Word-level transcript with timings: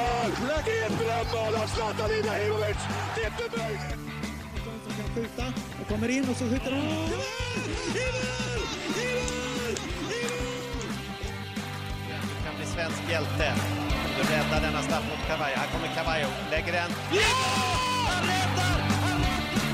mål! 0.00 0.30
Ett 0.86 0.98
drömmål 0.98 1.54
av 1.62 1.66
Zlatan 1.66 2.10
Ibrahimovic! 2.18 2.80
Det 3.14 3.22
är 3.24 3.30
inte 3.30 3.58
möjligt! 3.58 4.10
som 4.84 4.92
kan 5.02 5.14
skjuta 5.14 5.44
och 5.80 5.88
kommer 5.88 6.08
in 6.08 6.28
och 6.28 6.36
så 6.36 6.44
skjuter 6.44 6.70
han. 6.70 6.80
I 6.80 6.86
mål! 6.86 7.06
I 7.96 8.08
mål! 8.16 8.64
I 10.10 10.24
kan 12.44 12.56
bli 12.56 12.66
svensk 12.66 13.02
hjälte. 13.10 13.52
Du 14.16 14.22
räddar 14.32 14.60
denna 14.60 14.82
straff 14.82 15.04
mot 15.10 15.28
Cavallo. 15.28 15.56
Här 15.56 15.68
kommer 15.72 15.94
Cavallo. 15.94 16.28
Lägger 16.50 16.72
den. 16.72 16.90
Ja! 17.12 17.20
Han 18.06 18.28
räddar! 18.28 18.80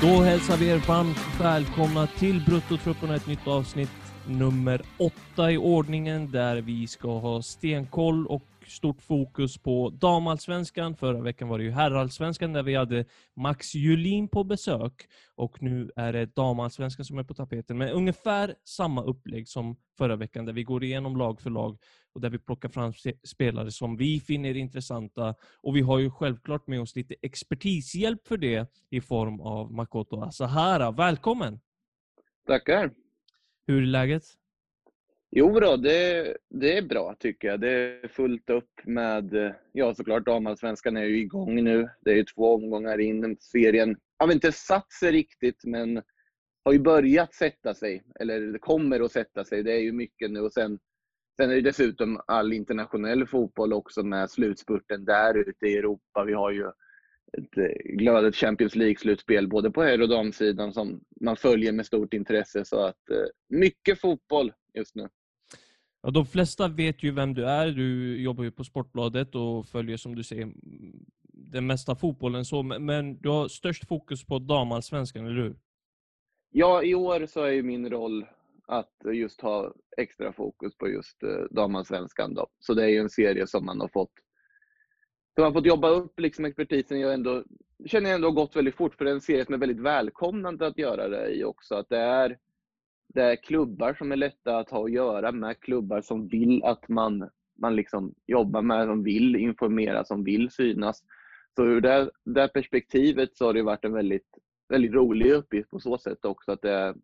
Då 0.01 0.23
hälsar 0.23 0.57
vi 0.57 0.69
er 0.69 0.77
varmt 0.77 1.17
välkomna 1.39 2.07
till 2.07 2.41
Bruttotrupperna, 2.45 3.15
ett 3.15 3.27
nytt 3.27 3.47
avsnitt 3.47 3.89
nummer 4.27 4.81
åtta 4.97 5.51
i 5.51 5.57
ordningen 5.57 6.31
där 6.31 6.57
vi 6.57 6.87
ska 6.87 7.19
ha 7.19 7.41
stenkoll 7.41 8.27
och 8.27 8.41
stort 8.69 9.01
fokus 9.01 9.57
på 9.57 9.89
damallsvenskan. 9.89 10.95
Förra 10.95 11.21
veckan 11.21 11.47
var 11.47 11.57
det 11.57 11.63
ju 11.63 11.71
herrallsvenskan 11.71 12.53
där 12.53 12.63
vi 12.63 12.75
hade 12.75 13.05
Max 13.35 13.75
Julin 13.75 14.27
på 14.27 14.43
besök 14.43 15.07
och 15.35 15.61
nu 15.63 15.91
är 15.95 16.13
det 16.13 16.25
damallsvenskan 16.25 17.05
som 17.05 17.17
är 17.17 17.23
på 17.23 17.33
tapeten 17.33 17.77
med 17.77 17.91
ungefär 17.91 18.55
samma 18.63 19.03
upplägg 19.03 19.47
som 19.47 19.77
förra 19.97 20.15
veckan 20.15 20.45
där 20.45 20.53
vi 20.53 20.63
går 20.63 20.83
igenom 20.83 21.17
lag 21.17 21.41
för 21.41 21.49
lag 21.49 21.77
och 22.13 22.21
där 22.21 22.29
vi 22.29 22.39
plockar 22.39 22.69
fram 22.69 22.93
spelare 23.23 23.71
som 23.71 23.97
vi 23.97 24.19
finner 24.19 24.57
intressanta. 24.57 25.35
Och 25.61 25.75
vi 25.75 25.81
har 25.81 25.99
ju 25.99 26.11
självklart 26.11 26.67
med 26.67 26.81
oss 26.81 26.95
lite 26.95 27.15
expertishjälp 27.21 28.27
för 28.27 28.37
det 28.37 28.71
i 28.89 29.01
form 29.01 29.41
av 29.41 29.71
Makoto 29.71 30.21
Asahara. 30.21 30.91
Välkommen! 30.91 31.59
Tackar! 32.47 32.91
Hur 33.67 33.81
är 33.81 33.85
läget? 33.85 34.23
Jo 35.39 35.59
då, 35.59 35.77
det, 35.77 36.37
det 36.49 36.77
är 36.77 36.81
bra 36.81 37.15
tycker 37.19 37.47
jag. 37.47 37.59
Det 37.59 37.69
är 37.69 38.07
fullt 38.07 38.49
upp 38.49 38.71
med, 38.85 39.33
eh, 39.33 39.51
ja 39.71 39.93
såklart 39.93 40.25
damallsvenskan 40.25 40.97
är 40.97 41.03
ju 41.03 41.19
igång 41.19 41.63
nu. 41.63 41.89
Det 42.01 42.11
är 42.11 42.15
ju 42.15 42.23
två 42.23 42.53
omgångar 42.53 42.99
in. 42.99 43.37
Serien 43.39 43.97
har 44.17 44.27
väl 44.27 44.35
inte 44.35 44.51
satt 44.51 44.91
sig 44.91 45.11
riktigt 45.11 45.63
men 45.63 46.01
har 46.65 46.73
ju 46.73 46.79
börjat 46.79 47.33
sätta 47.33 47.73
sig. 47.73 48.03
Eller 48.19 48.57
kommer 48.57 48.99
att 48.99 49.11
sätta 49.11 49.45
sig. 49.45 49.63
Det 49.63 49.73
är 49.73 49.79
ju 49.79 49.91
mycket 49.91 50.31
nu 50.31 50.39
och 50.39 50.53
sen, 50.53 50.79
sen 51.35 51.51
är 51.51 51.55
det 51.55 51.61
dessutom 51.61 52.21
all 52.27 52.53
internationell 52.53 53.27
fotboll 53.27 53.73
också 53.73 54.03
med 54.03 54.29
slutspurten 54.29 55.05
där 55.05 55.37
ute 55.37 55.65
i 55.65 55.77
Europa. 55.77 56.23
Vi 56.23 56.33
har 56.33 56.51
ju 56.51 56.67
ett 57.37 57.57
eh, 57.57 57.95
glödet 57.95 58.35
Champions 58.35 58.75
League-slutspel 58.75 59.47
både 59.47 59.71
på 59.71 59.83
herr 59.83 60.01
och 60.01 60.09
damsidan 60.09 60.73
som 60.73 61.01
man 61.21 61.37
följer 61.37 61.71
med 61.71 61.85
stort 61.85 62.13
intresse. 62.13 62.65
Så 62.65 62.85
att 62.85 63.09
eh, 63.09 63.27
mycket 63.49 64.01
fotboll 64.01 64.53
just 64.73 64.95
nu. 64.95 65.07
Ja, 66.01 66.11
de 66.11 66.25
flesta 66.25 66.67
vet 66.67 67.03
ju 67.03 67.11
vem 67.11 67.33
du 67.33 67.45
är. 67.45 67.67
Du 67.67 68.17
jobbar 68.21 68.43
ju 68.43 68.51
på 68.51 68.63
Sportbladet 68.63 69.35
och 69.35 69.65
följer 69.65 69.97
som 69.97 70.15
du 70.15 70.23
säger 70.23 70.51
den 71.33 71.67
mesta 71.67 71.95
fotbollen. 71.95 72.45
Så, 72.45 72.63
men 72.63 73.21
du 73.21 73.29
har 73.29 73.47
störst 73.47 73.87
fokus 73.87 74.25
på 74.25 74.39
damallsvenskan, 74.39 75.25
eller 75.25 75.41
hur? 75.41 75.55
Ja, 76.51 76.83
i 76.83 76.95
år 76.95 77.25
så 77.25 77.43
är 77.43 77.51
ju 77.51 77.63
min 77.63 77.89
roll 77.89 78.25
att 78.67 78.93
just 79.13 79.41
ha 79.41 79.73
extra 79.97 80.33
fokus 80.33 80.77
på 80.77 80.89
just 80.89 81.23
eh, 81.23 81.29
damallsvenskan. 81.51 82.33
Då. 82.33 82.47
Så 82.59 82.73
det 82.73 82.83
är 82.83 82.89
ju 82.89 82.97
en 82.97 83.09
serie 83.09 83.47
som 83.47 83.65
man 83.65 83.81
har 83.81 83.87
fått 83.87 84.13
så 85.37 85.41
man 85.41 85.53
har 85.53 85.59
fått 85.59 85.65
jobba 85.65 85.89
upp 85.89 86.19
liksom 86.19 86.45
expertisen. 86.45 86.99
Jag 86.99 87.13
ändå, 87.13 87.43
känner 87.85 88.09
jag 88.09 88.15
ändå 88.15 88.31
gått 88.31 88.55
väldigt 88.55 88.75
fort, 88.75 88.95
för 88.95 89.05
det 89.05 89.11
är 89.11 89.15
en 89.15 89.21
serie 89.21 89.45
som 89.45 89.53
är 89.53 89.57
väldigt 89.57 89.79
välkomnande 89.79 90.67
att 90.67 90.77
göra 90.77 91.07
det 91.07 91.29
i 91.29 91.43
också. 91.43 91.75
Att 91.75 91.89
det 91.89 91.97
är, 91.97 92.37
det 93.17 93.23
är 93.23 93.35
klubbar 93.35 93.93
som 93.93 94.11
är 94.11 94.15
lätta 94.15 94.57
att 94.57 94.69
ha 94.69 94.85
att 94.85 94.91
göra 94.91 95.31
med, 95.31 95.59
klubbar 95.59 96.01
som 96.01 96.27
vill 96.27 96.63
att 96.63 96.89
man, 96.89 97.29
man 97.59 97.75
liksom 97.75 98.13
jobbar 98.27 98.61
med, 98.61 98.87
som 98.87 99.03
vill 99.03 99.35
informera, 99.35 100.03
som 100.03 100.23
vill 100.23 100.51
synas. 100.51 101.03
Så 101.55 101.65
ur 101.65 101.81
det, 101.81 102.11
det 102.25 102.47
perspektivet 102.47 103.37
så 103.37 103.45
har 103.45 103.53
det 103.53 103.63
varit 103.63 103.85
en 103.85 103.93
väldigt, 103.93 104.27
väldigt 104.69 104.93
rolig 104.93 105.31
uppgift 105.31 105.69
på 105.69 105.79
så 105.79 105.97
sätt 105.97 106.25
också. 106.25 106.51
Att 106.51 106.61
det, 106.61 106.95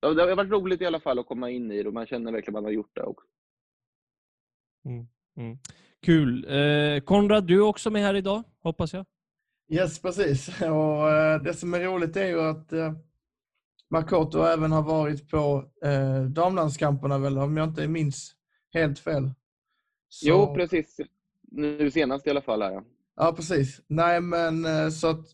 det 0.00 0.06
har 0.06 0.36
varit 0.36 0.50
roligt 0.50 0.80
i 0.80 0.86
alla 0.86 1.00
fall 1.00 1.18
att 1.18 1.26
komma 1.26 1.50
in 1.50 1.72
i 1.72 1.82
det 1.82 1.88
och 1.88 1.94
man 1.94 2.06
känner 2.06 2.32
verkligen 2.32 2.56
att 2.56 2.62
man 2.62 2.64
har 2.64 2.72
gjort 2.72 2.94
det 2.94 3.02
också. 3.02 3.26
Mm, 4.84 5.06
mm. 5.36 5.58
Kul. 6.02 6.46
Eh, 6.48 7.00
Konrad, 7.00 7.44
du 7.44 7.56
är 7.56 7.66
också 7.66 7.90
med 7.90 8.02
här 8.02 8.14
idag, 8.14 8.42
hoppas 8.62 8.92
jag? 8.92 9.06
Yes, 9.72 10.02
precis. 10.02 10.62
Och, 10.62 11.10
eh, 11.10 11.42
det 11.42 11.54
som 11.54 11.74
är 11.74 11.80
roligt 11.80 12.16
är 12.16 12.26
ju 12.26 12.40
att 12.40 12.72
eh, 12.72 12.92
Makoto 13.90 14.42
även 14.42 14.72
har 14.72 14.82
varit 14.82 15.30
på 15.30 15.64
eh, 15.84 16.22
damlandskamperna, 16.22 17.18
väl, 17.18 17.38
om 17.38 17.56
jag 17.56 17.68
inte 17.68 17.88
minns 17.88 18.34
helt 18.72 18.98
fel. 18.98 19.32
Så... 20.08 20.28
Jo, 20.28 20.54
precis. 20.54 21.00
Nu 21.50 21.90
senast 21.90 22.26
i 22.26 22.30
alla 22.30 22.42
fall. 22.42 22.62
Här, 22.62 22.72
ja. 22.72 22.84
ja, 23.16 23.32
precis. 23.32 23.80
Nej, 23.86 24.20
men 24.20 24.64
eh, 24.64 24.88
så 24.88 25.08
att 25.08 25.26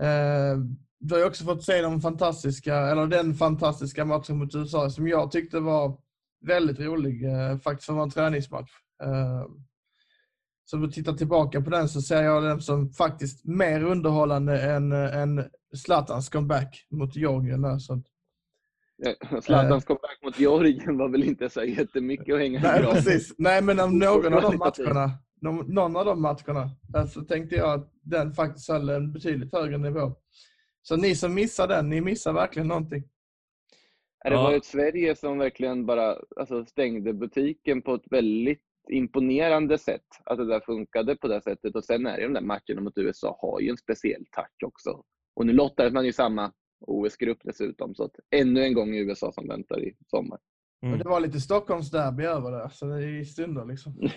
eh, 0.00 0.58
du 0.98 1.14
har 1.14 1.18
ju 1.18 1.26
också 1.26 1.44
fått 1.44 1.64
se 1.64 1.82
de 1.82 2.00
fantastiska, 2.00 2.76
eller 2.76 3.06
den 3.06 3.34
fantastiska 3.34 4.04
matchen 4.04 4.38
mot 4.38 4.54
USA 4.54 4.90
som 4.90 5.08
jag 5.08 5.30
tyckte 5.30 5.60
var 5.60 5.98
väldigt 6.46 6.80
rolig, 6.80 7.24
eh, 7.24 7.58
faktiskt 7.58 7.86
för 7.86 7.92
att 7.92 7.96
vara 7.96 8.04
en 8.04 8.10
träningsmatch. 8.10 8.70
Eh, 9.02 9.46
så 10.72 10.76
om 10.76 10.82
du 10.82 10.90
tittar 10.90 11.12
tillbaka 11.12 11.60
på 11.60 11.70
den 11.70 11.88
så 11.88 12.00
ser 12.00 12.22
jag 12.22 12.42
den 12.42 12.60
som 12.60 12.92
faktiskt 12.92 13.44
mer 13.44 13.84
underhållande 13.84 14.60
än, 14.60 14.92
än 14.92 15.44
Zlatans 15.76 16.28
comeback 16.28 16.86
mot 16.90 17.16
Georgien. 17.16 17.62
Där, 17.62 17.78
så. 17.78 18.02
Zlatans 19.42 19.84
äh, 19.84 19.86
comeback 19.86 20.18
mot 20.24 20.38
Georgien 20.38 20.98
var 20.98 21.08
väl 21.08 21.24
inte 21.24 21.50
så 21.50 21.64
jättemycket 21.64 22.34
att 22.34 22.40
hänga 22.40 22.60
Nej, 22.60 22.82
precis. 22.82 23.34
Nej, 23.38 23.62
men 23.62 23.80
om 23.80 23.98
någon 23.98 24.34
av 24.34 24.42
de 24.42 24.58
matcherna, 24.58 25.10
någon 25.66 25.96
av 25.96 26.04
de 26.04 26.22
matcherna, 26.22 26.70
så 26.92 26.98
alltså, 26.98 27.24
tänkte 27.24 27.56
jag 27.56 27.80
att 27.80 27.92
den 28.02 28.32
faktiskt 28.32 28.68
höll 28.68 28.88
en 28.88 29.12
betydligt 29.12 29.52
högre 29.52 29.78
nivå. 29.78 30.12
Så 30.82 30.96
ni 30.96 31.14
som 31.16 31.34
missar 31.34 31.68
den, 31.68 31.88
ni 31.88 32.00
missar 32.00 32.32
verkligen 32.32 32.68
någonting. 32.68 33.04
Det 34.24 34.30
var 34.30 34.52
ett 34.52 34.64
Sverige 34.64 35.16
som 35.16 35.38
verkligen 35.38 35.86
bara 35.86 36.16
alltså, 36.36 36.64
stängde 36.64 37.12
butiken 37.12 37.82
på 37.82 37.94
ett 37.94 38.06
väldigt 38.10 38.71
imponerande 38.92 39.78
sätt 39.78 40.06
att 40.24 40.38
det 40.38 40.46
där 40.46 40.60
funkade 40.60 41.16
på 41.16 41.28
det 41.28 41.42
sättet. 41.42 41.76
Och 41.76 41.84
sen 41.84 42.06
är 42.06 42.16
det 42.16 42.22
de 42.22 42.32
där 42.32 42.40
matcherna 42.40 42.80
mot 42.80 42.98
USA 42.98 43.38
har 43.40 43.60
ju 43.60 43.68
en 43.68 43.76
speciell 43.76 44.24
touch 44.36 44.64
också. 44.66 45.04
Och 45.36 45.46
nu 45.46 45.52
lottades 45.52 45.92
man 45.92 46.04
ju 46.04 46.12
samma 46.12 46.52
OS-grupp 46.86 47.38
dessutom, 47.44 47.94
så 47.94 48.04
att 48.04 48.16
ännu 48.30 48.62
en 48.62 48.74
gång 48.74 48.94
i 48.94 48.98
USA 48.98 49.32
som 49.32 49.48
väntar 49.48 49.84
i 49.84 49.94
sommar. 50.06 50.38
Mm. 50.82 50.98
det 50.98 51.04
var 51.04 51.20
lite 51.20 51.40
Stockholmsderby 51.40 52.24
över 52.24 52.52
det, 52.52 52.70
så 52.70 52.86
det 52.86 52.94
är 52.94 53.20
i 53.20 53.24
stunder 53.24 53.64
liksom. 53.64 53.94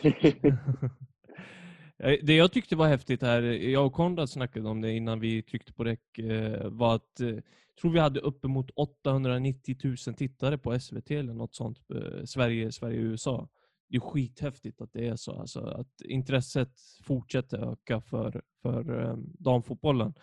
Det 1.97 2.35
jag 2.35 2.51
tyckte 2.51 2.75
var 2.75 2.87
häftigt 2.87 3.21
här, 3.21 3.41
jag 3.41 3.85
och 3.85 3.93
Konrad 3.93 4.29
snackade 4.29 4.69
om 4.69 4.81
det 4.81 4.91
innan 4.91 5.19
vi 5.19 5.43
tryckte 5.43 5.73
på 5.73 5.83
räck, 5.83 6.19
eh, 6.19 6.69
var 6.69 6.95
att 6.95 7.13
jag 7.19 7.29
eh, 7.29 7.39
tror 7.81 7.91
vi 7.91 7.99
hade 7.99 8.19
uppemot 8.19 8.69
890 8.75 9.75
000 9.83 9.97
tittare 9.97 10.57
på 10.57 10.79
SVT 10.79 11.11
eller 11.11 11.33
något 11.33 11.55
sånt, 11.55 11.79
eh, 11.95 12.23
Sverige, 12.25 12.71
Sverige, 12.71 12.97
USA 12.97 13.47
det 13.90 13.96
är 13.96 14.00
skithäftigt 14.00 14.81
att 14.81 14.94
det 14.94 15.07
är 15.07 15.16
så. 15.16 15.40
Alltså, 15.40 15.59
att 15.59 16.01
intresset 16.01 16.72
fortsätter 17.03 17.72
öka 17.72 18.01
för, 18.01 18.41
för 18.62 18.90
um, 18.90 19.34
damfotbollen. 19.40 20.13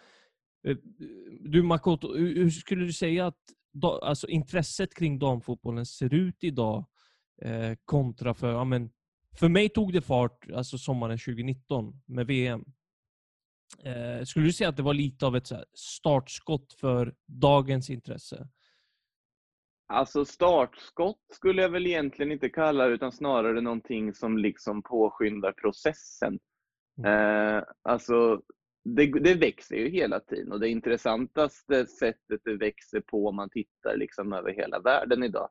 Eh, 0.69 0.77
du 1.41 1.63
Makoto, 1.63 2.15
hur 2.15 2.51
skulle 2.51 2.85
du 2.85 2.93
säga 2.93 3.27
att 3.27 3.41
da, 3.73 4.01
alltså, 4.03 4.29
intresset 4.29 4.95
kring 4.95 5.19
damfotbollen 5.19 5.87
ser 5.87 6.15
ut 6.15 6.45
idag 6.45 6.87
eh, 7.43 7.77
kontra 7.85 8.35
för, 8.35 8.53
ja, 8.53 8.65
men, 8.65 8.91
för 9.39 9.49
mig 9.49 9.69
tog 9.69 9.93
det 9.93 10.03
fart 10.03 10.51
alltså, 10.51 10.79
sommaren 10.79 11.19
2019 11.19 12.03
med 12.07 12.27
VM. 12.27 12.65
Eh, 13.85 14.25
skulle 14.25 14.47
du 14.47 14.53
säga 14.53 14.69
att 14.69 14.77
det 14.77 14.83
var 14.83 14.95
lite 14.95 15.27
av 15.27 15.37
ett 15.37 15.51
här, 15.51 15.65
startskott 15.75 16.73
för 16.73 17.15
dagens 17.27 17.91
intresse? 17.91 18.49
Alltså 19.93 20.25
startskott 20.25 21.21
skulle 21.33 21.63
jag 21.63 21.69
väl 21.69 21.87
egentligen 21.87 22.33
inte 22.33 22.49
kalla 22.49 22.89
det, 22.89 22.95
utan 22.95 23.13
snarare 23.13 23.61
någonting 23.61 24.15
som 24.15 24.39
liksom 24.39 24.83
påskyndar 24.83 25.53
processen. 25.53 26.39
Mm. 26.99 27.57
Eh, 27.57 27.65
alltså, 27.83 28.43
det, 28.85 29.07
det, 29.07 29.35
växer 29.35 29.77
ju 29.77 29.89
hela 29.89 30.21
tiden 30.21 30.53
och 30.53 30.61
det 30.61 30.69
intressantaste 30.69 31.87
sättet 31.87 32.41
det 32.45 32.57
växer 32.57 33.01
på 33.01 33.29
om 33.29 33.37
man 33.37 33.51
tittar 33.51 33.97
liksom 33.97 34.33
över 34.33 34.53
hela 34.53 34.81
världen 34.81 35.23
idag, 35.23 35.49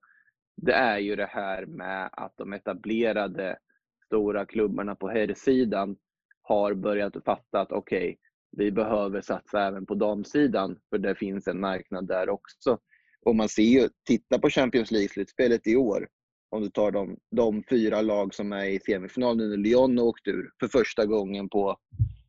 det 0.57 0.73
är 0.73 0.97
ju 0.97 1.15
det 1.15 1.29
här 1.29 1.65
med 1.65 2.09
att 2.11 2.33
de 2.37 2.53
etablerade 2.53 3.57
stora 4.05 4.45
klubbarna 4.45 4.95
på 4.95 5.09
herrsidan 5.09 5.95
har 6.41 6.73
börjat 6.73 7.23
fatta 7.25 7.61
att 7.61 7.71
okej, 7.71 8.03
okay, 8.03 8.17
vi 8.57 8.71
behöver 8.71 9.21
satsa 9.21 9.67
även 9.67 9.85
på 9.85 9.95
damsidan, 9.95 10.79
för 10.89 10.97
det 10.97 11.15
finns 11.15 11.47
en 11.47 11.59
marknad 11.59 12.07
där 12.07 12.29
också. 12.29 12.79
Och 13.25 13.35
man 13.35 13.49
ser 13.49 13.63
ju, 13.63 13.89
titta 14.07 14.39
på 14.39 14.49
Champions 14.49 14.91
League-slutspelet 14.91 15.67
i 15.67 15.75
år, 15.75 16.07
om 16.49 16.61
du 16.61 16.69
tar 16.69 16.91
de, 16.91 17.17
de 17.35 17.63
fyra 17.69 18.01
lag 18.01 18.33
som 18.33 18.53
är 18.53 18.65
i 18.65 18.79
semifinal 18.79 19.37
nu 19.37 19.47
när 19.47 19.57
Lyon 19.57 19.97
har 19.97 20.05
åkt 20.05 20.27
ur 20.27 20.51
för 20.59 20.67
första 20.67 21.05
gången 21.05 21.49
på 21.49 21.77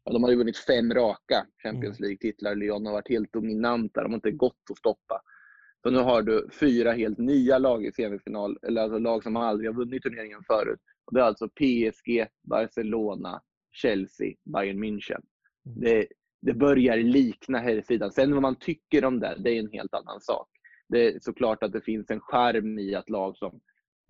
Ja, 0.04 0.12
de 0.12 0.22
har 0.22 0.30
ju 0.30 0.36
vunnit 0.36 0.56
fem 0.56 0.94
raka 0.94 1.46
Champions 1.62 2.00
mm. 2.00 2.08
League-titlar. 2.08 2.54
Lyon 2.54 2.86
har 2.86 2.92
varit 2.92 3.08
helt 3.08 3.32
dominanta. 3.32 4.02
De 4.02 4.10
har 4.10 4.16
inte 4.16 4.30
gått 4.30 4.70
att 4.70 4.78
stoppa. 4.78 5.22
Så 5.82 5.90
nu 5.90 5.98
har 5.98 6.22
du 6.22 6.48
fyra 6.60 6.92
helt 6.92 7.18
nya 7.18 7.58
lag 7.58 7.86
i 7.86 7.92
semifinal, 7.92 8.58
eller 8.62 8.82
alltså 8.82 8.98
lag 8.98 9.22
som 9.22 9.36
aldrig 9.36 9.70
har 9.70 9.74
vunnit 9.74 10.02
turneringen 10.02 10.42
förut. 10.46 10.80
Och 11.04 11.14
det 11.14 11.20
är 11.20 11.24
alltså 11.24 11.48
PSG, 11.48 12.26
Barcelona, 12.42 13.42
Chelsea, 13.72 14.34
Bayern 14.44 14.84
München. 14.84 15.22
Mm. 15.66 15.80
Det, 15.80 16.06
det 16.42 16.54
börjar 16.54 16.96
likna 16.96 17.58
herrsidan. 17.58 18.12
Sen 18.12 18.32
vad 18.32 18.42
man 18.42 18.56
tycker 18.56 19.04
om 19.04 19.20
det, 19.20 19.36
det 19.38 19.50
är 19.50 19.58
en 19.58 19.72
helt 19.72 19.94
annan 19.94 20.20
sak. 20.20 20.48
Det 20.92 21.06
är 21.06 21.20
såklart 21.20 21.62
att 21.62 21.72
det 21.72 21.80
finns 21.80 22.10
en 22.10 22.20
charm 22.20 22.78
i 22.78 22.94
att 22.94 23.10
lag 23.10 23.36
som 23.36 23.60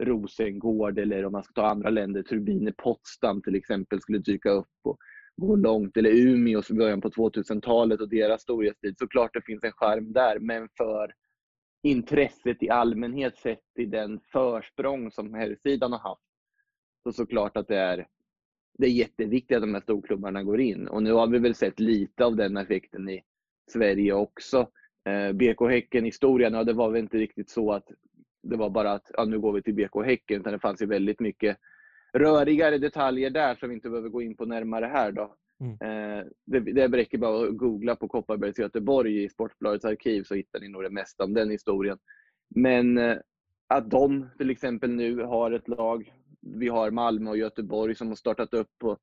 Rosengård 0.03 0.99
eller 0.99 1.25
om 1.25 1.33
man 1.33 1.43
ska 1.43 1.53
ta 1.53 1.67
andra 1.67 1.91
länder, 1.91 2.23
Turbine 2.23 2.73
Potsdam 2.73 3.43
till 3.43 3.55
exempel 3.55 4.01
skulle 4.01 4.19
dyka 4.19 4.51
upp 4.51 4.69
och 4.83 4.99
gå 5.37 5.57
långt. 5.57 5.97
Eller 5.97 6.11
Umeå 6.11 6.63
i 6.71 6.75
början 6.75 7.01
på 7.01 7.09
2000-talet 7.09 8.01
och 8.01 8.09
deras 8.09 8.43
storhetstid. 8.43 8.99
Såklart 8.99 9.35
det 9.35 9.43
finns 9.43 9.65
en 9.65 9.73
charm 9.73 10.13
där, 10.13 10.39
men 10.39 10.69
för 10.77 11.15
intresset 11.83 12.63
i 12.63 12.71
allmänhet 12.71 13.39
sett 13.39 13.79
i 13.79 13.87
den 13.87 14.21
försprång 14.33 15.11
som 15.11 15.35
herrsidan 15.35 15.93
har 15.93 15.99
haft, 15.99 16.23
så 17.03 17.13
såklart 17.13 17.57
att 17.57 17.69
det 17.69 17.79
är, 17.79 18.07
det 18.79 18.87
är 18.87 18.91
jätteviktigt 18.91 19.57
att 19.57 19.63
de 19.63 19.75
här 19.75 19.81
storklubbarna 19.81 20.43
går 20.43 20.61
in. 20.61 20.89
Och 20.89 21.03
nu 21.03 21.13
har 21.13 21.27
vi 21.27 21.39
väl 21.39 21.55
sett 21.55 21.81
lite 21.81 22.25
av 22.25 22.37
den 22.37 22.57
effekten 22.57 23.09
i 23.09 23.23
Sverige 23.71 24.13
också. 24.13 24.69
Eh, 25.05 25.33
BK 25.33 25.69
Häcken-historien, 25.69 26.55
ja, 26.55 26.65
det 26.65 26.73
var 26.73 26.91
väl 26.91 27.01
inte 27.01 27.19
riktigt 27.19 27.51
så 27.51 27.73
att 27.73 27.89
det 28.43 28.57
var 28.57 28.71
bara 28.71 28.93
att 28.93 29.11
ja, 29.15 29.25
nu 29.25 29.41
går 29.41 29.53
vi 29.53 29.63
till 29.63 29.75
BK 29.75 30.05
Häcken, 30.05 30.41
utan 30.41 30.53
det 30.53 30.59
fanns 30.59 30.83
ju 30.83 30.87
väldigt 30.87 31.21
mycket 31.21 31.57
rörigare 32.13 32.79
detaljer 32.79 33.31
där 33.31 33.55
som 33.55 33.69
vi 33.69 33.75
inte 33.75 33.91
behöver 33.91 34.09
gå 34.09 34.23
in 34.23 34.37
på 34.37 34.45
närmare 34.45 34.87
här. 34.87 35.13
Då. 35.13 35.35
Mm. 35.61 35.73
Eh, 35.73 36.25
det, 36.45 36.61
det 36.61 36.89
räcker 36.89 37.19
bara 37.19 37.49
att 37.49 37.57
googla 37.57 37.97
på 37.97 38.09
Kopparbergs 38.09 38.59
Göteborg 38.59 39.25
i 39.25 39.29
Sportbladets 39.29 39.85
arkiv 39.85 40.23
så 40.23 40.35
hittar 40.35 40.61
ni 40.61 40.69
nog 40.69 40.83
det 40.83 40.91
mesta 40.91 41.25
om 41.25 41.35
den 41.35 41.51
historien. 41.51 41.99
Men 42.55 42.99
eh, 42.99 43.17
att 43.67 43.91
de 43.91 44.29
till 44.39 44.51
exempel 44.51 44.91
nu 44.91 45.23
har 45.23 45.51
ett 45.51 45.69
lag, 45.69 46.13
vi 46.41 46.69
har 46.69 46.91
Malmö 46.91 47.31
och 47.31 47.37
Göteborg 47.37 47.95
som 47.95 48.09
har 48.09 48.15
startat 48.15 48.55
upp 48.55 48.71
på, 48.79 48.99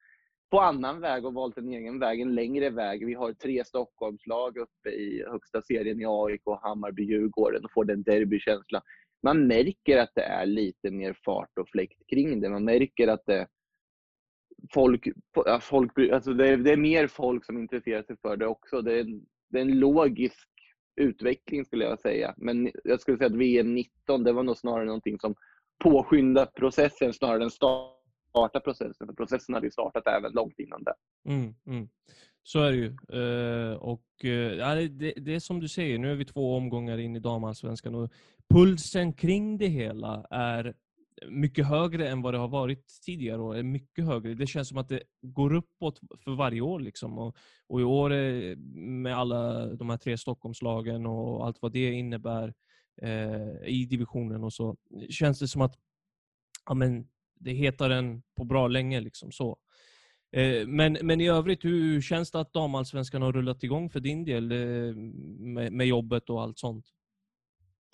på 0.51 0.59
annan 0.59 0.99
väg 1.01 1.25
och 1.25 1.33
valt 1.33 1.57
en 1.57 1.73
egen 1.73 1.99
väg, 1.99 2.21
en 2.21 2.35
längre 2.35 2.69
väg. 2.69 3.05
Vi 3.05 3.13
har 3.13 3.33
tre 3.33 3.65
Stockholmslag 3.65 4.57
uppe 4.57 4.89
i 4.89 5.23
högsta 5.27 5.61
serien 5.61 6.01
i 6.01 6.05
AIK, 6.07 6.41
Hammarby, 6.61 7.03
Djurgården 7.03 7.65
och 7.65 7.71
får 7.73 7.85
den 7.85 8.03
derbykänslan 8.03 8.81
man 9.23 9.47
märker 9.47 9.97
att 9.97 10.15
det 10.15 10.23
är 10.23 10.45
lite 10.45 10.91
mer 10.91 11.17
fart 11.25 11.57
och 11.57 11.69
fläkt 11.69 12.07
kring 12.09 12.41
det. 12.41 12.49
Man 12.49 12.63
märker 12.63 13.07
att 13.07 13.25
det, 13.25 13.47
folk, 14.73 15.07
folk 15.61 15.91
alltså 16.11 16.33
det, 16.33 16.47
är, 16.47 16.57
det 16.57 16.71
är 16.71 16.77
mer 16.77 17.07
folk 17.07 17.45
som 17.45 17.57
intresserar 17.57 18.03
sig 18.03 18.17
för 18.21 18.37
det 18.37 18.47
också. 18.47 18.81
Det 18.81 18.99
är, 18.99 19.05
det 19.49 19.57
är 19.57 19.61
en 19.61 19.79
logisk 19.79 20.49
utveckling 20.95 21.65
skulle 21.65 21.85
jag 21.85 21.99
säga. 21.99 22.33
Men 22.37 22.71
jag 22.83 23.01
skulle 23.01 23.17
säga 23.17 23.27
att 23.27 23.35
VM 23.35 23.75
19, 23.75 24.23
det 24.23 24.31
var 24.31 24.43
nog 24.43 24.57
snarare 24.57 24.85
någonting 24.85 25.19
som 25.19 25.35
påskyndar 25.83 26.45
processen 26.45 27.13
snarare 27.13 27.43
än 27.43 27.51
starta 28.29 28.59
processen. 28.59 29.07
För 29.07 29.13
processen 29.13 29.55
hade 29.55 29.67
ju 29.67 29.71
startat 29.71 30.07
även 30.07 30.31
långt 30.31 30.59
innan 30.59 30.83
det. 30.83 30.93
Mm, 31.25 31.55
mm. 31.65 31.89
Så 32.43 32.59
är 32.59 32.71
det 32.71 32.77
ju. 32.77 33.19
Uh, 33.19 33.73
och, 33.73 34.05
uh, 34.23 34.31
ja, 34.31 34.75
det, 34.75 35.13
det, 35.17 35.35
är 35.35 35.39
som 35.39 35.59
du 35.59 35.67
säger, 35.67 35.97
nu 35.97 36.11
är 36.11 36.15
vi 36.15 36.25
två 36.25 36.55
omgångar 36.55 36.97
in 36.97 37.15
i 37.15 37.19
damallsvenskan 37.19 37.95
och 37.95 38.11
pulsen 38.49 39.13
kring 39.13 39.57
det 39.57 39.67
hela 39.67 40.27
är 40.29 40.73
mycket 41.27 41.67
högre 41.67 42.09
än 42.09 42.21
vad 42.21 42.33
det 42.33 42.37
har 42.37 42.47
varit 42.47 42.85
tidigare 43.05 43.41
år. 43.41 43.63
Mycket 43.63 44.05
högre. 44.05 44.33
Det 44.33 44.47
känns 44.47 44.69
som 44.69 44.77
att 44.77 44.89
det 44.89 45.03
går 45.21 45.53
uppåt 45.53 45.99
för 46.23 46.35
varje 46.35 46.61
år. 46.61 46.79
Liksom. 46.79 47.17
Och, 47.17 47.35
och 47.67 47.81
i 47.81 47.83
år 47.83 48.13
eh, 48.13 48.57
med 48.57 49.17
alla 49.17 49.65
de 49.65 49.89
här 49.89 49.97
tre 49.97 50.17
Stockholmslagen 50.17 51.05
och 51.05 51.45
allt 51.45 51.61
vad 51.61 51.71
det 51.71 51.91
innebär 51.91 52.53
eh, 53.01 53.67
i 53.67 53.87
divisionen 53.89 54.43
och 54.43 54.53
så, 54.53 54.77
känns 55.09 55.39
det 55.39 55.47
som 55.47 55.61
att 55.61 55.75
ja, 56.65 56.73
men, 56.73 57.07
det 57.39 57.51
hetar 57.51 57.89
än 57.89 58.21
på 58.37 58.43
bra 58.43 58.67
länge. 58.67 58.99
Liksom, 58.99 59.31
så. 59.31 59.57
Eh, 60.31 60.67
men, 60.67 60.97
men 61.01 61.21
i 61.21 61.29
övrigt, 61.29 61.65
hur 61.65 62.01
känns 62.01 62.31
det 62.31 62.39
att 62.39 62.53
damallsvenskan 62.53 63.21
har 63.21 63.31
rullat 63.31 63.63
igång 63.63 63.89
för 63.89 63.99
din 63.99 64.25
del 64.25 64.51
eh, 64.51 64.95
med, 65.39 65.73
med 65.73 65.87
jobbet 65.87 66.29
och 66.29 66.41
allt 66.41 66.59
sånt? 66.59 66.85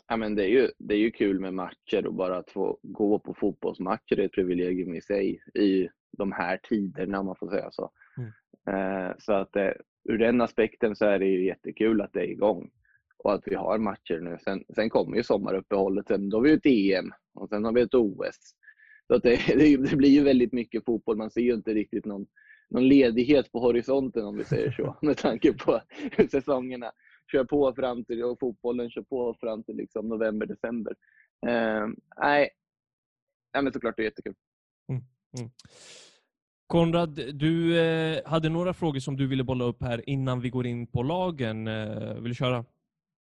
Ja, 0.07 0.17
men 0.17 0.35
det, 0.35 0.43
är 0.43 0.49
ju, 0.49 0.69
det 0.77 0.93
är 0.93 0.99
ju 0.99 1.11
kul 1.11 1.39
med 1.39 1.53
matcher 1.53 2.07
och 2.07 2.13
bara 2.13 2.37
att 2.37 2.51
få 2.51 2.79
gå 2.81 3.19
på 3.19 3.33
fotbollsmatcher 3.33 4.19
är 4.19 4.25
ett 4.25 4.31
privilegium 4.31 4.95
i 4.95 5.01
sig 5.01 5.41
i 5.53 5.89
de 6.17 6.31
här 6.31 6.59
tiderna 6.69 7.19
om 7.19 7.25
man 7.25 7.35
får 7.35 7.49
säga 7.49 7.71
så. 7.71 7.91
Mm. 8.17 8.31
Eh, 8.69 9.15
så 9.19 9.33
att 9.33 9.55
ur 10.09 10.17
den 10.17 10.41
aspekten 10.41 10.95
så 10.95 11.05
är 11.05 11.19
det 11.19 11.25
ju 11.25 11.45
jättekul 11.45 12.01
att 12.01 12.13
det 12.13 12.19
är 12.19 12.29
igång 12.31 12.71
och 13.25 13.33
att 13.33 13.43
vi 13.45 13.55
har 13.55 13.77
matcher 13.77 14.19
nu. 14.19 14.37
Sen, 14.43 14.63
sen 14.75 14.89
kommer 14.89 15.17
ju 15.17 15.23
sommaruppehållet, 15.23 16.07
sen 16.07 16.29
då 16.29 16.37
har 16.37 16.43
vi 16.43 16.51
ett 16.51 16.65
EM 16.65 17.11
och 17.33 17.49
sen 17.49 17.65
har 17.65 17.73
vi 17.73 17.81
ett 17.81 17.93
OS. 17.93 18.55
Så 19.07 19.15
att 19.15 19.23
det, 19.23 19.55
det, 19.89 19.95
blir 19.95 20.09
ju 20.09 20.23
väldigt 20.23 20.53
mycket 20.53 20.85
fotboll. 20.85 21.17
Man 21.17 21.31
ser 21.31 21.41
ju 21.41 21.53
inte 21.53 21.73
riktigt 21.73 22.05
någon, 22.05 22.25
någon 22.69 22.87
ledighet 22.87 23.51
på 23.51 23.59
horisonten 23.59 24.25
om 24.25 24.37
vi 24.37 24.43
säger 24.43 24.71
så 24.71 24.97
med 25.05 25.17
tanke 25.17 25.53
på 25.53 25.81
hur 26.11 26.27
säsongerna 26.27 26.91
kör 27.31 27.43
på 27.43 27.73
fram 27.73 28.05
till, 28.05 28.23
och 28.23 28.39
fotbollen 28.39 28.89
kör 28.89 29.01
på 29.01 29.37
fram 29.39 29.63
till 29.63 29.75
liksom 29.75 30.07
november, 30.07 30.45
december. 30.45 30.95
Eh, 31.47 31.87
nej, 32.21 32.49
ja, 33.53 33.61
men 33.61 33.73
såklart 33.73 33.97
det 33.97 34.01
är 34.01 34.05
jättekul. 34.05 34.33
Mm, 34.89 35.03
mm. 35.39 35.49
Konrad, 36.67 37.19
du 37.33 37.79
eh, 37.79 38.21
hade 38.25 38.49
några 38.49 38.73
frågor 38.73 38.99
som 38.99 39.17
du 39.17 39.27
ville 39.27 39.43
bolla 39.43 39.65
upp 39.65 39.81
här 39.81 40.09
innan 40.09 40.41
vi 40.41 40.49
går 40.49 40.65
in 40.65 40.87
på 40.87 41.03
lagen. 41.03 41.67
Eh, 41.67 42.13
vill 42.13 42.31
du 42.31 42.35
köra? 42.35 42.65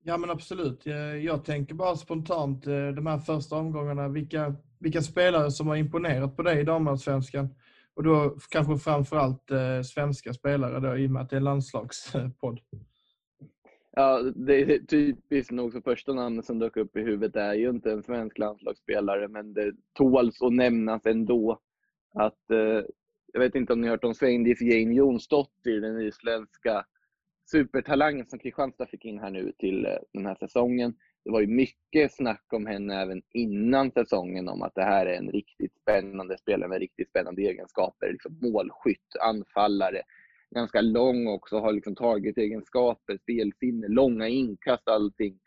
Ja 0.03 0.17
men 0.17 0.29
absolut. 0.29 0.85
Jag, 0.85 1.23
jag 1.23 1.45
tänker 1.45 1.75
bara 1.75 1.95
spontant 1.95 2.67
eh, 2.67 2.87
de 2.87 3.07
här 3.07 3.19
första 3.19 3.55
omgångarna, 3.55 4.07
vilka, 4.07 4.55
vilka 4.79 5.01
spelare 5.01 5.51
som 5.51 5.67
har 5.67 5.75
imponerat 5.75 6.35
på 6.35 6.43
dig 6.43 6.59
i 6.59 6.63
damallsvenskan? 6.63 7.49
Och 7.93 8.03
då 8.03 8.37
kanske 8.49 8.77
framförallt 8.77 9.51
eh, 9.51 9.81
svenska 9.81 10.33
spelare 10.33 10.79
då, 10.79 10.97
i 10.97 11.07
och 11.07 11.11
med 11.11 11.21
att 11.21 11.29
det 11.29 11.35
är 11.35 11.37
en 11.37 11.43
landslagspodd. 11.43 12.59
Eh, 12.73 12.79
ja, 13.91 14.21
det 14.35 14.61
är 14.61 14.79
typiskt 14.79 15.51
nog 15.51 15.71
så 15.71 15.81
första 15.81 16.13
namnet 16.13 16.45
som 16.45 16.59
dök 16.59 16.77
upp 16.77 16.97
i 16.97 17.01
huvudet 17.01 17.35
är 17.35 17.53
ju 17.53 17.69
inte 17.69 17.91
en 17.91 18.03
svensk 18.03 18.37
landslagsspelare, 18.37 19.27
men 19.27 19.53
det 19.53 19.73
tåls 19.93 20.41
att 20.41 20.53
nämnas 20.53 21.05
ändå 21.05 21.59
att 22.13 22.51
eh, 22.51 22.85
jag 23.33 23.39
vet 23.39 23.55
inte 23.55 23.73
om 23.73 23.81
ni 23.81 23.87
har 23.87 23.93
hört 23.93 24.03
om 24.03 24.13
Sveindis 24.13 24.61
Jane 24.61 24.93
Jonsdottir, 24.93 25.81
den 25.81 26.01
isländska 26.01 26.85
supertalangen 27.51 28.25
som 28.25 28.39
Kristianstad 28.39 28.85
fick 28.85 29.05
in 29.05 29.19
här 29.19 29.29
nu 29.29 29.51
till 29.59 29.85
eh, 29.85 29.91
den 30.13 30.25
här 30.25 30.35
säsongen. 30.35 30.93
Det 31.27 31.31
var 31.31 31.41
ju 31.41 31.47
mycket 31.47 32.13
snack 32.13 32.45
om 32.53 32.65
henne 32.65 33.01
även 33.01 33.21
innan 33.33 33.91
säsongen 33.91 34.49
om 34.49 34.61
att 34.61 34.75
det 34.75 34.83
här 34.83 35.05
är 35.05 35.17
en 35.17 35.31
riktigt 35.31 35.73
spännande 35.81 36.37
spelare 36.37 36.69
med 36.69 36.79
riktigt 36.79 37.09
spännande 37.09 37.41
egenskaper. 37.41 38.11
Liksom 38.11 38.39
målskytt, 38.41 39.15
anfallare, 39.21 40.01
ganska 40.55 40.81
lång 40.81 41.27
också, 41.27 41.59
har 41.59 41.73
liksom 41.73 41.95
tagit 41.95 42.37
egenskaper, 42.37 43.17
spelsinne, 43.17 43.87
långa 43.87 44.27
inkast, 44.27 44.87
allting. 44.87 45.39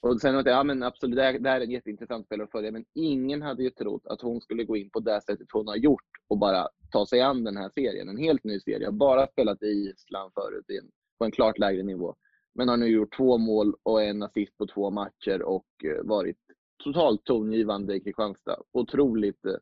Och 0.00 0.20
sen 0.20 0.36
att 0.36 0.46
ja 0.46 0.64
men 0.64 0.82
absolut, 0.82 1.16
det 1.16 1.22
här, 1.22 1.38
det 1.38 1.50
här 1.50 1.60
är 1.60 1.64
en 1.64 1.70
jätteintressant 1.70 2.26
spelare 2.26 2.44
att 2.44 2.52
följa, 2.52 2.70
men 2.70 2.84
ingen 2.94 3.42
hade 3.42 3.62
ju 3.62 3.70
trott 3.70 4.06
att 4.06 4.20
hon 4.20 4.40
skulle 4.40 4.64
gå 4.64 4.76
in 4.76 4.90
på 4.90 5.00
det 5.00 5.20
sättet 5.20 5.46
hon 5.52 5.68
har 5.68 5.76
gjort 5.76 6.10
och 6.28 6.38
bara 6.38 6.68
ta 6.90 7.06
sig 7.06 7.20
an 7.20 7.44
den 7.44 7.56
här 7.56 7.70
serien. 7.74 8.08
En 8.08 8.18
helt 8.18 8.44
ny 8.44 8.60
serie. 8.60 8.80
Jag 8.80 8.90
har 8.90 8.98
bara 8.98 9.26
spelat 9.26 9.62
i 9.62 9.66
Island 9.66 10.32
förut 10.34 10.90
på 11.18 11.24
en 11.24 11.30
klart 11.30 11.58
lägre 11.58 11.82
nivå. 11.82 12.16
Men 12.56 12.68
har 12.68 12.76
nu 12.76 12.86
gjort 12.86 13.16
två 13.16 13.38
mål 13.38 13.74
och 13.82 14.02
en 14.02 14.22
assist 14.22 14.58
på 14.58 14.66
två 14.66 14.90
matcher 14.90 15.42
och 15.42 15.66
eh, 15.84 16.04
varit 16.04 16.38
totalt 16.84 17.24
tongivande 17.24 17.94
i 17.94 18.00
Kristianstad. 18.00 18.62
Otroligt 18.72 19.44
eh, 19.44 19.56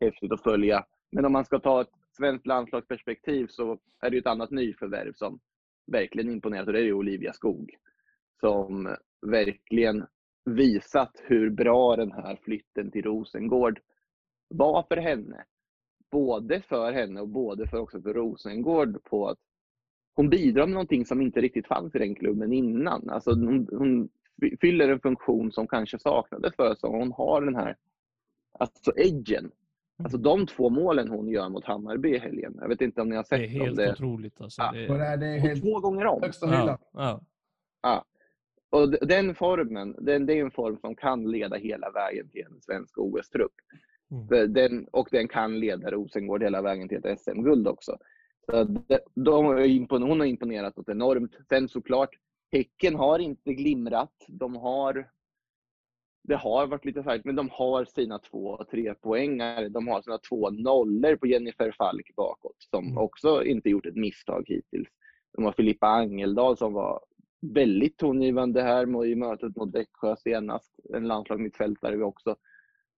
häftigt 0.00 0.32
att 0.32 0.42
följa. 0.42 0.86
Men 1.12 1.24
om 1.24 1.32
man 1.32 1.44
ska 1.44 1.58
ta 1.58 1.80
ett 1.80 1.92
svenskt 2.16 2.46
landslagsperspektiv 2.46 3.46
så 3.46 3.78
är 4.00 4.10
det 4.10 4.16
ju 4.16 4.20
ett 4.20 4.26
annat 4.26 4.50
nyförvärv 4.50 5.12
som 5.12 5.40
verkligen 5.92 6.30
imponerat 6.30 6.66
och 6.66 6.72
det 6.72 6.78
är 6.78 6.84
ju 6.84 6.92
Olivia 6.92 7.32
Skog. 7.32 7.76
Som 8.40 8.96
verkligen 9.26 10.06
visat 10.44 11.12
hur 11.24 11.50
bra 11.50 11.96
den 11.96 12.12
här 12.12 12.38
flytten 12.42 12.90
till 12.90 13.02
Rosengård 13.02 13.80
var 14.48 14.82
för 14.88 14.96
henne. 14.96 15.44
Både 16.10 16.62
för 16.62 16.92
henne 16.92 17.20
och 17.20 17.28
både 17.28 17.68
för 17.68 17.78
också 17.78 18.02
för 18.02 18.14
Rosengård 18.14 19.04
på 19.04 19.28
att 19.28 19.38
hon 20.16 20.30
bidrar 20.30 20.66
med 20.66 20.74
någonting 20.74 21.06
som 21.06 21.22
inte 21.22 21.40
riktigt 21.40 21.66
fanns 21.66 21.94
i 21.94 21.98
den 21.98 22.14
klubben 22.14 22.52
innan. 22.52 23.10
Alltså 23.10 23.30
hon, 23.30 23.68
hon 23.70 24.08
fyller 24.60 24.88
en 24.88 25.00
funktion 25.00 25.52
som 25.52 25.66
kanske 25.66 25.98
saknades 25.98 26.56
för 26.56 26.74
så 26.74 26.86
hon 26.86 27.12
har 27.12 27.40
den 27.40 27.54
här 27.54 27.76
alltså 28.58 28.92
edgen 28.96 29.50
Alltså 29.98 30.18
de 30.18 30.46
två 30.46 30.70
målen 30.70 31.08
hon 31.08 31.28
gör 31.28 31.48
mot 31.48 31.64
Hammarby 31.64 32.14
i 32.14 32.18
helgen. 32.18 32.58
Jag 32.60 32.68
vet 32.68 32.80
inte 32.80 33.00
om 33.00 33.08
ni 33.08 33.16
har 33.16 33.22
sett 33.22 33.30
dem. 33.30 33.40
Det 33.40 33.58
är 33.58 33.64
helt 33.64 33.76
det. 33.76 33.92
otroligt. 33.92 34.40
Alltså. 34.40 34.62
Ja, 34.62 34.72
det 34.72 35.04
är, 35.04 35.16
det 35.16 35.26
är 35.26 35.38
helt... 35.38 35.62
två 35.62 35.80
gånger 35.80 36.06
om. 36.06 36.22
Högsta 36.22 36.46
hyllan. 36.46 36.78
Ja, 36.92 37.20
ja. 37.82 38.04
Och 38.70 38.90
den 38.90 39.34
formen, 39.34 39.96
den, 39.98 40.26
det 40.26 40.34
är 40.34 40.44
en 40.44 40.50
form 40.50 40.78
som 40.78 40.94
kan 40.94 41.30
leda 41.30 41.56
hela 41.56 41.90
vägen 41.90 42.28
till 42.28 42.44
en 42.50 42.60
svensk 42.60 42.98
OS-trupp. 42.98 43.52
Mm. 44.10 44.52
Den, 44.52 44.86
och 44.92 45.08
den 45.10 45.28
kan 45.28 45.60
leda 45.60 45.90
Rosengård 45.90 46.42
hela 46.42 46.62
vägen 46.62 46.88
till 46.88 47.06
ett 47.06 47.20
SM-guld 47.20 47.68
också. 47.68 47.98
Så 48.50 48.64
de, 48.64 48.98
de 49.14 49.44
hon 49.90 50.20
har 50.20 50.26
imponerat 50.26 50.76
något 50.76 50.88
enormt. 50.88 51.36
Sen 51.48 51.68
såklart, 51.68 52.10
Häcken 52.52 52.94
har 52.94 53.18
inte 53.18 53.54
glimrat. 53.54 54.24
De 54.28 54.56
har 54.56 55.10
det 56.28 56.36
har 56.36 56.66
varit 56.66 56.84
lite 56.84 57.02
färdigt, 57.02 57.24
men 57.24 57.36
de 57.36 57.48
har 57.52 57.84
sina 57.84 58.18
två 58.18 58.64
tre 58.70 58.94
poängare. 58.94 59.68
De 59.68 59.88
har 59.88 60.02
sina 60.02 60.18
två 60.18 60.50
nollor 60.50 61.16
på 61.16 61.26
Jennifer 61.26 61.72
Falk 61.78 62.10
bakåt, 62.16 62.56
som 62.58 62.84
Mm. 62.84 62.98
också 62.98 63.44
inte 63.44 63.70
gjort 63.70 63.86
ett 63.86 63.96
misstag 63.96 64.44
hittills. 64.46 64.88
De 65.36 65.44
har 65.44 65.52
Filippa 65.52 65.86
Angeldal 65.86 66.56
som 66.56 66.72
var 66.72 67.00
väldigt 67.54 67.96
tongivande 67.98 68.62
här 68.62 69.04
i 69.06 69.14
mötet 69.14 69.56
mot 69.56 69.74
Växjö 69.74 70.16
senast. 70.16 70.74
En 70.94 71.08
landslagsmittfältare 71.08 71.96
vi 71.96 72.02
också 72.02 72.36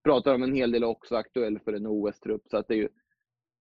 pratar 0.04 0.34
om 0.34 0.42
en 0.42 0.54
hel 0.54 0.70
del 0.70 0.84
också 0.84 1.16
aktuell 1.16 1.58
för 1.58 1.72
en 1.72 1.86
OS-trupp. 1.86 2.42
Så 2.50 2.56
att 2.56 2.68
det 2.68 2.74
är 2.74 2.78
ju, 2.78 2.88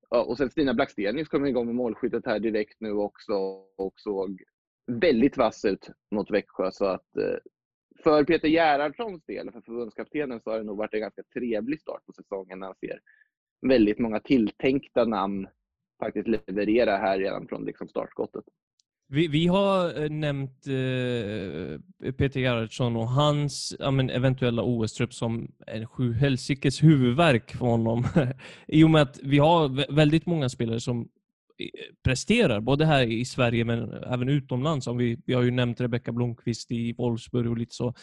ja, 0.09 0.23
och 0.23 0.37
sen 0.37 0.49
Stina 0.49 0.73
Blackstenius 0.73 1.27
kom 1.27 1.45
igång 1.45 1.65
med 1.65 1.75
målskyttet 1.75 2.25
här 2.25 2.39
direkt 2.39 2.77
nu 2.79 2.91
också 2.91 3.33
och 3.77 3.93
såg 3.95 4.43
väldigt 4.91 5.37
vass 5.37 5.65
ut 5.65 5.89
mot 6.11 6.31
Växjö. 6.31 6.71
Så 6.71 6.85
att 6.85 7.17
eh, 7.17 7.37
för 8.03 8.23
Peter 8.23 8.47
Gerhardssons 8.47 9.25
del, 9.25 9.51
för 9.51 9.61
förbundskaptenen, 9.61 10.41
så 10.41 10.51
har 10.51 10.57
det 10.57 10.63
nog 10.63 10.77
varit 10.77 10.93
en 10.93 10.99
ganska 10.99 11.23
trevlig 11.33 11.81
start 11.81 12.05
på 12.05 12.13
säsongen 12.13 12.59
när 12.59 12.67
han 12.67 12.75
ser 12.75 12.99
väldigt 13.61 13.99
många 13.99 14.19
tilltänkta 14.19 15.05
namn 15.05 15.47
faktiskt 15.99 16.27
leverera 16.27 16.97
här 16.97 17.19
redan 17.19 17.47
från 17.47 17.65
liksom 17.65 17.87
startskottet. 17.87 18.43
Vi, 19.09 19.27
vi 19.27 19.47
har 19.47 20.03
eh, 20.03 20.09
nämnt 20.09 20.67
eh, 20.67 22.11
Peter 22.11 22.39
Gerhardsson 22.39 22.95
och 22.95 23.09
hans 23.09 23.75
ja, 23.79 23.91
men, 23.91 24.09
eventuella 24.09 24.63
OS-trupp 24.63 25.13
som 25.13 25.51
en 25.67 25.87
sju 25.87 26.13
helsikes 26.13 26.83
huvudvärk 26.83 27.51
för 27.51 27.65
honom. 27.65 28.07
I 28.67 28.83
och 28.83 28.89
med 28.89 29.01
att 29.01 29.19
vi 29.23 29.37
har 29.37 29.69
vä- 29.69 29.95
väldigt 29.95 30.25
många 30.25 30.49
spelare 30.49 30.79
som 30.79 31.01
eh, 31.01 31.05
presterar, 32.03 32.61
både 32.61 32.85
här 32.85 33.03
i 33.03 33.25
Sverige 33.25 33.65
men 33.65 33.93
även 33.93 34.29
utomlands. 34.29 34.87
Om 34.87 34.97
vi, 34.97 35.19
vi 35.25 35.33
har 35.33 35.43
ju 35.43 35.51
nämnt 35.51 35.81
Rebecka 35.81 36.11
Blomqvist 36.11 36.71
i 36.71 36.93
Wolfsburg 36.93 37.49
och 37.49 37.57
lite 37.57 37.75
så. 37.75 37.93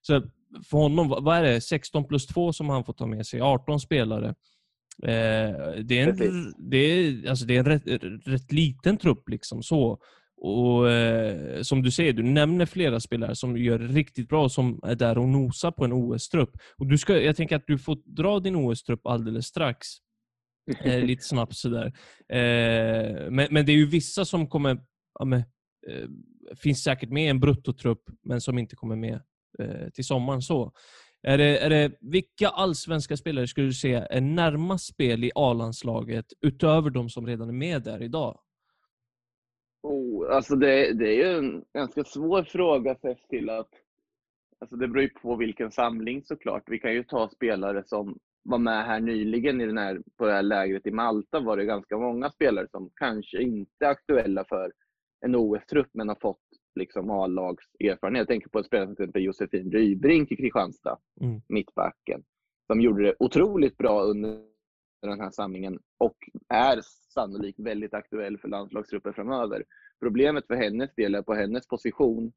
Så 0.00 0.22
för 0.70 0.78
honom, 0.78 1.08
vad 1.08 1.24
vad 1.24 1.36
är 1.36 1.42
det? 1.42 1.60
16 1.60 2.08
plus 2.08 2.26
2 2.26 2.52
som 2.52 2.68
han 2.68 2.84
får 2.84 2.92
ta 2.92 3.06
med 3.06 3.26
sig, 3.26 3.40
18 3.40 3.80
spelare. 3.80 4.34
Eh, 5.02 5.54
det 5.84 5.98
är 5.98 6.08
en, 6.08 6.16
Precis. 6.16 6.54
det 6.58 6.76
är, 6.76 7.28
alltså 7.30 7.46
det 7.46 7.56
är 7.56 7.58
en 7.58 7.64
rätt, 7.64 7.82
rätt 8.26 8.52
liten 8.52 8.96
trupp 8.96 9.28
liksom 9.28 9.62
så. 9.62 9.98
Och 10.42 10.90
eh, 10.90 11.62
som 11.62 11.82
du 11.82 11.90
säger, 11.90 12.12
du 12.12 12.22
nämner 12.22 12.66
flera 12.66 13.00
spelare 13.00 13.34
som 13.34 13.56
gör 13.56 13.78
riktigt 13.78 14.28
bra 14.28 14.44
och 14.44 14.52
som 14.52 14.80
är 14.82 14.94
där 14.94 15.18
och 15.18 15.28
nosar 15.28 15.70
på 15.70 15.84
en 15.84 15.92
OS-trupp. 15.92 16.50
Och 16.78 16.86
du 16.86 16.98
ska, 16.98 17.20
jag 17.20 17.36
tänker 17.36 17.56
att 17.56 17.66
du 17.66 17.78
får 17.78 17.98
dra 18.04 18.40
din 18.40 18.56
OS-trupp 18.56 19.06
alldeles 19.06 19.46
strax. 19.46 19.86
Eh, 20.84 21.00
lite 21.04 21.24
snabbt 21.24 21.56
sådär. 21.56 21.86
Eh, 22.28 23.30
men, 23.30 23.48
men 23.50 23.66
det 23.66 23.72
är 23.72 23.76
ju 23.76 23.86
vissa 23.86 24.24
som 24.24 24.48
kommer, 24.48 24.78
ja, 25.18 25.24
men, 25.24 25.40
eh, 25.88 26.08
finns 26.62 26.82
säkert 26.82 27.10
med 27.10 27.24
i 27.24 27.28
en 27.28 27.40
bruttotrupp, 27.40 28.02
men 28.24 28.40
som 28.40 28.58
inte 28.58 28.76
kommer 28.76 28.96
med 28.96 29.20
eh, 29.58 29.88
till 29.94 30.04
sommaren. 30.04 30.42
så. 30.42 30.72
Är 31.22 31.38
det, 31.38 31.58
är 31.58 31.70
det, 31.70 31.92
vilka 32.00 32.48
allsvenska 32.48 33.16
spelare 33.16 33.46
skulle 33.46 33.66
du 33.66 33.74
säga 33.74 34.06
är 34.06 34.20
närmast 34.20 34.86
spel 34.86 35.24
i 35.24 35.30
A-landslaget 35.34 36.26
utöver 36.40 36.90
de 36.90 37.08
som 37.08 37.26
redan 37.26 37.48
är 37.48 37.52
med 37.52 37.82
där 37.82 38.02
idag? 38.02 38.40
Oh, 39.82 40.34
alltså 40.36 40.56
det, 40.56 40.92
det 40.92 41.08
är 41.08 41.16
ju 41.16 41.38
en 41.38 41.64
ganska 41.74 42.04
svår 42.04 42.42
fråga 42.42 42.94
sett 42.94 43.28
till 43.28 43.50
att 43.50 43.68
alltså 44.60 44.76
det 44.76 44.88
beror 44.88 45.02
ju 45.02 45.08
på 45.08 45.36
vilken 45.36 45.70
samling 45.70 46.22
såklart. 46.24 46.62
Vi 46.66 46.78
kan 46.78 46.92
ju 46.92 47.04
ta 47.04 47.28
spelare 47.28 47.82
som 47.86 48.18
var 48.42 48.58
med 48.58 48.84
här 48.84 49.00
nyligen 49.00 49.60
i 49.60 49.66
den 49.66 49.78
här, 49.78 50.02
på 50.16 50.26
det 50.26 50.32
här 50.32 50.42
lägret 50.42 50.86
i 50.86 50.90
Malta 50.90 51.40
var 51.40 51.56
det 51.56 51.64
ganska 51.64 51.98
många 51.98 52.30
spelare 52.30 52.68
som 52.70 52.90
kanske 52.94 53.42
inte 53.42 53.84
är 53.84 53.90
aktuella 53.90 54.44
för 54.48 54.72
en 55.26 55.34
OS-trupp 55.34 55.88
men 55.92 56.08
har 56.08 56.16
fått 56.20 56.40
liksom 56.74 57.10
A-lags 57.10 57.64
erfarenhet. 57.80 58.20
Jag 58.20 58.28
tänker 58.28 58.48
på 58.48 58.58
en 58.58 58.64
spelare 58.64 58.86
som 58.86 58.96
till 58.96 59.02
exempel 59.04 59.22
Josefin 59.22 59.72
Rybrink 59.72 60.32
i 60.32 60.36
Kristianstad, 60.36 60.98
Mm. 61.20 61.40
mittbacken, 61.48 62.22
som 62.66 62.80
gjorde 62.80 63.02
det 63.02 63.14
otroligt 63.18 63.76
bra 63.76 64.02
under 64.02 64.49
den 65.08 65.20
här 65.20 65.30
samlingen 65.30 65.78
och 65.98 66.16
är 66.48 66.80
sannolikt 67.14 67.60
väldigt 67.60 67.94
aktuell 67.94 68.38
för 68.38 68.48
landslagstrupper 68.48 69.12
framöver. 69.12 69.64
Problemet 70.00 70.46
för 70.46 70.54
hennes 70.54 70.94
del 70.94 71.14
är 71.14 71.22
på 71.22 71.34
hennes 71.34 71.66
position 71.66 72.32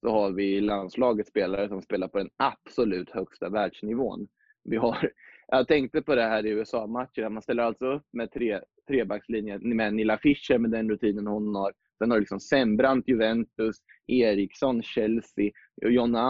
så 0.00 0.10
har 0.10 0.30
vi 0.30 0.56
i 0.56 0.60
landslaget 0.60 1.28
spelare 1.28 1.68
som 1.68 1.82
spelar 1.82 2.08
på 2.08 2.18
den 2.18 2.30
absolut 2.36 3.10
högsta 3.10 3.48
världsnivån. 3.48 4.28
Vi 4.64 4.76
har, 4.76 5.12
jag 5.48 5.68
tänkte 5.68 6.02
på 6.02 6.14
det 6.14 6.22
här 6.22 6.46
i 6.46 6.50
USA-matchen, 6.50 7.32
man 7.32 7.42
ställer 7.42 7.62
alltså 7.62 7.86
upp 7.86 8.06
med 8.12 8.32
tre, 8.32 8.60
trebackslinjen 8.88 9.76
med 9.76 9.94
Nilla 9.94 10.18
Fischer 10.18 10.58
med 10.58 10.70
den 10.70 10.90
rutinen 10.90 11.26
hon 11.26 11.54
har. 11.54 11.72
Sen 11.98 12.10
har 12.10 12.16
du 12.16 12.20
liksom 12.20 12.40
Sembrant, 12.40 13.08
Juventus, 13.08 13.76
Eriksson, 14.06 14.82
Chelsea, 14.82 15.50
och 15.82 15.92
Jonna 15.92 16.20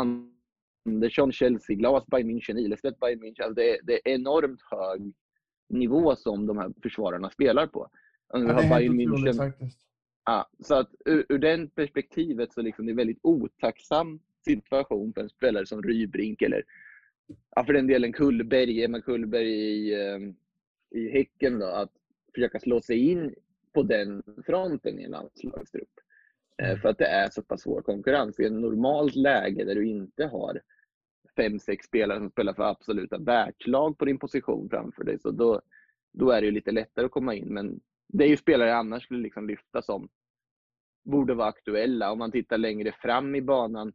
Andersson, 0.87 1.33
Chelsea, 1.33 1.77
Glas, 1.77 2.07
Bayern 2.07 2.31
München, 2.31 2.59
Ilestedt, 2.59 3.01
Bayern 3.01 3.23
München. 3.23 3.43
Alltså 3.43 3.55
det, 3.55 3.71
är, 3.71 3.79
det 3.83 3.93
är 3.93 4.15
enormt 4.15 4.61
hög 4.71 5.13
nivå 5.69 6.17
som 6.17 6.47
de 6.47 6.59
här 6.59 6.73
försvararna 6.83 7.31
spelar 7.31 7.67
på. 7.67 7.91
Ja, 8.33 8.39
det 8.39 8.53
är 8.53 8.63
helt 8.63 9.11
otroligt 9.11 9.37
faktiskt. 9.37 9.79
Ja, 10.25 10.51
så 10.61 10.75
att 10.75 10.95
ur, 11.05 11.27
ur 11.29 11.39
den 11.39 11.71
perspektivet 11.71 12.53
så 12.53 12.63
liksom 12.63 12.87
det 12.87 12.91
är 12.91 12.93
en 12.93 12.97
väldigt 12.97 13.21
otacksam 13.23 14.21
situation 14.45 15.13
för 15.13 15.21
en 15.21 15.29
spelare 15.29 15.67
som 15.67 15.83
Rybrink 15.83 16.43
eller 16.43 16.65
ja, 17.57 17.65
för 17.65 17.73
den 17.73 17.87
delen 17.87 18.13
Kullberg, 18.13 18.85
Emma 18.85 19.01
Kullberg 19.01 19.53
i, 19.53 19.95
eh, 19.95 20.19
i 20.91 21.11
Häcken 21.11 21.59
då, 21.59 21.67
att 21.67 21.93
försöka 22.35 22.61
slå 22.61 22.81
sig 22.81 23.11
in 23.11 23.35
på 23.75 23.83
den 23.83 24.23
fronten 24.47 24.99
i 24.99 25.05
en 25.05 25.11
landslagstrupp. 25.11 26.01
Eh, 26.63 26.79
för 26.79 26.89
att 26.89 26.99
det 26.99 27.07
är 27.07 27.31
så 27.31 27.43
pass 27.43 27.63
svår 27.63 27.83
konkurrens. 27.83 28.41
I 28.41 28.45
ett 28.45 28.53
normalt 28.53 29.17
läge 29.17 29.65
där 29.65 29.75
du 29.75 29.87
inte 29.87 30.27
har 30.27 30.61
fem, 31.43 31.59
sex 31.59 31.87
spelare 31.87 32.19
som 32.19 32.31
spelar 32.31 32.55
för 32.55 32.63
absoluta 32.63 33.19
världslag 33.19 33.99
på 33.99 34.05
din 34.05 34.19
position 34.19 34.69
framför 34.71 35.05
dig, 35.05 35.19
så 35.19 35.31
då, 35.31 35.61
då 36.13 36.31
är 36.31 36.41
det 36.41 36.47
ju 36.47 36.53
lite 36.53 36.73
lättare 36.73 37.07
att 37.07 37.13
komma 37.13 37.35
in. 37.35 37.55
Men 37.55 37.81
det 38.09 38.25
är 38.25 38.29
ju 38.29 38.37
spelare 38.37 38.69
jag 38.69 38.79
annars 38.79 39.03
skulle 39.03 39.23
liksom 39.23 39.47
lyfta 39.47 39.83
som 39.83 40.09
borde 41.05 41.35
vara 41.35 41.49
aktuella. 41.49 42.13
Om 42.13 42.19
man 42.19 42.33
tittar 42.33 42.59
längre 42.59 42.93
fram 42.93 43.35
i 43.35 43.43
banan, 43.43 43.93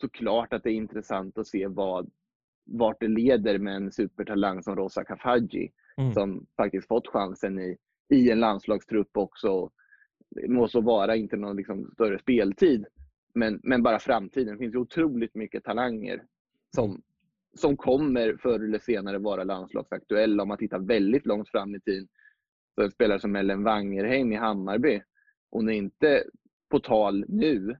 så 0.00 0.08
klart 0.08 0.52
att 0.52 0.62
det 0.62 0.70
är 0.70 0.74
intressant 0.74 1.38
att 1.38 1.46
se 1.46 1.66
vad, 1.66 2.10
vart 2.64 3.00
det 3.00 3.08
leder 3.08 3.58
med 3.58 3.76
en 3.76 3.92
supertalang 3.92 4.62
som 4.62 4.76
Rosa 4.76 5.04
Kafaji, 5.04 5.72
Mm. 5.98 6.12
som 6.12 6.46
faktiskt 6.56 6.88
fått 6.88 7.08
chansen 7.08 7.58
i, 7.58 7.76
i 8.08 8.30
en 8.30 8.40
landslagstrupp 8.40 9.16
också. 9.16 9.70
Det 10.30 10.48
må 10.48 10.68
så 10.68 10.80
vara 10.80 11.16
inte 11.16 11.36
någon 11.36 11.56
liksom 11.56 11.90
större 11.94 12.18
speltid, 12.18 12.86
men, 13.34 13.60
men 13.62 13.82
bara 13.82 13.98
framtiden. 13.98 14.52
Det 14.52 14.58
finns 14.58 14.74
ju 14.74 14.78
otroligt 14.78 15.34
mycket 15.34 15.64
talanger 15.64 16.24
som, 16.74 17.02
som 17.54 17.76
kommer 17.76 18.36
förr 18.42 18.64
eller 18.64 18.78
senare 18.78 19.18
vara 19.18 19.44
landslagsaktuell 19.44 20.40
om 20.40 20.48
man 20.48 20.58
tittar 20.58 20.78
väldigt 20.78 21.26
långt 21.26 21.48
fram 21.48 21.74
i 21.74 21.80
tiden. 21.80 22.08
Så 22.74 22.82
en 22.82 22.90
spelare 22.90 23.20
som 23.20 23.36
Ellen 23.36 23.64
Wangerheim 23.64 24.32
i 24.32 24.36
Hammarby, 24.36 25.02
hon 25.50 25.68
är 25.68 25.72
inte 25.72 26.24
på 26.70 26.80
tal 26.80 27.24
nu, 27.28 27.76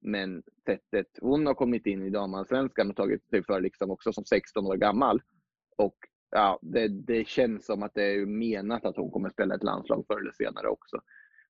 men 0.00 0.42
sättet 0.64 1.06
hon 1.20 1.46
har 1.46 1.54
kommit 1.54 1.86
in 1.86 2.02
i 2.02 2.10
damallsvenskan 2.10 2.90
och 2.90 2.96
tagit 2.96 3.28
sig 3.28 3.44
för 3.44 3.60
liksom 3.60 3.90
också 3.90 4.12
som 4.12 4.24
16 4.24 4.66
år 4.66 4.76
gammal. 4.76 5.22
Och 5.76 5.96
ja, 6.30 6.58
det, 6.62 6.88
det 6.88 7.28
känns 7.28 7.66
som 7.66 7.82
att 7.82 7.94
det 7.94 8.04
är 8.04 8.26
menat 8.26 8.84
att 8.84 8.96
hon 8.96 9.10
kommer 9.10 9.30
spela 9.30 9.54
ett 9.54 9.62
landslag 9.62 10.04
förr 10.06 10.20
eller 10.20 10.32
senare 10.32 10.68
också. 10.68 11.00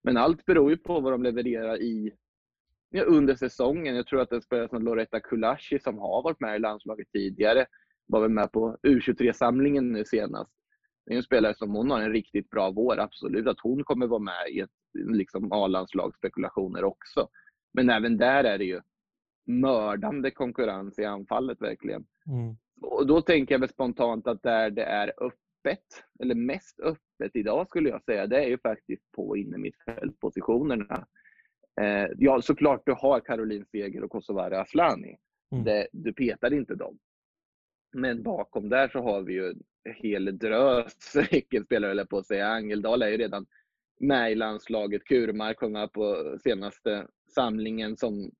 Men 0.02 0.16
allt 0.16 0.44
beror 0.44 0.70
ju 0.70 0.76
på 0.76 1.00
vad 1.00 1.12
de 1.12 1.22
levererar 1.22 1.82
i 1.82 2.12
ja, 2.96 3.04
under 3.04 3.34
säsongen. 3.34 3.96
Jag 3.96 4.06
tror 4.06 4.20
att 4.20 4.32
en 4.32 4.42
spelare 4.42 4.68
som 4.68 4.82
Loretta 4.82 5.20
Kulashi 5.20 5.78
som 5.78 5.98
har 5.98 6.22
varit 6.22 6.40
med 6.40 6.56
i 6.56 6.58
landslaget 6.58 7.08
tidigare 7.12 7.66
var 8.06 8.20
väl 8.20 8.30
med 8.30 8.52
på 8.52 8.76
U23-samlingen 8.82 9.92
nu 9.92 10.04
senast. 10.04 10.52
Det 11.06 11.12
är 11.12 11.16
en 11.16 11.22
spelare 11.22 11.54
som 11.54 11.74
hon 11.74 11.90
har 11.90 12.00
en 12.00 12.12
riktigt 12.12 12.50
bra 12.50 12.70
vår, 12.70 13.00
absolut. 13.00 13.46
Att 13.46 13.60
hon 13.60 13.84
kommer 13.84 14.06
vara 14.06 14.20
med 14.20 14.48
i 14.50 14.60
ett 14.60 14.70
liksom 14.94 15.52
A-landslagsspekulationer 15.52 16.84
också. 16.84 17.28
Men 17.72 17.90
även 17.90 18.16
där 18.16 18.44
är 18.44 18.58
det 18.58 18.64
ju 18.64 18.80
mördande 19.46 20.30
konkurrens 20.30 20.98
i 20.98 21.04
anfallet 21.04 21.62
verkligen. 21.62 22.06
Mm. 22.26 22.56
Och 22.80 23.06
då 23.06 23.20
tänker 23.20 23.54
jag 23.54 23.60
väl 23.60 23.68
spontant 23.68 24.26
att 24.26 24.42
där 24.42 24.70
det 24.70 24.84
är 24.84 25.12
öppet, 25.20 26.04
eller 26.20 26.34
mest 26.34 26.80
öppet 26.80 27.36
idag 27.36 27.68
skulle 27.68 27.88
jag 27.88 28.02
säga, 28.02 28.26
det 28.26 28.44
är 28.44 28.48
ju 28.48 28.58
faktiskt 28.58 29.12
på 29.12 29.36
innermittfältpositionerna. 29.36 31.06
Eh, 31.80 32.06
ja, 32.18 32.42
såklart 32.42 32.82
du 32.86 32.92
har 32.92 33.20
Caroline 33.20 33.64
Seger 33.64 34.04
och 34.04 34.10
Kosovare 34.10 34.60
Asllani. 34.60 35.16
Mm. 35.52 35.64
Det, 35.64 35.88
du 35.92 36.12
petar 36.12 36.52
inte 36.52 36.74
dem. 36.74 36.98
Men 37.92 38.22
bakom 38.22 38.68
där 38.68 38.88
så 38.88 39.02
har 39.02 39.22
vi 39.22 39.32
ju 39.32 39.48
en 39.48 39.62
hel 39.94 40.38
drös 40.38 41.16
Häckenspelare, 41.30 41.90
eller 41.90 42.04
på 42.04 42.18
att 42.18 42.26
säga. 42.26 42.48
Angeldal 42.48 43.02
är 43.02 43.08
ju 43.08 43.16
redan 43.16 43.46
med 44.00 44.32
i 44.32 44.34
landslaget. 44.34 45.04
Kurmark 45.04 45.56
kom 45.56 45.72
med 45.72 45.92
på 45.92 46.36
senaste 46.42 47.06
samlingen 47.34 47.96
som 47.96 48.30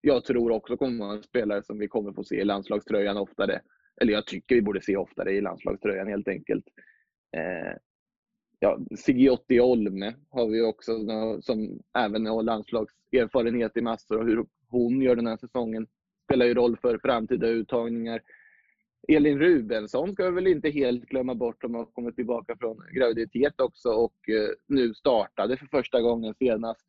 jag 0.00 0.24
tror 0.24 0.50
också 0.50 0.76
kommer 0.76 1.04
vara 1.04 1.16
en 1.16 1.22
spelare 1.22 1.62
som 1.62 1.78
vi 1.78 1.88
kommer 1.88 2.12
få 2.12 2.24
se 2.24 2.40
i 2.40 2.44
landslagströjan 2.44 3.16
oftare. 3.16 3.60
Eller 4.00 4.12
jag 4.12 4.26
tycker 4.26 4.54
vi 4.54 4.62
borde 4.62 4.82
se 4.82 4.96
oftare 4.96 5.32
i 5.32 5.40
landslagströjan 5.40 6.08
helt 6.08 6.28
enkelt. 6.28 6.64
Eh, 7.36 7.76
ja, 8.58 8.78
Sigiotti 8.96 9.60
Olme 9.60 10.14
har 10.30 10.46
vi 10.46 10.62
också 10.62 10.92
som 11.40 11.82
även 11.98 12.26
har 12.26 12.42
landslagserfarenhet 12.42 13.76
i 13.76 13.80
massor 13.80 14.18
och 14.18 14.26
hur 14.26 14.46
hon 14.68 15.02
gör 15.02 15.16
den 15.16 15.26
här 15.26 15.36
säsongen 15.36 15.86
spelar 16.24 16.46
ju 16.46 16.54
roll 16.54 16.76
för 16.76 16.98
framtida 16.98 17.46
uttagningar. 17.46 18.20
Elin 19.08 19.38
Rubensson 19.38 20.12
ska 20.12 20.24
vi 20.24 20.34
väl 20.34 20.46
inte 20.46 20.70
helt 20.70 21.04
glömma 21.04 21.34
bort. 21.34 21.60
som 21.60 21.74
har 21.74 21.84
kommit 21.84 22.16
tillbaka 22.16 22.56
från 22.56 22.82
graviditet 22.94 23.60
också 23.60 23.88
och 23.88 24.28
eh, 24.28 24.50
nu 24.68 24.94
startade 24.94 25.56
för 25.56 25.66
första 25.66 26.00
gången 26.00 26.34
senast 26.34 26.86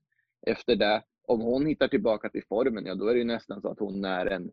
efter 0.47 0.75
det. 0.75 1.03
Om 1.27 1.41
hon 1.41 1.65
hittar 1.65 1.87
tillbaka 1.87 2.29
till 2.29 2.43
formen, 2.49 2.85
ja 2.85 2.95
då 2.95 3.07
är 3.07 3.13
det 3.13 3.19
ju 3.19 3.25
nästan 3.25 3.61
så 3.61 3.67
att 3.67 3.79
hon 3.79 4.05
är 4.05 4.25
en, 4.25 4.51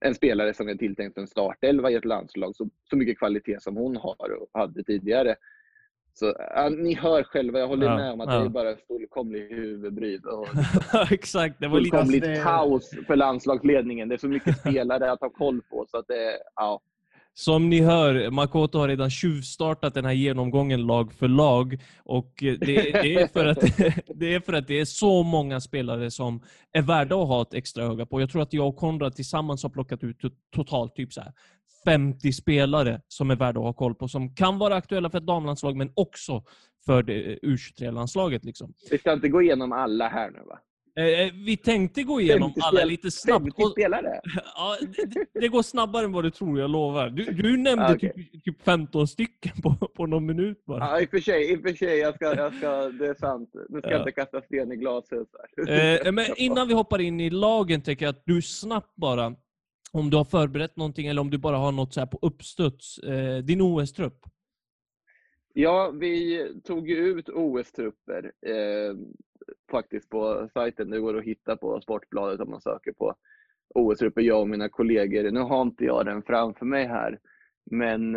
en 0.00 0.14
spelare 0.14 0.54
som 0.54 0.68
är 0.68 0.74
tilltänkt 0.74 1.14
för 1.14 1.20
en 1.20 1.26
startelva 1.26 1.90
i 1.90 1.94
ett 1.94 2.04
landslag. 2.04 2.56
Så, 2.56 2.70
så 2.90 2.96
mycket 2.96 3.18
kvalitet 3.18 3.60
som 3.60 3.76
hon 3.76 3.96
har 3.96 4.30
och 4.40 4.50
hade 4.52 4.84
tidigare. 4.84 5.36
Så, 6.14 6.34
ja, 6.54 6.68
ni 6.68 6.94
hör 6.94 7.22
själva, 7.22 7.58
jag 7.58 7.68
håller 7.68 7.86
Ja, 7.86 7.96
med 7.96 8.12
om 8.12 8.20
att 8.20 8.32
ja. 8.34 8.38
det 8.38 8.44
är 8.44 8.48
bara 8.48 8.76
fullkomlig 8.88 9.40
huvudbry 9.50 10.18
och 10.18 10.48
Exakt, 11.12 11.56
det 11.60 11.68
var 11.68 11.80
lite... 11.80 11.96
fullkomligt 11.96 12.24
det- 12.24 12.42
kaos 12.42 12.90
för 13.06 13.16
landslagsledningen. 13.16 14.08
Det 14.08 14.14
är 14.14 14.18
så 14.18 14.28
mycket 14.28 14.58
spelare 14.58 15.12
att 15.12 15.20
ha 15.20 15.30
koll 15.30 15.60
på. 15.70 15.86
Så 15.88 15.96
att 15.98 16.06
det, 16.08 16.38
ja. 16.56 16.80
Som 17.34 17.68
ni 17.70 17.80
hör, 17.80 18.30
Makoto 18.30 18.78
har 18.78 18.88
redan 18.88 19.10
tjuvstartat 19.10 19.94
den 19.94 20.04
här 20.04 20.12
genomgången 20.12 20.86
lag 20.86 21.12
för 21.12 21.28
lag. 21.28 21.78
Och 22.04 22.32
det, 22.40 22.56
det, 22.56 23.14
är 23.14 23.26
för 23.26 23.46
att, 23.46 23.60
det 24.14 24.34
är 24.34 24.40
för 24.40 24.52
att 24.52 24.66
det 24.68 24.80
är 24.80 24.84
så 24.84 25.22
många 25.22 25.60
spelare 25.60 26.10
som 26.10 26.42
är 26.72 26.82
värda 26.82 27.22
att 27.22 27.28
ha 27.28 27.42
ett 27.42 27.54
extra 27.54 27.84
öga 27.84 28.06
på. 28.06 28.20
Jag 28.20 28.30
tror 28.30 28.42
att 28.42 28.52
jag 28.52 28.68
och 28.68 28.76
Konrad 28.76 29.14
tillsammans 29.16 29.62
har 29.62 29.70
plockat 29.70 30.04
ut 30.04 30.18
to- 30.22 30.32
totalt 30.56 30.94
typ 30.96 31.12
så 31.12 31.20
här 31.20 31.32
50 31.84 32.32
spelare 32.32 33.00
som 33.08 33.30
är 33.30 33.36
värda 33.36 33.60
att 33.60 33.66
ha 33.66 33.72
koll 33.72 33.94
på. 33.94 34.08
Som 34.08 34.34
kan 34.34 34.58
vara 34.58 34.74
aktuella 34.74 35.10
för 35.10 35.18
ett 35.18 35.26
damlandslag, 35.26 35.76
men 35.76 35.92
också 35.96 36.44
för 36.86 37.02
det 37.02 37.38
U23-landslaget. 37.42 38.44
Liksom. 38.44 38.72
Vi 38.90 38.98
ska 38.98 39.12
inte 39.12 39.28
gå 39.28 39.42
igenom 39.42 39.72
alla 39.72 40.08
här 40.08 40.30
nu 40.30 40.38
va? 40.46 40.58
Eh, 40.98 41.04
eh, 41.20 41.32
vi 41.46 41.56
tänkte 41.56 42.02
gå 42.02 42.20
igenom 42.20 42.48
50 42.48 42.60
alla 42.62 42.84
lite 42.84 43.10
snabbt. 43.10 43.44
50 43.44 43.62
Och, 43.62 43.70
spelare? 43.70 44.20
ja, 44.54 44.76
det, 45.06 45.40
det- 45.40 45.48
går 45.48 45.62
snabbare 45.62 46.04
än 46.04 46.12
vad 46.12 46.24
du 46.24 46.30
tror, 46.30 46.60
jag 46.60 46.70
lovar. 46.70 47.10
Du, 47.10 47.24
du 47.24 47.56
nämnde 47.56 47.94
Okej. 47.94 48.12
typ, 48.32 48.44
typ 48.44 48.62
15 48.62 49.08
stycken 49.08 49.52
på, 49.62 49.74
på 49.96 50.06
någon 50.06 50.26
minut 50.26 50.64
bara. 50.66 50.78
Ja, 50.84 51.00
i 51.00 51.04
och 51.06 51.10
för 51.10 51.20
sig. 51.20 51.52
I 51.52 51.56
och 51.56 51.60
för 51.62 51.72
sig 51.74 51.98
jag 51.98 52.14
ska, 52.14 52.24
jag 52.36 52.54
ska, 52.54 52.68
det 52.88 53.06
är 53.06 53.14
sant. 53.14 53.50
Nu 53.68 53.78
ska 53.78 53.88
Ja. 53.90 53.92
jag 53.92 54.00
inte 54.00 54.12
kasta 54.12 54.40
sten 54.42 54.72
i 54.72 54.76
glashus. 54.76 55.28
här. 55.68 56.06
Eh, 56.06 56.12
men 56.12 56.24
innan 56.36 56.68
vi 56.68 56.74
hoppar 56.74 57.00
in 57.00 57.20
i 57.20 57.30
lagen 57.30 57.82
tänker 57.82 58.04
jag 58.04 58.10
att 58.10 58.22
du 58.26 58.42
snabbt 58.42 58.96
bara, 58.96 59.34
om 59.92 60.10
du 60.10 60.16
har 60.16 60.24
förberett 60.24 60.76
någonting 60.76 61.06
eller 61.06 61.20
om 61.20 61.30
du 61.30 61.38
bara 61.38 61.56
har 61.56 61.72
något 61.72 61.94
så 61.94 62.00
här 62.00 62.06
på 62.06 62.18
uppstuds, 62.22 62.98
eh, 62.98 63.38
din 63.38 63.60
OS-trupp. 63.60 64.26
Ja, 65.52 65.90
vi 65.90 66.46
tog 66.64 66.88
ju 66.88 66.96
ut 66.96 67.28
OS-trupper 67.28 68.32
eh, 68.46 68.94
faktiskt 69.70 70.08
på 70.08 70.48
sajten. 70.52 70.90
Det 70.90 71.00
går 71.00 71.18
att 71.18 71.24
hitta 71.24 71.56
på 71.56 71.80
Sportbladet 71.80 72.40
om 72.40 72.50
man 72.50 72.60
söker 72.60 72.92
på 72.92 73.14
OS-trupper, 73.74 74.20
jag 74.20 74.40
och 74.40 74.48
mina 74.48 74.68
kollegor. 74.68 75.30
Nu 75.30 75.40
har 75.40 75.62
inte 75.62 75.84
jag 75.84 76.06
den 76.06 76.22
framför 76.22 76.66
mig 76.66 76.86
här, 76.86 77.18
men 77.64 78.12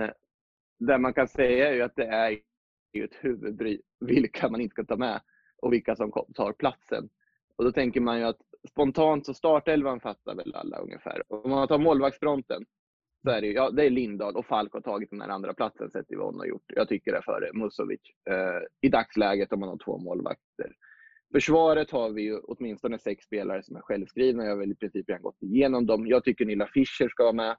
det 0.80 0.98
man 0.98 1.14
kan 1.14 1.28
säga 1.28 1.70
är 1.70 1.74
ju 1.74 1.82
att 1.82 1.96
det 1.96 2.06
är 2.06 2.32
ett 2.94 3.16
huvudbry 3.22 3.82
vilka 4.00 4.50
man 4.50 4.62
inte 4.62 4.74
ska 4.74 4.84
ta 4.84 4.98
med 4.98 5.22
och 5.58 5.74
vilka 5.74 5.96
som 5.96 6.12
tar 6.36 6.54
platsen. 6.54 7.10
Och 7.56 7.64
då 7.64 7.72
tänker 7.72 8.02
man 8.02 8.20
ju 8.20 8.24
att 8.24 8.42
spontant 8.70 9.26
så 9.26 9.34
startelvan 9.34 10.00
fattar 10.00 10.36
väl 10.36 10.56
alla 10.56 10.78
ungefär. 10.78 11.24
Om 11.28 11.50
man 11.50 11.68
tar 11.68 11.78
målvaktsfronten 11.78 12.66
så 13.24 13.30
är 13.30 13.42
det, 13.42 13.48
ju- 13.48 13.54
ja, 13.54 13.70
det 13.70 13.86
är 13.86 13.90
Lindahl 13.90 14.36
och 14.36 14.46
Falk 14.46 14.74
har 14.74 14.82
tagit 14.82 15.10
den 15.10 15.22
här 15.22 15.30
andra 15.30 15.54
platsen 15.54 15.90
sett 15.92 16.08
till 16.08 16.18
vad 16.18 16.28
hon 16.28 16.40
har 16.40 16.46
gjort. 16.46 16.64
Jag 16.68 16.88
tycker 16.90 17.12
det 17.12 17.18
är 17.18 17.22
före 17.22 17.54
Musovic 17.54 18.02
eh, 18.30 18.62
i 18.82 18.90
dagsläget 18.90 19.54
om 19.54 19.60
man 19.60 19.70
har 19.70 19.78
två 19.78 19.98
målvakter. 19.98 20.76
Försvaret 21.34 21.92
har 21.92 22.10
vi 22.10 22.22
ju 22.22 22.40
åtminstone 22.40 23.00
sex 23.00 23.26
spelare 23.26 23.64
som 23.64 23.76
är 23.76 23.82
självskrivna. 23.82 24.44
Jag 24.44 24.52
har 24.52 24.58
väl 24.58 24.72
i 24.72 24.76
princip 24.76 25.10
redan 25.10 25.22
gått 25.22 25.42
igenom 25.44 25.86
dem. 25.86 26.08
Jag 26.08 26.24
tycker 26.24 26.46
Nilla 26.46 26.68
Fischer 26.68 27.10
ska 27.10 27.24
vara 27.24 27.34
med. 27.34 27.56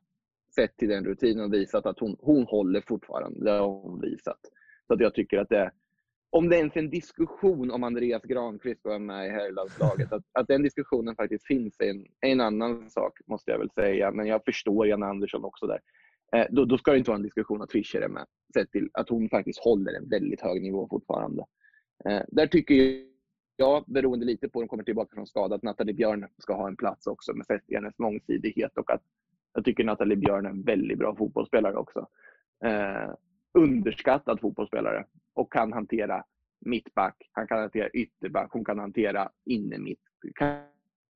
Sett 0.54 0.76
till 0.76 0.88
den 0.88 1.04
rutinen 1.04 1.44
och 1.44 1.54
visat 1.54 1.86
att 1.86 1.98
hon, 1.98 2.16
hon 2.20 2.44
håller 2.44 2.80
fortfarande. 2.80 3.44
Det 3.44 3.50
har 3.50 3.66
hon 3.66 4.00
visat. 4.00 4.38
Så 4.86 4.94
att 4.94 5.00
jag 5.00 5.14
tycker 5.14 5.38
att 5.38 5.48
det 5.48 5.70
om 6.36 6.48
det 6.48 6.56
ens 6.56 6.76
är 6.76 6.80
en 6.80 6.90
diskussion 6.90 7.70
om 7.70 7.84
Andreas 7.84 8.22
Granqvist 8.22 8.80
ska 8.80 8.88
vara 8.88 8.98
med 8.98 9.26
i 9.26 9.30
herrlandslaget, 9.30 10.12
att, 10.12 10.22
att 10.32 10.48
den 10.48 10.62
diskussionen 10.62 11.16
faktiskt 11.16 11.46
finns 11.46 11.80
är 11.80 11.90
en, 11.90 12.06
är 12.20 12.32
en 12.32 12.40
annan 12.40 12.90
sak, 12.90 13.18
måste 13.26 13.50
jag 13.50 13.58
väl 13.58 13.70
säga. 13.70 14.10
Men 14.10 14.26
jag 14.26 14.44
förstår 14.44 14.86
Jan 14.86 15.02
Andersson 15.02 15.44
också 15.44 15.66
där. 15.66 15.80
Eh, 16.36 16.46
då, 16.50 16.64
då 16.64 16.78
ska 16.78 16.90
det 16.90 16.98
inte 16.98 17.10
vara 17.10 17.16
en 17.16 17.22
diskussion 17.22 17.62
att 17.62 17.72
Fischer 17.72 18.00
är 18.00 18.08
med, 18.08 18.26
sett 18.54 18.70
till 18.70 18.90
att 18.92 19.08
hon 19.08 19.28
faktiskt 19.28 19.58
håller 19.58 19.92
en 19.92 20.08
väldigt 20.08 20.40
hög 20.40 20.62
nivå 20.62 20.88
fortfarande. 20.90 21.44
Eh, 22.04 22.22
där 22.28 22.46
tycker 22.46 23.04
jag, 23.56 23.84
beroende 23.86 24.26
lite 24.26 24.48
på 24.48 24.58
hon 24.58 24.68
kommer 24.68 24.84
tillbaka 24.84 25.14
från 25.14 25.26
skada, 25.26 25.54
att 25.54 25.62
Nathalie 25.62 25.94
Björn 25.94 26.28
ska 26.38 26.54
ha 26.54 26.68
en 26.68 26.76
plats 26.76 27.06
också 27.06 27.34
med 27.34 27.46
sett 27.46 27.66
till 27.66 27.76
hennes 27.76 27.98
mångsidighet 27.98 28.78
och 28.78 28.90
att 28.90 29.02
jag 29.54 29.64
tycker 29.64 29.84
Nathalie 29.84 30.16
Björn 30.16 30.46
är 30.46 30.50
en 30.50 30.62
väldigt 30.62 30.98
bra 30.98 31.16
fotbollsspelare 31.16 31.76
också. 31.76 32.08
Eh, 32.64 33.14
underskattad 33.58 34.40
fotbollsspelare 34.40 35.04
och 35.34 35.52
kan 35.52 35.72
hantera 35.72 36.24
mittback, 36.60 37.16
han 37.32 37.46
kan 37.46 37.58
hantera 37.58 37.88
ytterback, 37.88 38.52
hon 38.52 38.64
kan 38.64 38.78
hantera 38.78 39.30
innermitt. 39.44 40.00
Kan, 40.34 40.62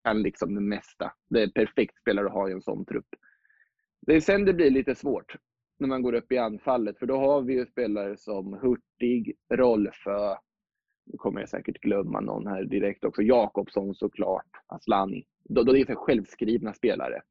kan 0.05 0.23
liksom 0.23 0.55
det 0.55 0.61
mesta. 0.61 1.13
Det 1.31 1.43
är 1.43 1.49
perfekt 1.49 1.99
spelare 1.99 2.27
att 2.27 2.33
ha 2.33 2.49
i 2.49 2.53
en 2.53 2.63
sån 2.63 2.85
trupp. 2.85 3.09
Det 4.01 4.17
är 4.17 4.21
sen 4.21 4.45
det 4.45 4.55
blir 4.55 4.71
lite 4.71 4.95
svårt 4.95 5.37
när 5.79 5.89
man 5.89 6.03
går 6.03 6.13
upp 6.13 6.33
i 6.33 6.39
anfallet, 6.39 6.99
för 6.99 7.07
då 7.07 7.17
har 7.17 7.43
vi 7.43 7.55
ju 7.55 7.67
spelare 7.67 8.17
som 8.17 8.53
Hurtig, 8.53 9.37
Rolfö, 9.55 10.37
nu 11.07 11.17
kommer 11.17 11.41
jag 11.41 11.49
säkert 11.49 11.81
glömma 11.81 12.21
någon 12.21 12.47
här 12.47 12.65
direkt 12.65 13.05
också, 13.05 13.23
Jakobsson 13.23 13.95
såklart, 13.95 14.51
Aslani. 14.67 15.25
Då, 15.45 15.63
då 15.63 15.73
det 15.73 15.81
är 15.81 15.87
för 15.87 15.95
självskrivna 15.95 16.75
spelare. 16.75 17.23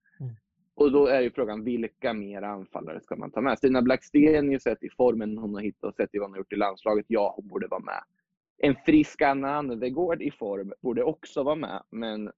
Och 0.78 0.92
då 0.92 1.08
är 1.08 1.22
ju 1.22 1.32
frågan, 1.32 1.64
vilka 1.64 2.14
mer 2.14 2.42
anfallare 2.42 3.02
ska 3.02 3.16
man 3.16 3.32
ta 3.32 3.42
med? 3.42 3.58
Stina 3.58 3.82
Blackstenius, 3.82 4.64
sett 4.64 4.84
i 4.84 4.90
formen 4.90 5.38
hon 5.38 5.54
har 5.54 5.62
hittat 5.62 5.84
och 5.84 5.96
sett 5.96 6.16
i 6.16 6.18
vad 6.18 6.28
hon 6.28 6.32
har 6.34 6.38
gjort 6.38 6.54
i 6.54 6.56
landslaget, 6.56 7.06
ja, 7.08 7.34
hon 7.36 7.48
borde 7.48 7.68
vara 7.68 7.80
med. 7.82 8.04
En 8.58 8.76
frisk 8.86 9.22
Anna 9.22 9.56
Anvegård 9.56 10.22
i 10.22 10.32
form 10.32 10.74
borde 10.82 11.04
också 11.04 11.44
vara 11.44 11.56
med, 11.56 11.84
men 11.90 12.32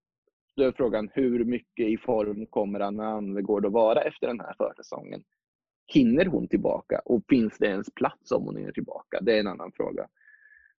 då 0.55 0.63
är 0.63 0.71
frågan 0.71 1.09
hur 1.13 1.45
mycket 1.45 1.87
i 1.87 1.97
form 1.97 2.45
kommer 2.45 2.79
Anna 2.79 3.07
Anvegård 3.07 3.65
att 3.65 3.71
vara 3.71 4.01
efter 4.01 4.27
den 4.27 4.39
här 4.39 4.53
försäsongen? 4.57 5.23
Hinner 5.93 6.25
hon 6.25 6.47
tillbaka 6.47 7.01
och 7.05 7.23
finns 7.29 7.57
det 7.57 7.67
ens 7.67 7.93
plats 7.93 8.31
om 8.31 8.43
hon 8.45 8.55
hinner 8.57 8.71
tillbaka? 8.71 9.19
Det 9.21 9.35
är 9.35 9.39
en 9.39 9.47
annan 9.47 9.71
fråga. 9.71 10.07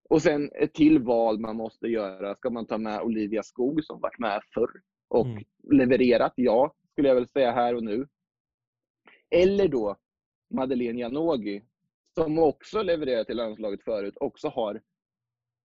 Och 0.08 0.22
sen 0.22 0.50
ett 0.54 0.74
till 0.74 0.98
val 0.98 1.38
man 1.38 1.56
måste 1.56 1.86
göra. 1.86 2.34
Ska 2.34 2.50
man 2.50 2.66
ta 2.66 2.78
med 2.78 3.00
Olivia 3.02 3.42
Skog 3.42 3.84
som 3.84 4.00
varit 4.00 4.18
med 4.18 4.40
förr 4.54 4.70
och 5.08 5.26
Mm. 5.26 5.42
levererat? 5.72 6.32
Ja, 6.36 6.74
skulle 7.00 7.08
jag 7.08 7.14
väl 7.14 7.28
säga 7.28 7.52
här 7.52 7.74
och 7.74 7.84
nu. 7.84 8.06
Eller 9.30 9.68
då 9.68 9.96
Madeleine 10.54 11.00
Janogy 11.00 11.62
som 12.14 12.38
också 12.38 12.82
levererat 12.82 13.26
till 13.26 13.36
landslaget 13.36 13.84
förut, 13.84 14.14
också 14.20 14.48
har, 14.48 14.80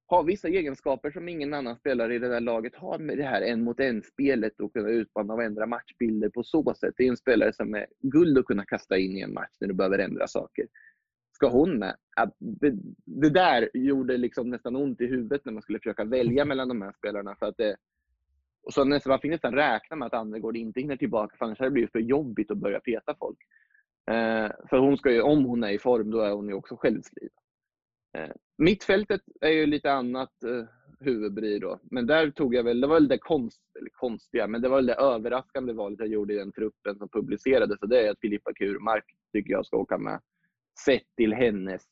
har 0.08 0.24
vissa 0.24 0.48
egenskaper 0.48 1.12
som 1.12 1.30
ingen 1.30 1.54
annan 1.54 1.76
spelare 1.76 2.16
i 2.16 2.20
det 2.20 2.28
där 2.28 2.40
laget 2.40 2.76
har 2.76 3.00
med 3.00 3.18
det 3.18 3.24
här 3.24 3.42
en 3.42 3.64
mot 3.64 3.80
en-spelet 3.80 4.60
och 4.60 4.74
kunna 4.74 4.90
utmana 4.90 5.34
och 5.34 5.44
ändra 5.44 5.66
matchbilder 5.66 6.30
på 6.30 6.44
så 6.44 6.74
sätt. 6.74 6.94
Det 6.98 7.04
är 7.04 7.10
en 7.10 7.18
spelare 7.18 7.54
som 7.54 7.76
är 7.76 7.88
guld 8.02 8.38
att 8.38 8.46
kunna 8.46 8.66
kasta 8.66 8.98
in 8.98 9.18
i 9.18 9.22
en 9.22 9.34
match 9.34 9.58
när 9.60 9.68
du 9.68 9.74
behöver 9.74 10.00
ändra 10.00 10.28
saker. 10.28 10.68
Ska 11.36 11.50
hon 11.50 11.80
med? 11.80 11.96
Det, 12.40 12.74
det 13.06 13.30
där 13.30 13.70
gjorde 13.74 14.18
liksom 14.18 14.50
nästan 14.50 14.76
ont 14.76 15.02
i 15.02 15.06
huvudet 15.06 15.46
när 15.46 15.54
man 15.54 15.62
skulle 15.62 15.80
försöka 15.80 16.04
välja 16.04 16.46
mellan 16.46 16.68
de 16.68 16.82
här 16.82 16.94
spelarna. 16.98 17.36
För 17.40 17.46
att 17.46 17.58
det, 17.58 17.76
och 18.66 18.74
så 18.74 18.84
nästan, 18.84 19.10
man 19.10 19.20
fick 19.20 19.32
nästan 19.32 19.54
räkna 19.54 19.96
med 19.96 20.06
att 20.06 20.14
Annegård 20.14 20.58
inte 20.58 20.80
hinner 20.80 20.98
tillbaka, 20.98 21.36
för 21.38 21.46
annars 21.46 21.60
hade 21.60 21.70
det 21.70 21.74
blivit 21.74 21.92
för 21.92 22.00
jobbigt 22.00 22.52
att 22.52 22.58
börja 22.58 22.80
peta 22.80 23.16
folk. 23.20 23.38
Eh, 24.12 24.52
för 24.70 24.78
hon 24.78 24.98
ska 24.98 25.12
ju, 25.12 25.22
om 25.22 25.46
hon 25.46 25.64
är 25.64 25.70
i 25.70 25.80
form, 25.80 26.12
då 26.12 26.20
är 26.20 26.32
hon 26.32 26.48
ju 26.48 26.54
också 26.54 26.76
självskriven. 26.76 27.30
Eh, 28.18 28.32
mittfältet 28.58 29.22
är 29.42 29.50
ju 29.50 29.66
lite 29.66 29.92
annat 29.92 30.44
eh, 30.44 30.66
huvudbry 31.00 31.60
då. 31.60 31.80
Men 31.84 32.08
där 32.08 32.32
tog 32.32 32.56
jag 32.56 32.64
väl, 32.64 32.82
det 32.82 32.88
var 32.88 32.96
väl 32.96 33.08
det 33.08 33.18
konst, 33.18 33.62
eller 33.80 33.90
konstiga, 33.90 34.48
men 34.48 34.62
det 34.62 34.70
var 34.70 34.76
väl 34.76 34.86
det 34.86 34.94
överraskande 34.94 35.74
valet 35.74 36.00
jag 36.00 36.08
gjorde 36.08 36.34
i 36.34 36.38
den 36.38 36.52
truppen 36.52 36.98
som 36.98 37.10
publicerades. 37.10 37.82
Och 37.82 37.90
det 37.90 38.08
är 38.08 38.12
att 38.12 38.20
Filippa 38.20 38.54
Kurmark 38.54 39.06
tycker 39.34 39.52
jag 39.52 39.66
ska 39.66 39.78
åka 39.78 39.98
med. 39.98 40.22
Sett 40.86 41.16
till 41.18 41.34
hennes 41.34 41.84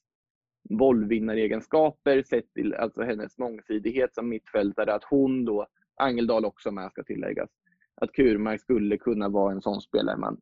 bollvinnaregenskaper, 0.69 2.23
sett 2.23 2.53
till 2.53 2.73
alltså 2.73 3.01
hennes 3.01 3.37
mångsidighet 3.37 4.15
som 4.15 4.29
mittfältare. 4.29 4.93
Att 4.93 5.03
hon 5.03 5.45
då, 5.45 5.67
Angeldal 5.95 6.45
också 6.45 6.71
med 6.71 6.91
ska 6.91 7.03
tilläggas, 7.03 7.49
att 7.95 8.11
Kurmark 8.11 8.61
skulle 8.61 8.97
kunna 8.97 9.29
vara 9.29 9.51
en 9.51 9.61
sån 9.61 9.81
spelare 9.81 10.17
man 10.17 10.41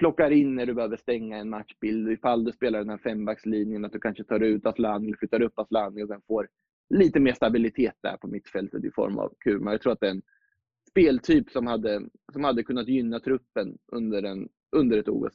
plockar 0.00 0.30
in 0.30 0.54
när 0.54 0.66
du 0.66 0.74
behöver 0.74 0.96
stänga 0.96 1.36
en 1.36 1.50
matchbild. 1.50 2.10
Ifall 2.10 2.44
du 2.44 2.52
spelar 2.52 2.78
den 2.78 2.88
här 2.88 2.98
fembackslinjen, 2.98 3.84
att 3.84 3.92
du 3.92 4.00
kanske 4.00 4.24
tar 4.24 4.40
ut 4.40 4.66
Asllani, 4.66 5.06
eller 5.06 5.16
flyttar 5.16 5.42
upp 5.42 5.58
Asllani 5.58 6.02
och 6.02 6.08
sen 6.08 6.20
får 6.26 6.48
lite 6.94 7.20
mer 7.20 7.32
stabilitet 7.32 7.94
där 8.02 8.16
på 8.16 8.26
mittfältet 8.26 8.84
i 8.84 8.90
form 8.90 9.18
av 9.18 9.32
Kurmark. 9.40 9.74
Jag 9.74 9.82
tror 9.82 9.92
att 9.92 10.00
det 10.00 10.06
är 10.06 10.10
en 10.10 10.22
speltyp 10.90 11.50
som 11.50 11.66
hade, 11.66 12.02
som 12.32 12.44
hade 12.44 12.62
kunnat 12.62 12.88
gynna 12.88 13.20
truppen 13.20 13.78
under, 13.92 14.22
en, 14.22 14.48
under 14.76 14.98
ett 14.98 15.08
OS. 15.08 15.34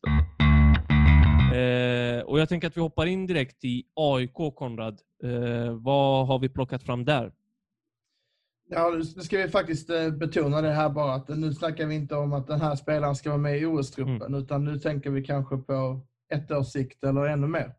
Eh, 1.54 2.26
och 2.26 2.40
jag 2.40 2.50
tänker 2.50 2.68
att 2.68 2.78
vi 2.78 2.82
hoppar 2.82 3.06
in 3.06 3.28
direkt 3.28 3.66
i 3.66 3.84
AIK, 3.94 4.56
Konrad. 4.56 5.00
Eh, 5.24 5.74
vad 5.74 6.28
har 6.28 6.40
vi 6.40 6.50
plockat 6.50 6.84
fram 6.84 7.06
där? 7.06 7.32
Ja, 8.70 8.90
nu 9.16 9.22
ska 9.24 9.38
vi 9.38 9.48
faktiskt 9.48 9.90
eh, 9.90 10.10
betona 10.10 10.62
det 10.62 10.72
här 10.72 10.90
bara 10.90 11.14
att 11.14 11.28
nu 11.28 11.54
snackar 11.54 11.86
vi 11.86 11.96
inte 11.96 12.16
om 12.16 12.34
att 12.34 12.48
den 12.48 12.62
här 12.62 12.76
spelaren 12.76 13.16
ska 13.16 13.30
vara 13.30 13.38
med 13.42 13.60
i 13.60 13.66
OS-truppen 13.66 14.22
Mm. 14.22 14.36
utan 14.44 14.66
nu 14.66 14.80
tänker 14.80 15.10
vi 15.10 15.24
kanske 15.24 15.58
på 15.58 16.02
ett 16.34 16.52
års 16.52 16.68
sikt 16.68 17.04
eller 17.04 17.26
ännu 17.26 17.48
mer. 17.48 17.74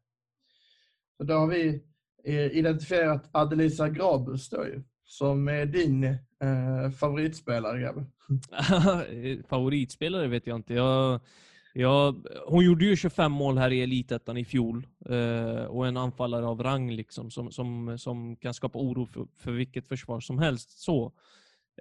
Så 1.17 1.25
då 1.25 1.35
har 1.35 1.47
vi 1.47 1.83
eh, 2.25 2.57
identifierat 2.57 3.29
Adelisa 3.33 3.89
Grabus 3.89 4.49
då 4.51 4.65
ju, 4.67 4.83
som 5.05 5.49
är 5.49 5.67
din 5.67 6.05
eh, 6.05 6.91
favoritspelare 6.99 7.81
grabbe. 7.81 8.05
Favoritspelare 9.49 10.29
vet 10.29 10.47
jag 10.47 10.57
inte. 10.57 10.75
Jag, 10.75 11.21
Ja, 11.79 12.15
hon 12.47 12.65
gjorde 12.65 12.85
ju 12.85 12.97
25 12.97 13.33
mål 13.33 13.59
här 13.59 13.71
i 13.71 13.83
Elitettan 13.83 14.37
i 14.37 14.45
fjol. 14.45 14.87
Eh, 15.09 15.65
och 15.65 15.87
en 15.87 15.97
anfallare 15.97 16.47
av 16.47 16.63
rang 16.63 16.91
liksom, 16.91 17.31
som, 17.31 17.51
som, 17.53 17.99
som 17.99 18.37
kan 18.37 18.55
skapa 18.55 18.79
oro 18.79 19.07
för, 19.07 19.27
för 19.37 19.53
vilket 19.53 19.89
försvar 19.89 20.21
som 20.21 20.39
helst. 20.39 20.79
Så. 20.79 21.13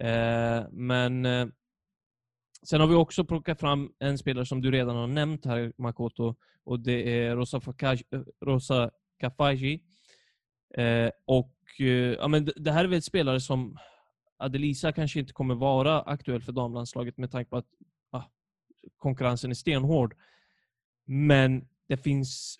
Eh, 0.02 0.64
men 0.72 1.26
eh, 1.26 1.48
sen 2.64 2.82
har 2.82 2.88
vi 2.88 2.96
också 2.96 3.26
plockat 3.26 3.60
fram 3.60 3.92
en 4.00 4.18
spelare 4.18 4.46
som 4.46 4.62
du 4.62 4.72
redan 4.72 4.96
har 4.96 5.08
nämnt 5.08 5.46
här, 5.46 5.74
Makoto. 5.78 6.36
Och 6.64 6.80
det 6.80 7.20
är 7.26 7.36
Rosa, 7.36 7.60
Fakaj, 7.60 8.04
eh, 8.12 8.22
Rosa 8.46 8.92
Kafaji. 9.20 9.84
Eh, 10.78 11.10
och 11.26 11.56
eh, 11.80 11.86
ja, 11.88 12.28
men 12.28 12.46
det- 12.56 12.72
här 12.72 12.84
är 12.84 12.88
väl 12.88 12.98
ett 12.98 13.04
spelare 13.06 13.42
som 13.42 13.78
Adelisa 14.38 14.92
kanske 14.92 15.20
inte 15.20 15.34
kommer 15.34 15.56
vara 15.56 16.02
aktuell 16.02 16.42
för 16.42 16.52
damlandslaget 16.52 17.18
med 17.18 17.32
tanke 17.32 17.50
på 17.50 17.58
att 17.58 17.68
konkurrensen 18.98 19.50
är 19.50 19.56
stenhård. 19.56 20.16
Men 21.06 21.68
det 21.88 21.98
finns, 21.98 22.60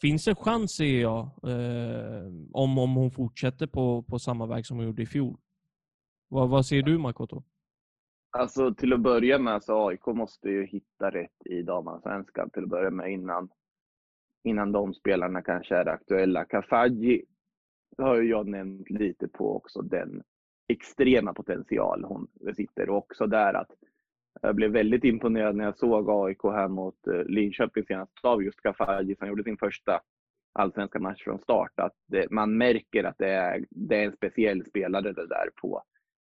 finns 0.00 0.28
en 0.28 0.34
chans, 0.34 0.76
ser 0.76 1.00
jag, 1.00 1.20
eh, 1.22 2.26
om, 2.52 2.78
om 2.78 2.94
hon 2.94 3.10
fortsätter 3.10 3.66
på, 3.66 4.02
på 4.02 4.18
samma 4.18 4.46
väg 4.46 4.66
som 4.66 4.76
hon 4.76 4.86
gjorde 4.86 5.02
i 5.02 5.06
fjol. 5.06 5.36
Vad, 6.28 6.48
vad 6.48 6.66
säger 6.66 6.82
du, 6.82 6.98
Makoto? 6.98 7.42
Alltså 8.38 8.74
till 8.74 8.92
att 8.92 9.00
börja 9.00 9.38
med 9.38 9.64
så 9.64 9.88
AIK 9.88 10.06
måste 10.06 10.48
ju 10.48 10.66
hitta 10.66 11.10
rätt 11.10 11.46
i 11.46 11.62
damallsvenskan 11.62 12.50
till 12.50 12.62
att 12.62 12.68
börja 12.68 12.90
med 12.90 13.12
innan, 13.12 13.48
innan 14.44 14.72
de 14.72 14.94
spelarna 14.94 15.42
kanske 15.42 15.76
är 15.76 15.88
aktuella. 15.88 16.44
Kafaji 16.44 17.24
har 17.98 18.16
ju 18.16 18.30
jag 18.30 18.48
nämnt 18.48 18.90
lite 18.90 19.28
på 19.28 19.56
också 19.56 19.82
den 19.82 20.22
extrema 20.68 21.34
potential 21.34 22.04
hon 22.04 22.28
besitter 22.40 22.90
och 22.90 22.96
också 22.96 23.26
där 23.26 23.54
att 23.54 23.70
jag 24.40 24.54
blev 24.54 24.70
väldigt 24.70 25.04
imponerad 25.04 25.56
när 25.56 25.64
jag 25.64 25.78
såg 25.78 26.10
AIK 26.10 26.42
här 26.42 26.68
mot 26.68 27.06
eh, 27.06 27.24
Linköping 27.24 27.84
senast 27.84 28.12
av 28.22 28.42
just 28.42 28.60
Kafaji 28.60 29.16
som 29.16 29.28
gjorde 29.28 29.44
sin 29.44 29.56
första 29.56 30.00
allsvenska 30.52 30.98
match 30.98 31.24
från 31.24 31.38
start. 31.38 31.72
Att 31.74 31.96
det, 32.06 32.30
man 32.30 32.58
märker 32.58 33.04
att 33.04 33.18
det 33.18 33.30
är, 33.30 33.64
det 33.70 33.96
är 33.96 34.04
en 34.06 34.16
speciell 34.16 34.64
spelare 34.64 35.12
det 35.12 35.26
där 35.26 35.50
på 35.62 35.82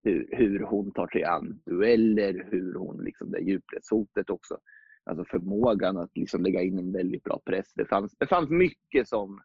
hur, 0.04 0.30
hur 0.32 0.60
hon 0.60 0.92
tar 0.92 1.08
sig 1.08 1.24
an 1.24 1.62
dueller, 1.66 2.48
hur 2.52 2.74
hon 2.74 3.04
liksom 3.04 3.32
det 3.32 3.40
djupledshotet 3.40 4.30
också. 4.30 4.58
Alltså 5.06 5.26
förmågan 5.26 5.98
att 5.98 6.18
liksom 6.18 6.44
lägga 6.44 6.62
in 6.62 6.80
en 6.80 6.92
väldigt 6.92 7.24
bra 7.24 7.42
press. 7.46 7.74
Det 7.74 7.86
fanns, 7.86 8.16
det 8.18 8.28
fanns 8.28 8.50
mycket 8.50 9.08
som, 9.08 9.42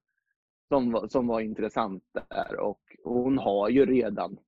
som, 0.69 0.93
var, 0.93 1.09
som 1.09 1.27
var 1.27 1.41
intressant 1.41 2.05
där 2.13 2.61
och 2.61 2.81
hon 3.05 3.39
har 3.39 3.69
ju 3.69 3.87
redan 3.87 4.39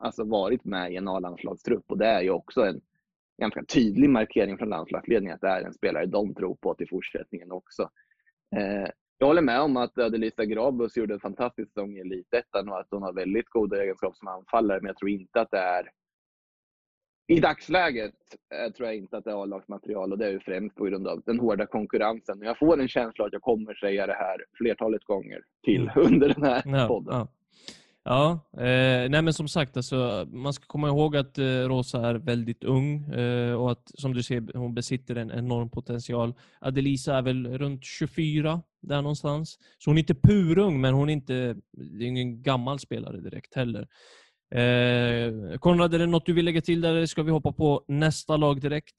alltså 0.00 0.24
varit 0.24 0.64
med 0.64 0.92
i 0.92 0.96
en 0.96 1.08
A-landslagstrupp 1.08 1.84
och 1.86 1.98
det 1.98 2.06
är 2.06 2.22
ju 2.22 2.30
också 2.30 2.60
en 2.60 2.80
ganska 3.40 3.64
tydlig 3.64 4.10
markering 4.10 4.58
från 4.58 4.68
landslagsledningen 4.68 5.34
att 5.34 5.40
det 5.40 5.48
är 5.48 5.62
en 5.62 5.72
spelare 5.74 6.06
de 6.06 6.34
tror 6.34 6.54
på 6.54 6.74
till 6.74 6.88
fortsättningen 6.88 7.52
också. 7.52 7.82
Eh, 8.56 8.90
jag 9.18 9.26
håller 9.26 9.42
med 9.42 9.60
om 9.60 9.76
att 9.76 9.98
Adelisa 9.98 10.44
Grabus 10.44 10.96
gjorde 10.96 11.14
en 11.14 11.20
fantastisk 11.20 11.68
säsong 11.68 11.96
i 11.96 12.00
Elitettan 12.00 12.68
och 12.68 12.80
att 12.80 12.88
hon 12.90 13.02
har 13.02 13.12
väldigt 13.12 13.48
goda 13.48 13.82
egenskaper 13.82 14.16
som 14.16 14.28
anfallare, 14.28 14.78
men 14.80 14.86
jag 14.86 14.96
tror 14.96 15.10
inte 15.10 15.40
att 15.40 15.50
det 15.50 15.58
är 15.58 15.90
i 17.28 17.40
dagsläget 17.40 18.14
eh, 18.54 18.72
tror 18.72 18.86
jag 18.88 18.96
inte 18.96 19.16
att 19.16 19.24
det 19.24 19.30
är 19.30 19.42
A-lagsmaterial 19.42 20.12
och 20.12 20.18
det 20.18 20.26
är 20.26 20.30
ju 20.30 20.40
främst 20.40 20.76
på 20.76 20.84
grund 20.84 21.08
av 21.08 21.22
den 21.26 21.40
hårda 21.40 21.66
konkurrensen. 21.66 22.38
Jag 22.42 22.58
får 22.58 22.80
en 22.80 22.88
känsla 22.88 23.24
att 23.24 23.32
jag 23.32 23.42
kommer 23.42 23.74
säga 23.74 24.06
det 24.06 24.12
här 24.12 24.44
flertalet 24.54 25.04
gånger 25.04 25.42
till 25.64 25.90
under 25.96 26.28
den 26.28 26.42
här 26.44 26.62
Ja, 26.64 26.88
podden. 26.88 27.14
ja. 27.14 27.28
Ja, 28.04 28.50
eh, 28.56 29.10
nej 29.10 29.22
men 29.22 29.34
som 29.34 29.48
sagt, 29.48 29.76
alltså, 29.76 30.26
man 30.32 30.52
ska 30.52 30.64
komma 30.66 30.88
ihåg 30.88 31.16
att 31.16 31.38
eh, 31.38 31.44
Rosa 31.44 32.08
är 32.08 32.14
väldigt 32.14 32.64
ung 32.64 33.12
eh, 33.12 33.54
och 33.54 33.72
att 33.72 33.90
som 33.94 34.14
du 34.14 34.22
ser, 34.22 34.58
hon 34.58 34.74
besitter 34.74 35.16
en 35.16 35.30
enorm 35.30 35.70
potential. 35.70 36.34
Adelisa 36.60 37.16
är 37.16 37.22
väl 37.22 37.58
runt 37.58 37.84
24, 37.84 38.62
där 38.82 39.02
någonstans. 39.02 39.58
Så 39.78 39.90
hon 39.90 39.98
är 39.98 40.00
inte 40.00 40.14
purung, 40.14 40.80
men 40.80 40.94
hon 40.94 41.08
är 41.08 41.12
inte 41.12 41.56
det 41.72 42.04
är 42.04 42.08
ingen 42.08 42.42
gammal 42.42 42.78
spelare 42.78 43.20
direkt 43.20 43.54
heller. 43.54 43.88
Eh, 44.54 45.58
Konrad, 45.58 45.94
är 45.94 45.98
det 45.98 46.06
något 46.06 46.26
du 46.26 46.32
vill 46.32 46.44
lägga 46.44 46.60
till 46.60 46.80
där 46.80 46.94
eller 46.94 47.06
ska 47.06 47.22
vi 47.22 47.30
hoppa 47.30 47.52
på 47.52 47.84
nästa 47.88 48.36
lag 48.36 48.60
direkt? 48.60 48.96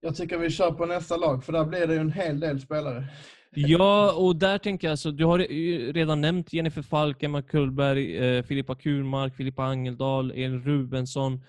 Jag 0.00 0.16
tycker 0.16 0.38
vi 0.38 0.50
kör 0.50 0.70
på 0.70 0.86
nästa 0.86 1.16
lag 1.16 1.44
för 1.44 1.52
där 1.52 1.64
blir 1.64 1.86
det 1.86 1.94
ju 1.94 2.00
en 2.00 2.12
hel 2.12 2.40
del 2.40 2.60
spelare. 2.60 3.04
Ja, 3.54 4.12
och 4.12 4.36
där 4.36 4.58
tänker 4.58 4.86
jag, 4.86 4.90
alltså, 4.92 5.10
du 5.10 5.24
har 5.24 5.38
redan 5.92 6.20
nämnt 6.20 6.52
Jennifer 6.52 6.82
Falk, 6.82 7.22
Emma 7.22 7.42
Kullberg, 7.42 8.16
eh, 8.16 8.42
Filippa 8.42 8.74
Kurmark, 8.74 9.36
Filippa 9.36 9.64
Angeldal, 9.64 10.30
Elin 10.30 10.62
Rubensson. 10.62 11.44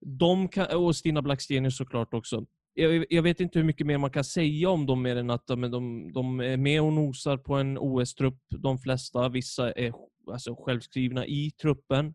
De 0.00 0.48
kan, 0.48 0.76
och 0.76 0.96
Stina 0.96 1.22
Blackstenius 1.22 1.76
såklart 1.76 2.14
också. 2.14 2.46
Jag, 2.74 3.04
jag 3.10 3.22
vet 3.22 3.40
inte 3.40 3.58
hur 3.58 3.66
mycket 3.66 3.86
mer 3.86 3.98
man 3.98 4.10
kan 4.10 4.24
säga 4.24 4.70
om 4.70 4.86
dem 4.86 5.02
mer 5.02 5.16
än 5.16 5.30
att 5.30 5.46
de, 5.46 5.70
de, 5.70 6.12
de 6.12 6.40
är 6.40 6.56
med 6.56 6.82
och 6.82 6.92
nosar 6.92 7.36
på 7.36 7.54
en 7.54 7.78
OS-trupp, 7.78 8.40
de 8.48 8.78
flesta. 8.78 9.28
Vissa 9.28 9.72
är 9.72 9.92
alltså, 10.32 10.54
självskrivna 10.54 11.26
i 11.26 11.50
truppen. 11.50 12.14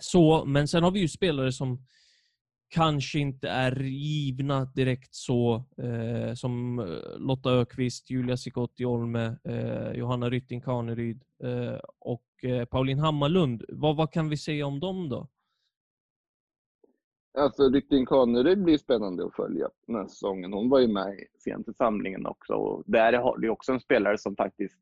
Så, 0.00 0.44
men 0.44 0.68
sen 0.68 0.82
har 0.82 0.90
vi 0.90 1.00
ju 1.00 1.08
spelare 1.08 1.52
som 1.52 1.86
kanske 2.74 3.18
inte 3.18 3.48
är 3.48 3.80
givna 3.82 4.64
direkt 4.64 5.14
så 5.14 5.64
eh, 5.78 6.34
som 6.34 6.78
eh, 6.78 7.18
Lotta 7.18 7.50
Ökvist, 7.50 8.10
Julia 8.10 8.36
Sikotti 8.36 8.84
Olme, 8.84 9.36
eh, 9.44 9.92
Johanna 9.92 10.30
Rytting 10.30 10.60
Kaneryd 10.60 11.22
eh, 11.42 11.78
och 11.98 12.24
eh, 12.42 12.64
Pauline 12.64 12.98
Hammarlund. 12.98 13.64
Vad, 13.68 13.96
vad 13.96 14.12
kan 14.12 14.28
vi 14.28 14.36
säga 14.36 14.66
om 14.66 14.80
dem 14.80 15.08
då? 15.08 15.28
Alltså 17.38 17.68
Rytting 17.68 18.06
Kaneryd 18.06 18.64
blir 18.64 18.78
spännande 18.78 19.26
att 19.26 19.34
följa 19.34 19.68
den 19.86 19.96
här 19.96 20.06
säsongen. 20.06 20.52
Hon 20.52 20.70
var 20.70 20.80
ju 20.80 20.88
med 20.88 21.18
sent 21.38 21.68
i 21.68 21.72
samlingen 21.74 22.26
också. 22.26 22.52
Och 22.52 22.82
där 22.86 23.12
har 23.12 23.38
du 23.38 23.48
också 23.48 23.72
en 23.72 23.80
spelare 23.80 24.18
som 24.18 24.36
faktiskt 24.36 24.78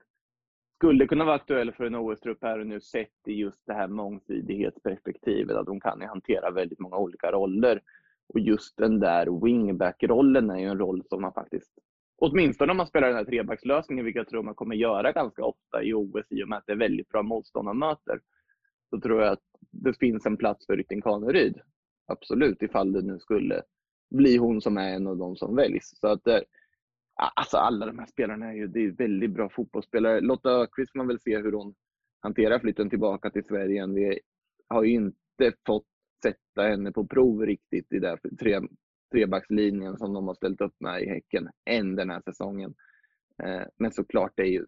skulle 0.82 1.06
kunna 1.06 1.24
vara 1.24 1.36
aktuell 1.36 1.72
för 1.72 1.84
en 1.84 1.94
OS-trupp 1.94 2.38
här 2.42 2.58
och 2.58 2.66
nu 2.66 2.80
sett 2.80 3.28
i 3.28 3.32
just 3.32 3.66
det 3.66 3.72
här 3.72 3.88
mångsidighetsperspektivet. 3.88 5.56
Att 5.56 5.68
hon 5.68 5.80
kan 5.80 6.00
ju 6.00 6.06
hantera 6.06 6.50
väldigt 6.50 6.78
många 6.78 6.96
olika 6.96 7.32
roller. 7.32 7.80
Och 8.28 8.40
just 8.40 8.76
den 8.76 9.00
där 9.00 9.44
wingback-rollen 9.44 10.50
är 10.50 10.58
ju 10.58 10.66
en 10.66 10.78
roll 10.78 11.02
som 11.08 11.22
man 11.22 11.32
faktiskt, 11.32 11.72
åtminstone 12.18 12.70
om 12.70 12.76
man 12.76 12.86
spelar 12.86 13.08
den 13.08 13.16
här 13.16 13.24
trebackslösningen, 13.24 14.04
vilket 14.04 14.20
jag 14.20 14.28
tror 14.28 14.42
man 14.42 14.54
kommer 14.54 14.76
göra 14.76 15.12
ganska 15.12 15.44
ofta 15.44 15.82
i 15.82 15.94
OS 15.94 16.26
i 16.30 16.44
och 16.44 16.48
med 16.48 16.58
att 16.58 16.66
det 16.66 16.72
är 16.72 16.76
väldigt 16.76 17.08
bra 17.08 17.22
motstånd 17.22 17.64
man 17.64 17.78
möter, 17.78 18.20
så 18.90 19.00
tror 19.00 19.22
jag 19.22 19.32
att 19.32 19.44
det 19.70 19.98
finns 19.98 20.26
en 20.26 20.36
plats 20.36 20.66
för 20.66 20.76
Rytting 20.76 21.02
Kaneryd. 21.02 21.60
Absolut, 22.06 22.62
ifall 22.62 22.92
det 22.92 23.02
nu 23.02 23.18
skulle 23.18 23.62
bli 24.10 24.36
hon 24.36 24.60
som 24.60 24.76
är 24.78 24.94
en 24.94 25.06
av 25.06 25.16
de 25.16 25.36
som 25.36 25.56
väljs. 25.56 25.98
Så 26.00 26.08
att, 26.08 26.26
eh, 26.26 26.40
alltså 27.16 27.56
alla 27.56 27.86
de 27.86 27.98
här 27.98 28.06
spelarna 28.06 28.46
är 28.46 28.54
ju 28.54 28.66
det 28.66 28.80
är 28.80 28.90
väldigt 28.90 29.30
bra 29.30 29.48
fotbollsspelare. 29.48 30.20
Lotta 30.20 30.50
Ökvist 30.50 30.92
får 30.92 30.98
man 30.98 31.08
väl 31.08 31.20
se 31.20 31.38
hur 31.38 31.52
hon 31.52 31.74
hanterar 32.20 32.58
flytten 32.58 32.90
tillbaka 32.90 33.30
till 33.30 33.44
Sverige. 33.44 33.86
Vi 33.86 34.20
har 34.68 34.82
ju 34.82 34.92
inte 34.92 35.52
fått 35.66 35.86
sätta 36.22 36.68
henne 36.68 36.92
på 36.92 37.06
prov 37.06 37.46
riktigt 37.46 37.92
i 37.92 37.98
den 37.98 38.18
tre, 38.40 38.60
trebackslinjen 39.12 39.98
som 39.98 40.12
de 40.14 40.26
har 40.26 40.34
ställt 40.34 40.60
upp 40.60 40.74
med 40.80 41.02
i 41.02 41.08
Häcken 41.08 41.48
än 41.70 41.96
den 41.96 42.10
här 42.10 42.20
säsongen. 42.20 42.74
Eh, 43.42 43.62
men 43.78 43.92
såklart, 43.92 44.32
det 44.36 44.42
är 44.42 44.50
ju, 44.50 44.66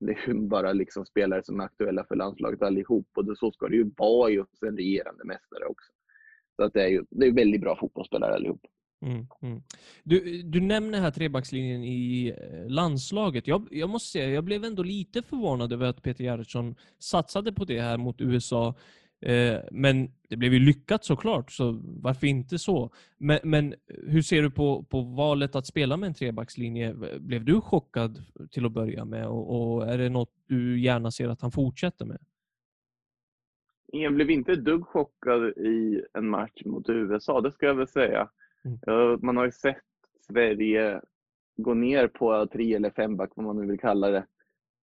det 0.00 0.12
är 0.12 0.28
ju 0.28 0.34
bara 0.34 0.72
liksom 0.72 1.06
spelare 1.06 1.42
som 1.42 1.60
är 1.60 1.64
aktuella 1.64 2.04
för 2.04 2.16
landslaget 2.16 2.62
allihop 2.62 3.08
och 3.14 3.38
så 3.38 3.52
ska 3.52 3.68
det 3.68 3.76
ju 3.76 3.90
vara 3.96 4.30
just 4.30 4.62
en 4.62 4.76
regerande 4.76 5.24
mästare 5.24 5.64
också. 5.64 5.92
Så 6.56 6.64
att 6.64 6.72
det 6.72 6.82
är 6.82 6.88
ju 6.88 7.04
det 7.10 7.26
är 7.26 7.32
väldigt 7.32 7.60
bra 7.60 7.76
fotbollsspelare 7.80 8.34
allihop. 8.34 8.60
Mm, 9.00 9.26
mm. 9.42 9.62
Du, 10.04 10.42
du 10.42 10.60
nämner 10.60 11.00
här 11.00 11.10
trebackslinjen 11.10 11.84
i 11.84 12.28
eh, 12.28 12.68
landslaget. 12.70 13.46
Jag, 13.46 13.68
jag 13.70 13.90
måste 13.90 14.08
säga, 14.08 14.30
jag 14.30 14.44
blev 14.44 14.64
ändå 14.64 14.82
lite 14.82 15.22
förvånad 15.22 15.72
över 15.72 15.86
att 15.86 16.02
Peter 16.02 16.24
Gerhardsson 16.24 16.74
satsade 16.98 17.52
på 17.52 17.64
det 17.64 17.80
här 17.80 17.98
mot 17.98 18.20
USA. 18.20 18.74
Eh, 19.20 19.58
men 19.70 20.10
det 20.28 20.36
blev 20.36 20.52
ju 20.52 20.58
lyckat 20.58 21.04
såklart, 21.04 21.52
så 21.52 21.80
varför 21.82 22.26
inte 22.26 22.58
så? 22.58 22.90
Men, 23.18 23.38
men 23.42 23.74
hur 23.86 24.22
ser 24.22 24.42
du 24.42 24.50
på, 24.50 24.82
på 24.82 25.00
valet 25.00 25.56
att 25.56 25.66
spela 25.66 25.96
med 25.96 26.06
en 26.06 26.14
trebackslinje? 26.14 26.94
Blev 27.18 27.44
du 27.44 27.60
chockad 27.60 28.22
till 28.50 28.66
att 28.66 28.72
börja 28.72 29.04
med 29.04 29.26
och, 29.26 29.76
och 29.76 29.88
är 29.88 29.98
det 29.98 30.08
något 30.08 30.32
du 30.46 30.80
gärna 30.80 31.10
ser 31.10 31.28
att 31.28 31.42
han 31.42 31.52
fortsätter 31.52 32.04
med? 32.04 32.18
Jag 33.92 34.14
blev 34.14 34.30
inte 34.30 34.52
ett 34.52 34.64
dugg 34.64 34.86
chockad 34.86 35.42
i 35.48 36.02
en 36.14 36.28
match 36.28 36.62
mot 36.64 36.88
USA, 36.88 37.40
det 37.40 37.52
ska 37.52 37.66
jag 37.66 37.74
väl 37.74 37.88
säga. 37.88 38.28
Mm. 38.66 39.18
Man 39.22 39.36
har 39.36 39.44
ju 39.44 39.52
sett 39.52 39.82
Sverige 40.20 41.00
gå 41.56 41.74
ner 41.74 42.08
på 42.08 42.46
tre 42.46 42.74
eller 42.74 42.90
femback, 42.90 43.30
vad 43.36 43.46
man 43.46 43.56
nu 43.56 43.66
vill 43.66 43.80
kalla 43.80 44.10
det, 44.10 44.26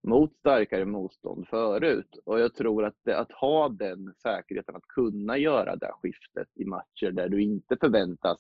mot 0.08 0.36
starkare 0.36 0.86
motstånd 0.86 1.48
förut. 1.48 2.19
Och 2.26 2.39
jag 2.39 2.56
tror 2.56 2.86
att, 2.86 2.98
det, 3.04 3.19
att 3.19 3.32
ha 3.32 3.69
den 3.69 4.13
säkerheten 4.17 4.76
att 4.76 4.88
kunna 4.88 5.38
göra 5.38 5.76
det 5.76 5.91
skiftet 6.02 6.48
i 6.56 6.65
matcher 6.65 7.12
där 7.12 7.30
du 7.30 7.41
inte 7.41 7.78
förväntas 7.78 8.39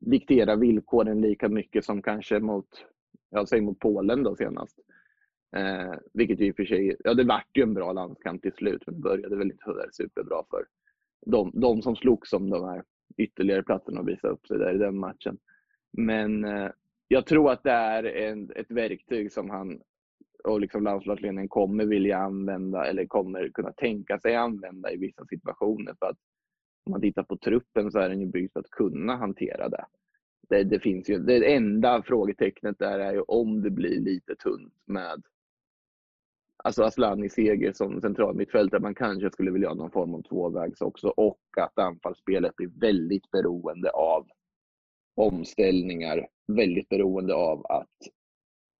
diktera 0.00 0.56
villkoren 0.56 1.20
lika 1.20 1.48
mycket 1.48 1.84
som 1.84 2.02
kanske 2.02 2.40
mot, 2.40 2.68
jag 3.30 3.48
säger 3.48 3.62
mot 3.62 3.78
Polen 3.78 4.22
då 4.22 4.36
senast. 4.36 4.78
Eh, 5.56 5.94
vilket 6.12 6.40
ju 6.40 6.46
i 6.46 6.52
och 6.52 6.56
för 6.56 6.64
sig, 6.64 6.96
ja 7.04 7.14
det 7.14 7.24
vart 7.24 7.56
ju 7.56 7.62
en 7.62 7.74
bra 7.74 7.92
landskamp 7.92 8.42
till 8.42 8.52
slut, 8.52 8.82
men 8.86 8.94
det 8.94 9.00
började 9.00 9.36
väl 9.36 9.50
inte 9.50 9.88
superbra 9.92 10.44
för 10.50 10.66
de, 11.26 11.50
de 11.54 11.82
som 11.82 11.96
slogs 11.96 12.32
om 12.32 12.50
de 12.50 12.64
här 12.64 12.84
ytterligare 13.16 13.62
platsen 13.62 13.98
och 13.98 14.08
visa 14.08 14.28
upp 14.28 14.46
sig 14.46 14.58
där 14.58 14.74
i 14.74 14.78
den 14.78 14.98
matchen. 14.98 15.38
Men 15.92 16.44
eh, 16.44 16.70
jag 17.08 17.26
tror 17.26 17.52
att 17.52 17.62
det 17.62 17.70
är 17.70 18.04
en, 18.04 18.50
ett 18.56 18.70
verktyg 18.70 19.32
som 19.32 19.50
han 19.50 19.80
och 20.44 20.60
liksom 20.60 20.82
landslagsledningen 20.82 21.48
kommer 21.48 21.84
vilja 21.84 22.18
använda 22.18 22.86
eller 22.86 23.06
kommer 23.06 23.48
kunna 23.48 23.72
tänka 23.72 24.20
sig 24.20 24.34
använda 24.34 24.92
i 24.92 24.96
vissa 24.96 25.26
situationer. 25.26 25.94
För 25.98 26.06
att 26.06 26.18
om 26.86 26.90
man 26.90 27.00
tittar 27.00 27.22
på 27.22 27.36
truppen 27.36 27.92
så 27.92 27.98
är 27.98 28.08
den 28.08 28.20
ju 28.20 28.26
byggd 28.26 28.52
för 28.52 28.60
att 28.60 28.70
kunna 28.70 29.16
hantera 29.16 29.68
det. 29.68 29.84
Det, 30.48 30.64
det 30.64 30.80
finns 30.80 31.10
ju, 31.10 31.18
det 31.18 31.54
enda 31.54 32.02
frågetecknet 32.02 32.78
där 32.78 32.98
är 32.98 33.12
ju 33.12 33.20
om 33.20 33.62
det 33.62 33.70
blir 33.70 34.00
lite 34.00 34.34
tunt 34.36 34.74
med 34.86 35.22
alltså 36.64 36.82
Aslani 36.82 37.28
Seger 37.28 37.72
som 37.72 38.00
central 38.00 38.36
mittfältare. 38.36 38.80
Man 38.80 38.94
kanske 38.94 39.30
skulle 39.30 39.50
vilja 39.50 39.68
ha 39.68 39.74
någon 39.74 39.90
form 39.90 40.14
av 40.14 40.22
tvåvägs 40.22 40.80
också 40.80 41.08
och 41.08 41.40
att 41.60 41.78
anfallsspelet 41.78 42.56
blir 42.56 42.70
väldigt 42.80 43.30
beroende 43.30 43.90
av 43.90 44.26
omställningar, 45.16 46.26
väldigt 46.48 46.88
beroende 46.88 47.34
av 47.34 47.66
att 47.66 47.88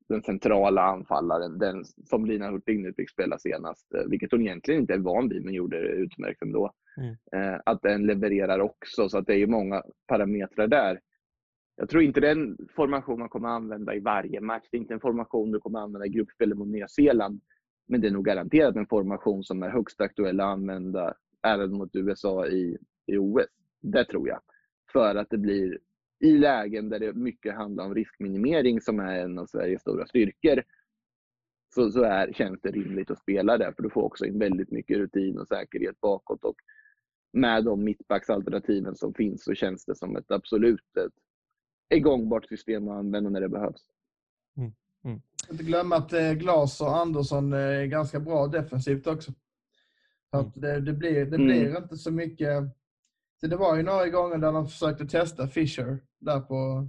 den 0.09 0.23
centrala 0.23 0.83
anfallaren, 0.83 1.59
den 1.59 1.85
som 1.85 2.27
Lina 2.27 2.51
Hurtig 2.51 2.81
nu 2.81 2.93
fick 2.93 3.11
spela 3.11 3.38
senast, 3.38 3.95
eh, 3.95 4.03
vilket 4.11 4.33
hon 4.33 4.40
egentligen 4.40 4.81
inte 4.81 4.95
är 4.95 4.99
van 4.99 5.29
vid 5.29 5.45
men 5.45 5.55
gjorde 5.55 5.81
det 5.81 5.88
utmärkt 5.88 6.43
ändå. 6.43 6.73
Mm. 6.97 7.16
Eh, 7.33 7.61
att 7.66 7.83
den 7.83 8.07
levererar 8.07 8.61
också, 8.61 9.09
så 9.09 9.19
att 9.19 9.27
det 9.27 9.33
är 9.33 9.38
ju 9.38 9.47
många 9.47 9.83
parametrar 10.09 10.66
där. 10.66 11.01
Jag 11.77 11.88
tror 11.88 12.03
inte 12.03 12.21
det 12.21 12.29
är 12.29 12.33
en 12.33 12.57
formation 12.77 13.19
man 13.19 13.29
kommer 13.29 13.49
använda 13.49 13.95
i 13.95 14.01
varje 14.01 14.40
match. 14.40 14.64
Det 14.71 14.77
är 14.77 14.81
inte 14.81 14.95
en 14.95 15.01
formation 15.01 15.51
du 15.51 15.61
kommer 15.61 15.79
använda 15.79 16.07
i 16.07 16.11
gruppspelet 16.11 16.59
mot 16.59 16.69
Nya 16.69 16.88
Zeeland. 16.88 17.40
Men 17.90 18.00
det 18.00 18.07
är 18.07 18.11
nog 18.11 18.24
garanterat 18.24 18.76
en 18.76 18.87
formation 18.87 19.44
som 19.44 19.62
är 19.62 19.70
högst 19.70 20.00
aktuell 20.00 20.40
att 20.40 20.46
använda 20.46 21.14
även 21.42 21.72
mot 21.72 21.96
USA 21.96 22.46
i, 22.46 22.79
i 23.07 23.16
OS. 23.16 23.46
Det 23.81 24.05
tror 24.05 24.29
jag. 24.29 24.40
För 24.92 25.14
att 25.14 25.31
det 25.31 25.38
blir 25.38 25.79
i 26.20 26.38
lägen 26.38 26.88
där 26.88 26.98
det 26.98 27.12
mycket 27.12 27.55
handlar 27.55 27.85
om 27.85 27.94
riskminimering 27.94 28.81
som 28.81 29.00
är 29.00 29.18
en 29.18 29.38
av 29.38 29.46
Sveriges 29.46 29.81
stora 29.81 30.07
styrkor 30.07 30.62
så, 31.74 31.90
så 31.90 32.03
är, 32.03 32.33
känns 32.33 32.61
det 32.61 32.70
rimligt 32.70 33.11
att 33.11 33.18
spela 33.18 33.59
där 33.59 33.72
för 33.72 33.83
du 33.83 33.90
får 33.90 34.03
också 34.03 34.26
in 34.26 34.38
väldigt 34.38 34.70
mycket 34.70 34.96
rutin 34.96 35.38
och 35.38 35.48
säkerhet 35.48 36.00
bakåt. 36.00 36.44
Och 36.44 36.57
med 37.33 37.64
de 37.64 37.85
mittbacksalternativen 37.85 38.94
som 38.96 39.14
finns 39.14 39.44
så 39.44 39.55
känns 39.55 39.85
det 39.85 39.94
som 39.94 40.16
ett 40.16 40.31
absolut 40.31 40.96
ett, 40.96 41.12
ett 41.88 42.03
gångbart 42.03 42.46
system 42.46 42.88
att 42.88 42.98
använda 42.98 43.31
när 43.31 43.40
det 43.40 43.48
behövs. 43.48 43.87
Mm. 44.57 44.72
Mm. 45.05 45.20
Inte 45.50 45.64
glömma 45.64 45.96
att 45.96 46.12
eh, 46.12 46.32
Glas 46.32 46.80
och 46.80 46.96
Andersson 46.96 47.52
är 47.52 47.84
ganska 47.84 48.20
bra 48.20 48.46
defensivt 48.46 49.06
också. 49.06 49.32
Så 50.30 50.38
att 50.38 50.56
mm. 50.56 50.60
det, 50.60 50.80
det 50.80 50.92
blir, 50.92 51.26
det 51.26 51.38
blir 51.38 51.66
mm. 51.66 51.82
inte 51.82 51.96
så 51.96 52.10
mycket... 52.10 52.62
Så 53.40 53.46
det 53.46 53.56
var 53.56 53.76
ju 53.76 53.82
några 53.82 54.08
gånger 54.08 54.38
där 54.38 54.52
de 54.52 54.68
försökte 54.68 55.06
testa 55.06 55.48
Fischer 55.48 56.02
där 56.20 56.40
på, 56.40 56.88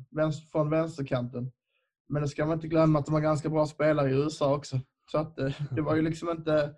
från 0.51 0.69
vänsterkanten. 0.69 1.51
Men 2.09 2.21
det 2.21 2.27
ska 2.27 2.45
man 2.45 2.53
inte 2.53 2.67
glömma 2.67 2.99
att 2.99 3.05
de 3.05 3.13
har 3.13 3.21
ganska 3.21 3.49
bra 3.49 3.65
spelare 3.65 4.09
i 4.09 4.13
USA 4.13 4.55
också. 4.55 4.79
Så 5.11 5.17
att 5.17 5.35
det, 5.35 5.47
eh, 5.47 5.53
det 5.71 5.81
var 5.81 5.95
ju 5.95 6.01
liksom 6.01 6.29
inte 6.29 6.73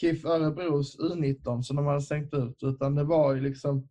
KIF 0.00 0.24
Örebros 0.24 0.98
U19 0.98 1.62
som 1.62 1.76
de 1.76 1.86
hade 1.86 2.00
stängt 2.00 2.34
ut, 2.34 2.62
utan 2.62 2.94
det 2.94 3.04
var 3.04 3.34
ju 3.34 3.40
liksom 3.40 3.88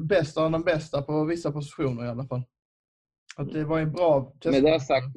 bästa 0.00 0.42
av 0.42 0.50
de 0.50 0.62
bästa 0.62 1.02
på 1.02 1.24
vissa 1.24 1.52
positioner 1.52 2.04
i 2.04 2.08
alla 2.08 2.24
fall. 2.24 2.42
Att 3.38 3.52
det 3.52 3.64
var 3.64 3.78
en 3.78 3.92
bra 3.92 4.32
test. 4.40 4.62
Med 4.62 4.72
det 4.72 4.80
sagt, 4.80 5.16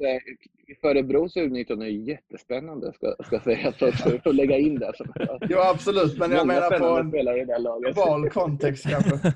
KIF 0.66 0.84
Örebros 0.84 1.36
U19 1.36 1.82
är 1.82 1.86
jättespännande, 1.86 2.92
ska, 2.92 3.14
ska 3.26 3.40
sägas, 3.40 3.76
för 3.76 4.28
att 4.28 4.34
lägga 4.34 4.58
in 4.58 4.78
det. 4.78 4.92
jo, 5.48 5.58
absolut, 5.58 6.18
men 6.18 6.30
jag 6.30 6.46
menar 6.46 6.78
på 6.78 6.98
en 6.98 7.82
global 7.82 8.30
kontext 8.30 8.86
kanske. 8.88 9.10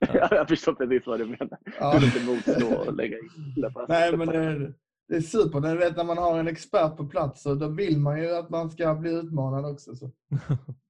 ja, 0.00 0.28
jag 0.30 0.48
förstår 0.48 0.74
precis 0.74 1.06
vad 1.06 1.18
du 1.18 1.24
menar. 1.24 1.58
Ja. 1.80 1.98
Du 1.98 2.06
inte 2.06 2.20
motstå 2.26 2.90
att 2.90 2.96
lägga 2.96 3.16
in 3.16 3.54
det. 3.56 3.72
Nej, 3.88 4.16
men 4.16 4.28
det, 4.28 4.72
det 5.08 5.16
är 5.16 5.20
super. 5.20 5.60
Du 5.60 5.76
vet, 5.76 5.96
när 5.96 6.04
man 6.04 6.18
har 6.18 6.38
en 6.38 6.48
expert 6.48 6.96
på 6.96 7.06
plats 7.06 7.42
så 7.42 7.54
då 7.54 7.68
vill 7.68 7.98
man 7.98 8.22
ju 8.22 8.36
att 8.36 8.50
man 8.50 8.70
ska 8.70 8.94
bli 8.94 9.10
utmanad 9.10 9.64
också. 9.72 9.96
Så. 9.96 10.10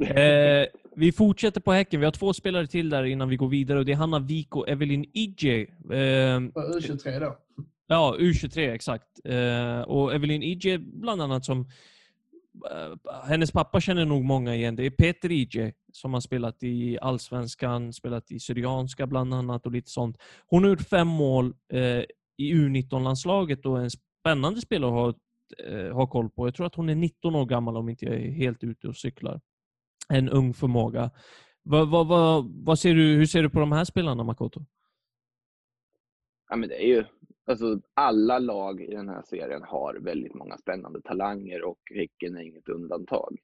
eh, 0.00 0.66
vi 0.96 1.12
fortsätter 1.12 1.60
på 1.60 1.72
Häcken. 1.72 2.00
Vi 2.00 2.06
har 2.06 2.12
två 2.12 2.32
spelare 2.32 2.66
till 2.66 2.90
där 2.90 3.04
innan 3.04 3.28
vi 3.28 3.36
går 3.36 3.48
vidare 3.48 3.78
och 3.78 3.84
det 3.84 3.92
är 3.92 3.96
Hanna 3.96 4.18
Wik 4.18 4.56
och 4.56 4.68
Evelyn 4.68 5.04
Ije. 5.12 5.60
Eh, 5.60 6.40
U23 6.40 7.20
då? 7.20 7.36
Ja, 7.86 8.16
U23 8.18 8.72
exakt. 8.72 9.06
Eh, 9.24 9.80
och 9.80 10.14
Evelyn 10.14 10.42
Ije 10.42 10.78
bland 10.78 11.22
annat 11.22 11.44
som 11.44 11.66
Eh, 12.70 13.12
hennes 13.28 13.52
pappa 13.52 13.80
känner 13.80 14.04
nog 14.04 14.24
många 14.24 14.54
igen. 14.54 14.76
Det 14.76 14.86
är 14.86 14.90
Peter 14.90 15.30
Ije 15.32 15.72
som 15.92 16.14
har 16.14 16.20
spelat 16.20 16.62
i 16.62 16.98
Allsvenskan, 16.98 17.92
spelat 17.92 18.30
i 18.30 18.40
Syrianska 18.40 19.06
bland 19.06 19.34
annat 19.34 19.66
och 19.66 19.72
lite 19.72 19.90
sånt. 19.90 20.16
Hon 20.46 20.62
har 20.62 20.70
gjort 20.70 20.88
fem 20.88 21.08
mål 21.08 21.54
eh, 21.72 22.04
i 22.36 22.54
U19-landslaget 22.54 23.66
och 23.66 23.78
är 23.78 23.82
en 23.82 23.90
spännande 23.90 24.60
spelare 24.60 24.90
att 24.90 24.94
ha, 24.94 25.14
eh, 25.68 25.92
ha 25.92 26.06
koll 26.06 26.30
på. 26.30 26.46
Jag 26.46 26.54
tror 26.54 26.66
att 26.66 26.74
hon 26.74 26.88
är 26.88 26.94
19 26.94 27.34
år 27.34 27.46
gammal 27.46 27.76
om 27.76 27.88
inte 27.88 28.04
jag 28.04 28.14
är 28.14 28.30
helt 28.30 28.64
ute 28.64 28.88
och 28.88 28.96
cyklar. 28.96 29.40
En 30.10 30.28
ung 30.28 30.54
förmåga. 30.54 31.10
Va, 31.62 31.84
va, 31.84 32.04
va, 32.04 32.44
vad 32.64 32.78
ser 32.78 32.94
du, 32.94 33.02
hur 33.02 33.26
ser 33.26 33.42
du 33.42 33.50
på 33.50 33.60
de 33.60 33.72
här 33.72 33.84
spelarna, 33.84 34.24
Makoto? 34.24 34.60
Ja, 36.48 36.56
men 36.56 36.68
det 36.68 36.84
är 36.84 36.88
ju 36.88 37.04
Alltså, 37.50 37.80
alla 37.94 38.38
lag 38.38 38.80
i 38.80 38.94
den 38.94 39.08
här 39.08 39.22
serien 39.22 39.62
har 39.62 39.94
väldigt 39.94 40.34
många 40.34 40.56
spännande 40.56 41.02
talanger 41.02 41.64
och 41.64 41.78
Häcken 41.94 42.36
är 42.36 42.42
inget 42.42 42.68
undantag. 42.68 43.36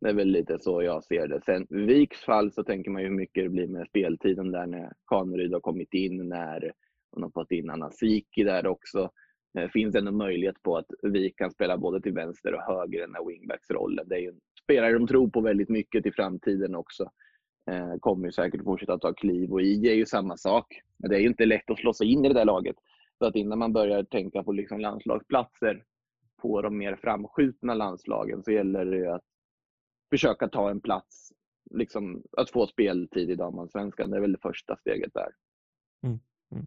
Det 0.00 0.08
är 0.08 0.14
väl 0.14 0.28
lite 0.28 0.58
så 0.58 0.82
jag 0.82 1.04
ser 1.04 1.28
det. 1.28 1.40
Sen 1.44 1.66
i 1.70 1.76
Viks 1.76 2.20
fall 2.20 2.52
så 2.52 2.64
tänker 2.64 2.90
man 2.90 3.02
ju 3.02 3.08
hur 3.08 3.14
mycket 3.14 3.44
det 3.44 3.48
blir 3.48 3.68
med 3.68 3.88
speltiden 3.88 4.50
där 4.50 4.66
när 4.66 4.92
Kaneryd 5.06 5.52
har 5.52 5.60
kommit 5.60 5.94
in, 5.94 6.28
när 6.28 6.72
hon 7.10 7.22
har 7.22 7.30
fått 7.30 7.50
in 7.50 7.70
Anna 7.70 7.90
Siki 7.90 8.44
där 8.44 8.66
också. 8.66 9.10
Det 9.52 9.68
finns 9.68 9.94
ändå 9.94 10.12
möjlighet 10.12 10.62
på 10.62 10.76
att 10.76 10.86
Vik 11.02 11.38
kan 11.38 11.50
spela 11.50 11.78
både 11.78 12.00
till 12.00 12.14
vänster 12.14 12.54
och 12.54 12.62
höger 12.62 12.98
i 12.98 13.00
den 13.00 13.14
här 13.14 13.24
wingbacksrollen. 13.24 14.08
Det 14.08 14.14
är 14.14 14.20
ju 14.20 14.28
en 14.28 14.40
spelare 14.64 14.92
de 14.92 15.06
tror 15.06 15.28
på 15.28 15.40
väldigt 15.40 15.68
mycket 15.68 16.06
i 16.06 16.12
framtiden 16.12 16.74
också. 16.74 17.10
Eh, 17.70 17.94
kommer 18.00 18.26
ju 18.26 18.32
säkert 18.32 18.64
fortsätta 18.64 18.98
ta 18.98 19.12
kliv 19.12 19.52
och 19.52 19.62
IG 19.62 19.86
är 19.86 19.94
ju 19.94 20.06
samma 20.06 20.36
sak. 20.36 20.80
Det 20.98 21.16
är 21.16 21.20
ju 21.20 21.26
inte 21.26 21.46
lätt 21.46 21.70
att 21.70 21.78
slå 21.78 21.94
sig 21.94 22.12
in 22.12 22.24
i 22.24 22.28
det 22.28 22.34
där 22.34 22.44
laget. 22.44 22.76
Så 23.18 23.26
att 23.26 23.36
innan 23.36 23.58
man 23.58 23.72
börjar 23.72 24.02
tänka 24.02 24.42
på 24.42 24.52
liksom 24.52 24.80
landslagsplatser 24.80 25.84
på 26.42 26.62
de 26.62 26.78
mer 26.78 26.96
framskjutna 26.96 27.74
landslagen 27.74 28.42
så 28.42 28.52
gäller 28.52 28.84
det 28.84 29.14
att 29.14 29.24
försöka 30.10 30.48
ta 30.48 30.70
en 30.70 30.80
plats, 30.80 31.32
liksom, 31.70 32.22
att 32.36 32.50
få 32.50 32.66
speltid 32.66 33.30
i 33.30 33.34
damallsvenskan. 33.34 34.10
Det 34.10 34.16
är 34.16 34.20
väl 34.20 34.32
det 34.32 34.42
första 34.42 34.76
steget 34.76 35.14
där. 35.14 35.28
Mm. 36.02 36.18
Mm. 36.52 36.66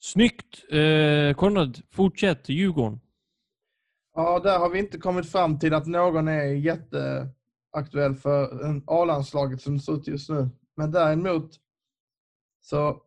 Snyggt! 0.00 0.72
Eh, 0.72 1.34
Konrad, 1.34 1.78
fortsätt. 1.90 2.48
Djurgården. 2.48 3.00
Ja, 4.18 4.40
där 4.40 4.58
har 4.58 4.70
vi 4.70 4.78
inte 4.78 4.98
kommit 4.98 5.32
fram 5.32 5.58
till 5.58 5.74
att 5.74 5.86
någon 5.86 6.28
är 6.28 6.44
jätteaktuell 6.44 8.14
för 8.14 8.50
A-landslaget 8.86 9.62
som 9.62 9.74
det 9.74 9.80
ser 9.82 9.96
ut 9.96 10.06
just 10.06 10.30
nu. 10.30 10.48
Men 10.76 10.90
däremot 10.90 11.50
så 12.60 13.02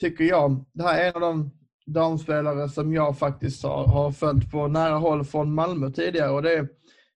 tycker 0.00 0.24
jag, 0.24 0.64
det 0.72 0.82
här 0.82 1.00
är 1.00 1.08
en 1.08 1.14
av 1.14 1.20
de 1.20 1.50
damspelare 1.86 2.68
som 2.68 2.92
jag 2.92 3.18
faktiskt 3.18 3.62
har, 3.62 3.86
har 3.86 4.12
följt 4.12 4.50
på 4.50 4.68
nära 4.68 4.94
håll 4.94 5.24
från 5.24 5.54
Malmö 5.54 5.90
tidigare 5.90 6.30
och 6.30 6.42
det 6.42 6.52
är 6.52 6.68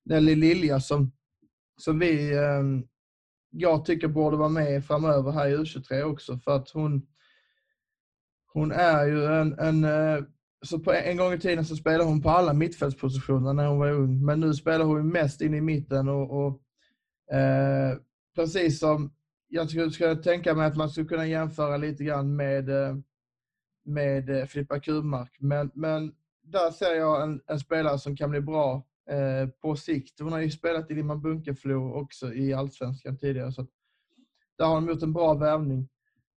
Nelly 0.05 0.35
Lilja 0.35 0.81
som, 0.81 1.13
som 1.77 1.99
vi, 1.99 2.37
eh, 2.37 2.63
jag 3.51 3.85
tycker 3.85 4.09
borde 4.09 4.37
vara 4.37 4.49
med 4.49 4.85
framöver 4.85 5.33
här 5.33 5.49
i 5.49 5.57
U23 5.57 6.03
också 6.03 6.39
för 6.39 6.57
att 6.57 6.71
hon, 6.71 7.07
hon 8.53 8.73
är 8.73 9.07
ju 9.07 9.25
en, 9.25 9.59
en 9.59 9.85
eh, 9.85 10.25
så 10.63 10.79
på 10.79 10.93
en 10.93 11.17
gång 11.17 11.33
i 11.33 11.39
tiden 11.39 11.65
så 11.65 11.77
spelade 11.77 12.05
hon 12.05 12.23
på 12.23 12.31
alla 12.31 12.53
mittfältspositioner 12.53 13.53
när 13.53 13.67
hon 13.67 13.79
var 13.79 13.91
ung, 13.91 14.25
men 14.25 14.41
nu 14.41 14.55
spelar 14.55 14.85
hon 14.85 15.09
mest 15.09 15.41
in 15.41 15.55
i 15.55 15.61
mitten 15.61 16.09
och, 16.09 16.47
och 16.47 16.63
eh, 17.35 17.97
precis 18.35 18.79
som 18.79 19.13
jag 19.49 19.71
skulle, 19.71 19.91
skulle 19.91 20.17
tänka 20.17 20.55
mig 20.55 20.67
att 20.67 20.77
man 20.77 20.91
skulle 20.91 21.09
kunna 21.09 21.27
jämföra 21.27 21.77
lite 21.77 22.05
grann 22.05 22.37
med 22.37 22.69
eh, 22.69 22.97
med 23.85 24.31
eh, 24.31 24.47
Filippa 24.47 24.81
Kurmark. 24.81 25.37
Men, 25.39 25.71
men 25.75 26.15
där 26.43 26.71
ser 26.71 26.95
jag 26.95 27.23
en, 27.23 27.41
en 27.47 27.61
spelare 27.61 27.99
som 27.99 28.17
kan 28.17 28.31
bli 28.31 28.41
bra 28.41 28.87
eh, 29.11 29.49
på 29.49 29.77
sikt. 29.77 30.21
Hon 30.21 30.33
har 30.33 30.41
ju 30.41 30.51
spelat 30.51 30.91
i 30.91 30.95
Limhamn 30.95 31.23
Bunkeflo 31.23 31.95
också 31.95 32.33
i 32.35 32.53
Allsvenskan 32.53 33.19
tidigare. 33.19 33.53
Så 33.53 33.67
där 34.59 34.65
har 34.65 34.75
de 34.75 34.89
gjort 34.89 35.03
en 35.03 35.13
bra 35.13 35.35
värvning. 35.35 35.89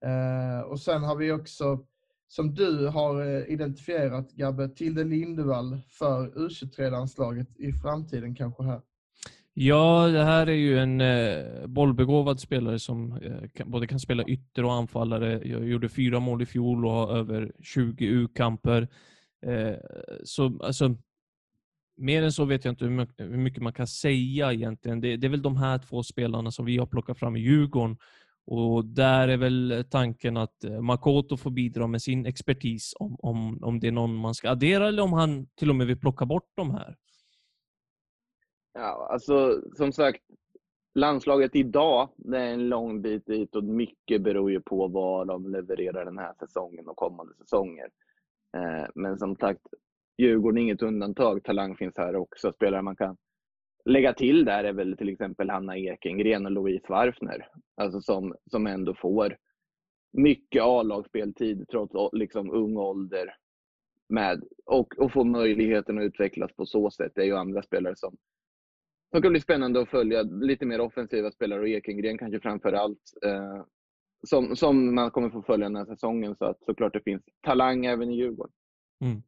Eh, 0.06 0.62
och 0.62 0.80
sen 0.80 1.04
har 1.04 1.16
vi 1.16 1.32
också 1.32 1.86
som 2.36 2.54
du 2.54 2.88
har 2.88 3.22
eh, 3.22 3.54
identifierat, 3.54 4.32
Gabbe, 4.32 4.70
Tilde 4.70 5.04
Lindevall 5.04 5.80
för 5.90 6.28
U23-landslaget 6.28 7.48
i 7.60 7.74
framtiden 7.74 8.36
kanske 8.36 8.64
här? 8.64 8.82
Ja, 9.54 10.08
det 10.08 10.24
här 10.24 10.48
är 10.48 10.54
ju 10.54 10.80
en 10.80 11.02
eh, 11.02 11.68
bollbegåvad 11.68 12.40
spelare 12.40 12.80
som 12.80 13.12
eh, 13.12 13.50
kan, 13.54 13.72
både 13.72 13.88
kan 13.88 14.00
spela 14.00 14.24
ytter 14.24 14.66
och 14.66 14.74
anfallare. 14.74 15.48
Jag 15.48 15.68
gjorde 15.68 15.90
fyra 15.90 16.20
mål 16.20 16.42
i 16.42 16.46
fjol 16.46 16.86
och 16.86 16.92
har 16.92 17.18
över 17.18 17.52
20 17.62 18.06
U-kamper. 18.06 18.88
Eh, 19.46 19.76
så 20.24 20.60
alltså, 20.64 20.96
mer 21.98 22.24
än 22.24 22.32
så 22.32 22.46
vet 22.46 22.66
jag 22.66 22.72
inte 22.72 22.86
hur 22.86 22.92
mycket, 22.92 23.26
hur 23.26 23.38
mycket 23.38 23.64
man 23.64 23.74
kan 23.74 23.88
säga 23.88 24.54
egentligen. 24.54 25.02
Det, 25.02 25.18
det, 25.18 25.28
är 25.28 25.32
väl 25.32 25.42
de 25.42 25.58
här 25.58 25.78
två 25.78 26.04
spelarna 26.04 26.52
som 26.52 26.66
vi 26.66 26.78
har 26.78 26.86
plockat 26.86 27.20
fram 27.20 27.36
i 27.36 27.40
Djurgården. 27.40 27.98
Och 28.46 28.86
där 28.86 29.28
är 29.28 29.38
väl 29.38 29.86
tanken 29.90 30.38
att 30.38 30.64
eh, 30.64 30.82
Makoto 30.82 31.38
får 31.38 31.52
bidra 31.52 31.88
med 31.88 32.02
sin 32.02 32.26
expertis 32.26 32.94
om, 33.00 33.16
om, 33.20 33.64
om 33.64 33.80
det 33.80 33.88
är 33.88 33.92
någon 33.92 34.16
man 34.16 34.34
ska 34.34 34.50
addera 34.50 34.88
eller 34.88 35.04
om 35.04 35.14
han 35.14 35.48
till 35.56 35.70
och 35.70 35.76
med 35.76 35.88
vill 35.88 36.00
plocka 36.00 36.26
bort 36.26 36.52
de 36.56 36.72
här. 36.72 36.96
Ja, 38.74 39.08
alltså 39.12 39.62
som 39.78 39.92
sagt, 39.92 40.24
landslaget 40.96 41.56
idag, 41.56 42.10
det 42.18 42.38
är 42.38 42.54
en 42.54 42.70
lång 42.70 43.02
bit 43.02 43.26
dit 43.26 43.56
och 43.56 43.64
mycket 43.64 44.22
beror 44.22 44.52
ju 44.52 44.62
på 44.62 44.88
vad 44.88 45.28
de 45.28 45.52
levererar 45.52 46.06
den 46.06 46.18
här 46.18 46.34
säsongen 46.40 46.88
och 46.88 46.98
kommande 46.98 47.34
säsonger. 47.36 47.90
Eh, 48.58 48.88
men 48.96 49.18
som 49.20 49.36
sagt, 49.36 49.62
Djurgården 50.18 50.58
är 50.58 50.62
inget 50.62 50.82
undantag. 50.82 51.44
Talang 51.44 51.76
finns 51.76 51.98
här 51.98 52.16
också. 52.16 52.52
Spelare 52.52 52.82
man 52.82 52.96
kan 52.96 53.18
lägga 53.86 54.14
till 54.14 54.46
där 54.46 54.64
är 54.64 54.74
väl 54.74 54.98
till 54.98 55.10
exempel 55.10 55.50
Hanna 55.50 55.78
Ekengren 55.78 56.46
och 56.46 56.52
Louise 56.52 56.86
Warfner. 56.90 57.48
Alltså 57.76 58.02
som, 58.02 58.36
som 58.52 58.68
ändå 58.68 58.96
får 58.96 59.38
mycket 60.14 60.64
A-lagsspeltid 60.64 61.66
trots 61.72 62.14
liksom 62.14 62.52
ung 62.52 62.78
ålder. 62.78 63.36
Med, 64.10 64.44
och, 64.66 65.00
och 65.00 65.12
får 65.12 65.24
möjligheten 65.26 65.98
att 65.98 66.04
utvecklas 66.04 66.56
på 66.56 66.66
så 66.66 66.92
sätt. 66.92 67.12
Det 67.16 67.22
är 67.22 67.26
ju 67.26 67.36
andra 67.36 67.64
spelare 67.64 67.96
som, 67.96 68.18
som 69.12 69.22
kan 69.22 69.32
bli 69.32 69.42
spännande 69.42 69.82
att 69.82 69.90
följa. 69.90 70.22
Lite 70.22 70.66
mer 70.66 70.82
offensiva 70.82 71.32
spelare 71.32 71.60
och 71.60 71.68
Ekengren 71.68 72.18
kanske 72.18 72.40
framför 72.40 72.74
allt. 72.74 73.14
Eh, 73.26 73.66
som, 74.28 74.56
som 74.56 74.96
man 74.96 75.12
kommer 75.12 75.30
få 75.30 75.42
följa 75.42 75.66
den 75.66 75.76
här 75.76 75.86
säsongen. 75.86 76.36
Så 76.36 76.46
att 76.46 76.64
såklart 76.66 76.94
det 76.94 77.04
finns 77.04 77.24
talang 77.42 77.86
även 77.86 78.10
i 78.10 78.16
Djurgården. 78.16 78.54
Mm. 79.02 79.24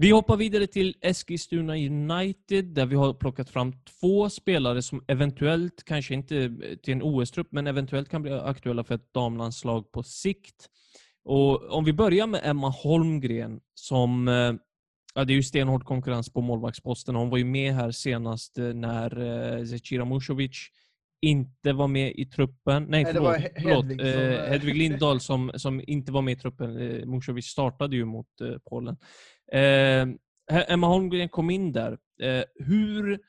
Vi 0.00 0.10
hoppar 0.10 0.36
vidare 0.36 0.66
till 0.66 0.94
Eskilstuna 1.00 1.72
United 1.76 2.64
där 2.64 2.86
vi 2.86 2.96
har 2.96 3.14
plockat 3.14 3.50
fram 3.50 3.72
två 4.00 4.30
spelare 4.30 4.82
som 4.82 5.04
eventuellt, 5.08 5.84
kanske 5.84 6.14
inte 6.14 6.56
till 6.82 6.92
en 6.94 7.02
OS-trupp, 7.02 7.48
men 7.52 7.66
eventuellt 7.66 8.08
kan 8.08 8.22
bli 8.22 8.32
aktuella 8.32 8.84
för 8.84 8.94
ett 8.94 9.12
damlandslag 9.14 9.92
på 9.92 10.02
sikt. 10.02 10.68
Och 11.24 11.70
om 11.70 11.84
vi 11.84 11.92
börjar 11.92 12.26
med 12.26 12.40
Emma 12.44 12.68
Holmgren 12.68 13.60
som 13.74 14.28
eh, 14.28 14.52
Ja, 15.14 15.24
det 15.24 15.32
är 15.32 15.34
ju 15.34 15.42
stenhård 15.42 15.84
konkurrens 15.84 16.32
på 16.32 16.40
målvaktsposten. 16.40 17.14
Hon 17.14 17.30
var 17.30 17.38
ju 17.38 17.44
med 17.44 17.74
här 17.74 17.90
senast 17.90 18.58
eh, 18.58 18.64
när 18.64 19.20
eh, 19.58 19.64
Zecira 19.64 20.04
Musovic 20.04 20.68
inte 21.20 21.72
var 21.72 21.88
med 21.88 22.12
i 22.16 22.26
truppen. 22.26 22.82
Nej, 22.88 23.04
Nej, 23.04 23.12
förlåt. 23.14 23.32
det 23.38 23.42
var 23.42 23.50
förlåt. 23.56 23.84
Hedvig 23.84 24.00
som- 24.00 24.20
Eh, 24.22 24.50
Hedvig 24.50 24.76
Lindahl 24.76 25.20
som, 25.30 25.50
som 25.54 25.82
inte 25.86 26.12
var 26.12 26.22
med 26.22 26.32
i 26.32 26.36
truppen. 26.40 26.76
Eh, 26.76 27.06
Musovic 27.06 27.46
startade 27.46 27.96
ju 27.96 28.04
mot 28.04 28.40
eh, 28.40 28.58
Polen. 28.70 28.96
Eh, 29.52 30.08
Emma 30.68 30.86
Holmgren 30.86 31.28
kom 31.28 31.50
in 31.50 31.72
där. 31.72 31.98
Eh, 32.22 32.44
hur, 32.54 33.20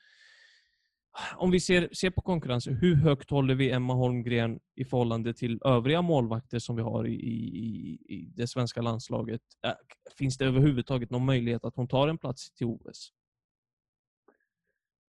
om 1.36 1.50
vi 1.50 1.60
ser, 1.60 1.88
ser 1.92 2.10
på 2.10 2.22
konkurrensen, 2.22 2.74
hur 2.74 2.94
högt 2.94 3.30
håller 3.30 3.54
vi 3.54 3.70
Emma 3.70 3.94
Holmgren 3.94 4.60
i 4.76 4.84
förhållande 4.84 5.34
till 5.34 5.60
övriga 5.64 6.02
målvakter 6.02 6.58
som 6.58 6.76
vi 6.76 6.82
har 6.82 7.06
i, 7.06 7.14
i, 7.14 7.98
i 8.08 8.32
det 8.36 8.46
svenska 8.46 8.82
landslaget? 8.82 9.42
Eh, 9.66 9.72
finns 10.18 10.38
det 10.38 10.44
överhuvudtaget 10.44 11.10
någon 11.10 11.24
möjlighet 11.24 11.64
att 11.64 11.76
hon 11.76 11.88
tar 11.88 12.08
en 12.08 12.18
plats 12.18 12.52
till 12.52 12.66
OS? 12.66 13.12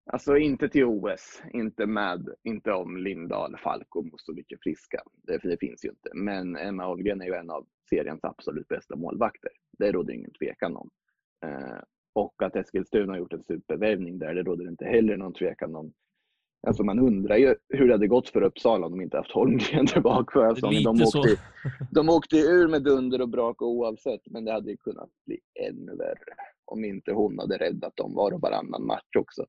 Alltså 0.10 0.38
inte 0.38 0.70
till 0.70 0.86
OS, 0.86 1.42
inte 1.54 1.86
med, 1.86 2.30
inte 2.44 2.72
om 2.72 2.98
Lindahl, 2.98 3.58
Falk 3.58 3.96
och 3.96 4.06
Musovic 4.06 4.46
är 4.50 4.58
friska. 4.64 5.02
Det, 5.24 5.38
det 5.38 5.58
finns 5.60 5.86
ju 5.86 5.90
inte. 5.90 6.10
Men 6.14 6.56
Emma 6.56 6.86
Holmgren 6.86 7.22
är 7.22 7.26
ju 7.26 7.34
en 7.34 7.50
av 7.50 7.66
seriens 7.90 8.24
absolut 8.24 8.68
bästa 8.68 8.96
målvakter. 8.96 9.52
Det 9.80 9.92
råder 9.92 10.14
ingen 10.14 10.32
tvekan 10.32 10.76
om. 10.76 10.90
Eh, 11.46 11.80
och 12.14 12.44
att 12.44 12.56
Eskilstuna 12.56 13.14
har 13.14 13.18
gjort 13.18 13.34
en 13.34 13.44
supervärvning 13.44 14.20
där, 14.20 14.36
det 14.36 14.44
råder 14.44 14.68
inte 14.68 14.86
heller 14.86 15.18
någon 15.18 15.34
tvekan 15.34 15.76
om. 15.76 15.94
Alltså 16.68 16.84
man 16.84 17.00
undrar 17.00 17.38
ju 17.38 17.56
hur 17.70 17.88
det 17.88 17.94
hade 17.94 18.08
gått 18.08 18.30
för 18.30 18.42
Uppsala 18.42 18.86
om 18.86 18.92
de 18.92 19.02
inte 19.02 19.18
haft 19.18 19.32
Holmgren 19.32 19.88
tillbaka 19.94 20.32
förra 20.34 20.56
säsongen. 20.56 20.84
De 20.84 20.96
Lite 20.96 21.12
så. 21.12 21.20
åkte, 21.20 21.38
de 21.92 22.10
åkte 22.10 22.38
ur 22.38 22.68
med 22.68 22.84
dunder 22.84 23.22
och 23.22 23.30
brak 23.30 23.62
oavsett, 23.62 24.22
men 24.26 24.46
det 24.46 24.52
hade 24.52 24.72
ju 24.72 24.78
kunnat 24.78 25.10
bli 25.26 25.40
ännu 25.70 25.96
värre 25.96 26.36
om 26.66 26.86
inte 26.86 27.12
hon 27.12 27.40
hade 27.40 27.58
räddat 27.58 27.96
dem 27.96 28.14
var 28.14 28.32
och 28.32 28.42
varannan 28.42 28.86
match 28.86 29.16
också. 29.18 29.46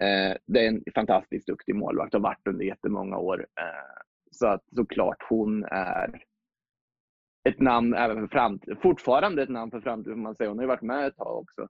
Eh, 0.00 0.36
det 0.46 0.64
är 0.64 0.68
en 0.68 0.82
fantastiskt 0.94 1.46
duktig 1.46 1.74
målvakt 1.74 2.14
och 2.14 2.20
har 2.20 2.28
varit 2.28 2.46
under 2.46 2.64
jättemånga 2.64 3.18
år. 3.18 3.46
Eh, 3.60 4.02
så 4.30 4.46
att 4.46 4.64
såklart 4.74 5.26
hon 5.28 5.64
är 5.64 6.22
ett 7.48 7.60
namn 7.60 7.94
även 7.94 8.16
för 8.16 8.28
framtiden. 8.28 8.76
Fortfarande 8.82 9.42
ett 9.42 9.48
namn 9.48 9.70
för 9.70 9.80
framtiden 9.80 10.16
får 10.16 10.22
man 10.22 10.34
säga. 10.34 10.50
Hon 10.50 10.58
har 10.58 10.64
ju 10.64 10.68
varit 10.68 10.82
med 10.82 11.06
ett 11.06 11.16
tag 11.16 11.38
också. 11.38 11.68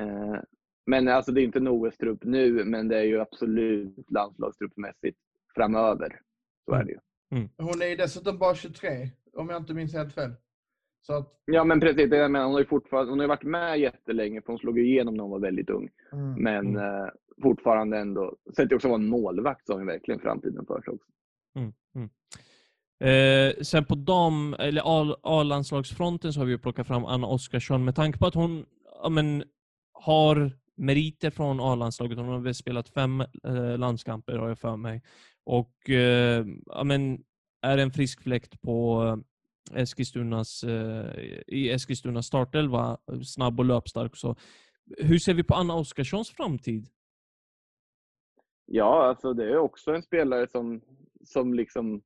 Eh, 0.00 0.40
men 0.86 1.08
alltså 1.08 1.32
det 1.32 1.40
är 1.40 1.44
inte 1.44 1.58
en 1.58 1.68
OS-trupp 1.68 2.24
nu, 2.24 2.64
men 2.64 2.88
det 2.88 2.98
är 2.98 3.02
ju 3.04 3.20
absolut 3.20 4.10
landslagstruppmässigt 4.10 5.18
framöver. 5.54 6.20
Så 6.64 6.74
är 6.74 6.84
det 6.84 6.92
ju. 6.92 6.98
Hon 7.56 7.82
är 7.82 7.86
ju 7.86 7.96
dessutom 7.96 8.38
bara 8.38 8.54
23, 8.54 9.08
om 9.32 9.48
jag 9.48 9.62
inte 9.62 9.74
minns 9.74 9.94
helt 9.94 10.14
fel. 10.14 10.30
Så 11.06 11.12
att, 11.12 11.42
Ja 11.44 11.64
men 11.64 11.80
precis, 11.80 12.10
det 12.10 12.16
jag 12.16 12.30
menar, 12.30 12.44
hon 12.44 12.54
har 12.54 12.60
ju 12.60 12.66
fortfarande, 12.66 13.12
hon 13.12 13.18
har 13.18 13.24
ju 13.24 13.28
varit 13.28 13.44
med 13.44 13.80
jättelänge 13.80 14.40
för 14.42 14.46
hon 14.48 14.58
slog 14.58 14.78
ju 14.78 14.86
igenom 14.86 15.14
när 15.14 15.22
hon 15.22 15.30
var 15.30 15.38
väldigt 15.38 15.70
ung. 15.70 15.90
mm. 16.12 16.42
Men 16.42 16.76
eh, 16.76 17.08
fortfarande 17.42 17.98
ändå, 17.98 18.36
Sen 18.56 18.68
också 18.74 18.88
vara 18.88 18.98
en 18.98 19.08
målvakt 19.08 19.66
som 19.66 19.86
verkligen 19.86 20.20
framtiden 20.20 20.66
för 20.66 20.82
sig 20.82 20.94
också. 20.94 21.10
Mm, 21.56 21.72
mm. 21.94 22.10
Eh, 23.00 23.62
sen 23.62 23.84
på 23.84 23.94
dam 23.94 24.54
eller 24.54 24.82
A-landslagsfronten 25.22 26.32
så 26.32 26.40
har 26.40 26.44
vi 26.46 26.52
ju 26.52 26.58
plockat 26.58 26.86
fram 26.86 27.04
Anna 27.04 27.26
Oskarsson 27.26 27.84
med 27.84 27.94
tanke 27.94 28.18
på 28.18 28.26
att 28.26 28.34
hon 28.34 28.66
ja, 29.02 29.08
men, 29.08 29.44
har 29.92 30.52
meriter 30.76 31.30
från 31.30 31.60
A-landslaget. 31.60 32.18
Hon 32.18 32.28
har 32.28 32.38
väl 32.38 32.54
spelat 32.54 32.88
fem 32.88 33.20
eh, 33.20 33.78
landskamper 33.78 34.36
har 34.36 34.48
jag 34.48 34.58
för 34.58 34.76
mig. 34.76 35.02
Och 35.44 35.90
eh, 35.90 36.46
ja, 36.66 36.84
men, 36.84 37.18
är 37.62 37.78
en 37.78 37.90
frisk 37.90 38.22
fläkt 38.22 38.60
på 38.60 39.04
eh, 39.72 39.80
Eskilstunas, 39.82 40.64
eh, 40.64 41.18
i 41.46 41.70
Eskilstunas 41.70 42.26
startelva. 42.26 42.98
Snabb 43.24 43.60
och 43.60 43.64
löpstark. 43.64 44.16
Så. 44.16 44.36
Hur 44.98 45.18
ser 45.18 45.34
vi 45.34 45.42
på 45.42 45.54
Anna 45.54 45.74
Oskarssons 45.74 46.30
framtid? 46.30 46.88
Ja, 48.66 49.06
alltså 49.06 49.32
det 49.32 49.44
är 49.44 49.56
också 49.56 49.94
en 49.94 50.02
spelare 50.02 50.48
som, 50.48 50.80
som 51.24 51.54
liksom 51.54 52.02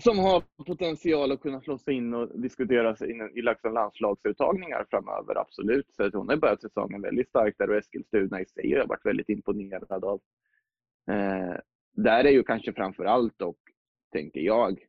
som 0.00 0.18
har 0.18 0.42
potential 0.66 1.32
att 1.32 1.40
kunna 1.40 1.60
slå 1.60 1.78
sig 1.78 1.94
in 1.94 2.14
och 2.14 2.40
diskuteras 2.40 3.02
in 3.02 3.30
i 3.34 3.42
liksom 3.42 3.72
landslagsuttagningar 3.74 4.86
framöver, 4.90 5.38
absolut. 5.38 5.86
Så 5.90 6.10
hon 6.12 6.28
har 6.28 6.36
börjat 6.36 6.60
säsongen 6.60 7.02
väldigt 7.02 7.28
starkt 7.28 7.58
där 7.58 7.70
och 7.70 7.76
Eskilstuna 7.76 8.40
i 8.40 8.46
sig 8.46 8.70
har 8.72 8.78
jag 8.78 8.88
varit 8.88 9.06
väldigt 9.06 9.28
imponerad 9.28 10.04
av. 10.04 10.20
Eh, 11.10 11.56
där 11.92 12.24
är 12.24 12.30
ju 12.30 12.42
kanske 12.42 12.72
framför 12.72 13.04
allt 13.04 13.38
dock, 13.38 13.58
tänker 14.12 14.40
jag, 14.40 14.86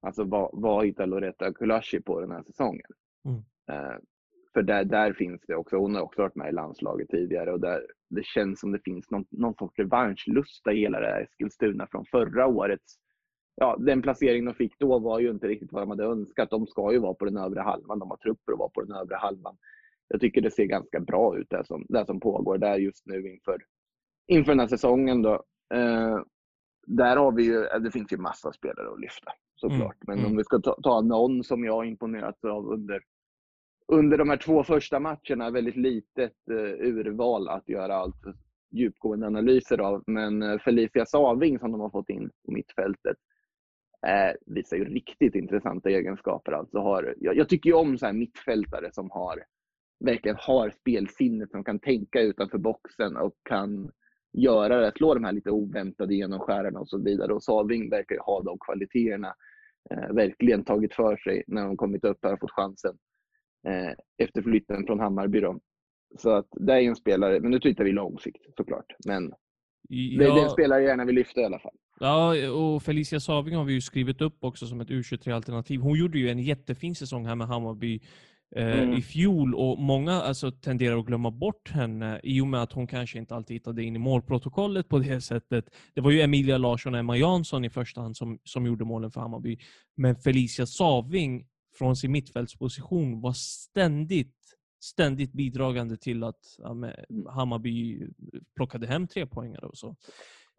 alltså 0.00 0.24
vad, 0.24 0.50
vad 0.52 0.86
hittar 0.86 1.06
Loretta 1.06 1.52
Kulashi 1.52 2.00
på 2.00 2.20
den 2.20 2.30
här 2.30 2.42
säsongen? 2.42 2.90
Mm. 3.24 3.38
Eh, 3.70 3.98
för 4.54 4.62
där, 4.62 4.84
där 4.84 5.12
finns 5.12 5.42
det 5.46 5.54
också, 5.54 5.76
hon 5.76 5.94
har 5.94 6.02
också 6.02 6.22
varit 6.22 6.34
med 6.36 6.48
i 6.48 6.52
landslaget 6.52 7.08
tidigare 7.08 7.52
och 7.52 7.60
där, 7.60 7.86
det 8.10 8.24
känns 8.24 8.60
som 8.60 8.72
det 8.72 8.80
finns 8.84 9.10
någon, 9.10 9.24
någon 9.30 9.54
sorts 9.54 9.78
revanschlusta 9.78 10.72
i 10.72 10.80
hela 10.80 11.00
det 11.00 11.06
här 11.06 11.22
Eskilstuna 11.22 11.86
från 11.90 12.04
förra 12.04 12.46
årets 12.46 12.98
ja, 13.56 13.76
den 13.78 14.02
placering 14.02 14.44
de 14.44 14.54
fick 14.54 14.78
då 14.78 14.98
var 14.98 15.20
ju 15.20 15.30
inte 15.30 15.48
riktigt 15.48 15.72
vad 15.72 15.82
de 15.82 15.90
hade 15.90 16.04
önskat. 16.04 16.50
De 16.50 16.66
ska 16.66 16.92
ju 16.92 16.98
vara 16.98 17.14
på 17.14 17.24
den 17.24 17.36
övre 17.36 17.60
halvan. 17.60 17.98
De 17.98 18.10
har 18.10 18.16
trupper 18.16 18.52
att 18.52 18.58
vara 18.58 18.68
på 18.68 18.82
den 18.82 18.96
övre 18.96 19.16
halvan. 19.16 19.56
Jag 20.08 20.20
tycker 20.20 20.40
det 20.40 20.50
ser 20.50 20.64
ganska 20.64 21.00
bra 21.00 21.38
ut 21.38 21.46
det 21.50 21.66
som, 21.66 21.86
det 21.88 22.06
som 22.06 22.20
pågår 22.20 22.58
där 22.58 22.76
just 22.76 23.06
nu 23.06 23.32
inför, 23.32 23.58
inför 24.26 24.52
den 24.52 24.60
här 24.60 24.66
säsongen. 24.66 25.22
Då. 25.22 25.32
Eh, 25.74 26.18
där 26.86 27.16
har 27.16 27.32
vi 27.32 27.42
ju, 27.44 27.62
det 27.62 27.90
finns 27.90 28.12
ju 28.12 28.16
massa 28.16 28.52
spelare 28.52 28.92
att 28.92 29.00
lyfta 29.00 29.32
såklart. 29.54 29.96
Men 30.06 30.18
mm. 30.18 30.30
om 30.30 30.36
vi 30.36 30.44
ska 30.44 30.58
ta, 30.58 30.76
ta 30.82 31.00
någon 31.00 31.44
som 31.44 31.64
jag 31.64 31.86
imponerats 31.86 32.44
av 32.44 32.66
under, 32.66 33.02
under 33.92 34.18
de 34.18 34.30
här 34.30 34.36
två 34.36 34.64
första 34.64 35.00
matcherna, 35.00 35.50
väldigt 35.50 35.76
litet 35.76 36.48
eh, 36.50 36.86
urval 36.88 37.48
att 37.48 37.68
göra 37.68 37.94
allt 37.94 38.22
djupgående 38.70 39.26
analyser 39.26 39.78
av. 39.78 40.02
Men 40.06 40.42
eh, 40.42 40.58
Felicia 40.58 41.06
Saving 41.06 41.58
som 41.58 41.72
de 41.72 41.80
har 41.80 41.90
fått 41.90 42.08
in 42.08 42.30
på 42.46 42.52
mittfältet 42.52 43.16
eh, 44.06 44.32
visar 44.46 44.76
ju 44.76 44.84
riktigt 44.84 45.34
intressanta 45.34 45.90
egenskaper. 45.90 46.52
Alltså 46.52 46.78
har, 46.78 47.14
jag, 47.20 47.36
jag 47.36 47.48
tycker 47.48 47.70
ju 47.70 47.76
om 47.76 47.98
så 47.98 48.06
här 48.06 48.12
mittfältare 48.12 48.92
som 48.92 49.10
har, 49.10 49.44
verkligen 50.04 50.36
har 50.40 50.70
spelsinnet, 50.70 51.50
som 51.50 51.64
kan 51.64 51.78
tänka 51.78 52.20
utanför 52.20 52.58
boxen 52.58 53.16
och 53.16 53.34
kan 53.42 53.90
göra 54.32 54.80
det, 54.80 54.92
slå 54.96 55.14
de 55.14 55.24
här 55.24 55.32
lite 55.32 55.50
oväntade 55.50 56.14
genomskärarna 56.14 56.80
och 56.80 56.88
så 56.88 56.98
vidare. 56.98 57.32
Och 57.32 57.42
Saving 57.42 57.90
verkar 57.90 58.14
ju 58.14 58.20
ha 58.20 58.42
de 58.42 58.58
kvaliteterna. 58.58 59.34
eh, 59.90 60.14
verkligen 60.14 60.64
tagit 60.64 60.94
för 60.94 61.16
sig 61.16 61.44
när 61.46 61.64
de 61.64 61.76
kommit 61.76 62.04
upp 62.04 62.18
här 62.22 62.32
och 62.32 62.40
fått 62.40 62.50
chansen 62.50 62.98
efter 64.18 64.42
flytten 64.42 64.86
från 64.86 65.00
Hammarby. 65.00 65.40
Då. 65.40 65.60
Så 66.18 66.30
att 66.30 66.48
det 66.50 66.72
är 66.72 66.80
en 66.80 66.96
spelare, 66.96 67.40
men 67.40 67.50
nu 67.50 67.60
tittar 67.60 67.84
vi 67.84 67.92
långsikt 67.92 68.46
såklart. 68.56 68.86
Men 69.06 69.30
det, 69.88 70.16
det 70.18 70.24
är 70.24 70.42
en 70.44 70.50
spelare 70.50 70.80
jag 70.80 70.88
gärna 70.88 71.04
vill 71.04 71.14
lyfta 71.14 71.40
i 71.40 71.44
alla 71.44 71.58
fall. 71.58 71.74
Ja, 72.00 72.50
och 72.50 72.82
Felicia 72.82 73.20
Saving 73.20 73.54
har 73.54 73.64
vi 73.64 73.72
ju 73.72 73.80
skrivit 73.80 74.20
upp 74.20 74.36
också 74.40 74.66
som 74.66 74.80
ett 74.80 74.88
U23-alternativ. 74.88 75.80
Hon 75.80 75.98
gjorde 75.98 76.18
ju 76.18 76.28
en 76.30 76.38
jättefin 76.38 76.94
säsong 76.94 77.26
här 77.26 77.34
med 77.34 77.46
Hammarby 77.46 78.00
eh, 78.56 78.78
Mm. 78.82 78.92
i 78.92 79.02
fjol 79.02 79.54
och 79.54 79.78
många 79.78 80.12
alltså, 80.12 80.50
tenderar 80.52 80.98
att 80.98 81.06
glömma 81.06 81.30
bort 81.30 81.70
henne 81.70 82.20
i 82.22 82.40
och 82.40 82.46
med 82.46 82.62
att 82.62 82.72
hon 82.72 82.86
kanske 82.86 83.18
inte 83.18 83.34
alltid 83.34 83.54
hittade 83.54 83.82
in 83.82 83.96
i 83.96 83.98
målprotokollet 83.98 84.88
på 84.88 84.98
det 84.98 85.20
sättet. 85.24 85.64
Det 85.94 86.00
var 86.00 86.10
ju 86.10 86.20
Emilia 86.20 86.58
Larsson 86.58 86.94
och 86.94 87.00
Emma 87.00 87.16
Jansson 87.16 87.64
i 87.64 87.70
första 87.70 88.00
hand 88.00 88.16
som, 88.16 88.38
som 88.44 88.66
gjorde 88.66 88.84
målen 88.84 89.10
för 89.10 89.20
Hammarby. 89.20 89.58
Men 89.96 90.16
Felicia 90.16 90.66
Saving 90.66 91.46
från 91.78 91.96
sin 91.96 92.12
mittfältsposition 92.12 93.20
var 93.20 93.32
ständigt 93.32 94.34
ständigt 94.84 95.32
bidragande 95.32 95.96
till 95.96 96.24
att 96.24 96.40
ja, 96.58 96.76
Hammarby 97.30 98.08
plockade 98.56 98.86
hem 98.86 99.06
tre 99.06 99.26
poängar 99.26 99.64
och 99.64 99.78
så. 99.78 99.96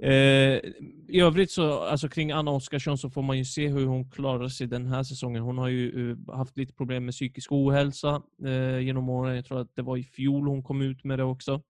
Eh, 0.04 0.60
I 1.08 1.20
övrigt 1.22 1.52
så, 1.52 1.80
alltså 1.80 2.10
kring 2.10 2.32
Anna 2.32 2.52
Oskarsson 2.52 2.98
så 2.98 3.10
får 3.10 3.22
man 3.22 3.38
ju 3.38 3.46
se 3.46 3.68
hur 3.68 3.86
hon 3.86 4.12
klarar 4.12 4.48
sig 4.48 4.68
den 4.68 4.88
här 4.88 5.04
säsongen. 5.04 5.44
Hon 5.44 5.58
har 5.58 5.68
ju 5.68 6.12
eh, 6.12 6.36
haft 6.36 6.58
lite 6.58 6.74
problem 6.74 7.06
med 7.06 7.14
psykisk 7.14 7.52
ohälsa 7.52 8.22
eh, 8.46 8.80
genom 8.80 9.10
åren. 9.10 9.36
Jag 9.36 9.46
tror 9.46 9.62
att 9.62 9.76
det 9.76 9.82
var 9.82 9.98
i 9.98 10.04
fjol 10.04 10.48
hon 10.48 10.64
kom 10.64 10.82
ut 10.82 11.04
med 11.04 11.20
det 11.20 11.24
också. 11.24 11.62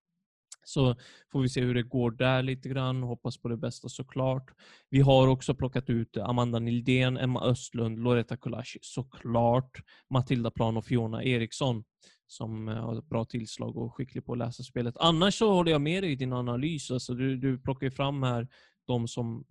Så 0.67 0.95
får 1.31 1.41
vi 1.41 1.49
se 1.49 1.61
hur 1.61 1.73
det 1.73 1.83
går 1.83 2.11
där 2.11 2.43
lite 2.43 2.69
grann. 2.69 3.03
Hoppas 3.03 3.37
på 3.37 3.47
det 3.47 3.57
bästa 3.57 3.89
såklart. 3.89 4.51
Vi 4.89 4.99
har 4.99 5.27
också 5.27 5.55
plockat 5.55 5.89
ut 5.89 6.17
Amanda 6.17 6.59
Nildén, 6.59 7.17
Emma 7.17 7.41
Östlund, 7.43 7.99
Loretta 7.99 8.37
Kulashi 8.37 8.79
såklart. 8.81 9.81
Matilda 10.09 10.51
Plan 10.51 10.77
och 10.77 10.85
Fiona 10.85 11.23
Eriksson 11.23 11.83
som 12.27 12.67
eh, 12.67 12.75
har 12.75 12.97
ett 12.97 13.09
bra 13.09 13.25
tillslag 13.25 13.77
och 13.77 13.85
är 13.85 13.89
skicklig 13.89 14.25
på 14.25 14.31
att 14.31 14.37
läsa 14.37 14.63
spelet. 14.63 14.97
Annars 14.99 15.37
så 15.37 15.53
håller 15.53 15.71
jag 15.71 15.81
med 15.81 16.03
dig 16.03 16.11
i 16.11 16.15
din 16.15 16.33
analys. 16.33 16.91
Alltså 16.91 17.13
du, 17.13 17.37
du 17.37 17.59
plockar 17.59 17.87
ju 17.87 17.91
fram 17.91 18.23
här 18.23 18.47
de 18.87 19.07
som 19.07 19.45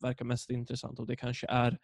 verkar 0.00 0.24
mest 0.24 0.50
intressanta 0.50 1.02
och 1.02 1.08
det 1.08 1.16
kanske 1.16 1.46
är 1.46 1.78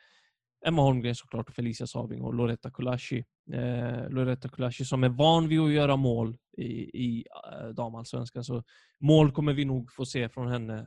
Emma 0.67 0.83
Holmgren 0.83 1.15
såklart, 1.15 1.49
och 1.49 1.55
Felicia 1.55 1.87
Saving 1.87 2.23
och 2.23 2.35
Loretta 2.35 2.71
Kulashi. 2.71 3.25
Eh, 3.53 4.11
Loretta 4.11 4.49
Kulashi 4.49 4.85
som 4.85 5.05
är 5.05 5.09
van 5.09 5.49
vid 5.49 5.61
att 5.61 5.73
göra 5.73 5.97
mål 5.97 6.37
i, 6.57 6.65
i 7.05 7.25
eh, 7.53 7.69
damallsvenskan. 7.69 8.45
Så 8.45 8.63
mål 9.01 9.33
kommer 9.33 9.53
vi 9.53 9.65
nog 9.65 9.93
få 9.93 10.07
se 10.07 10.29
från 10.29 10.49
henne. 10.49 10.79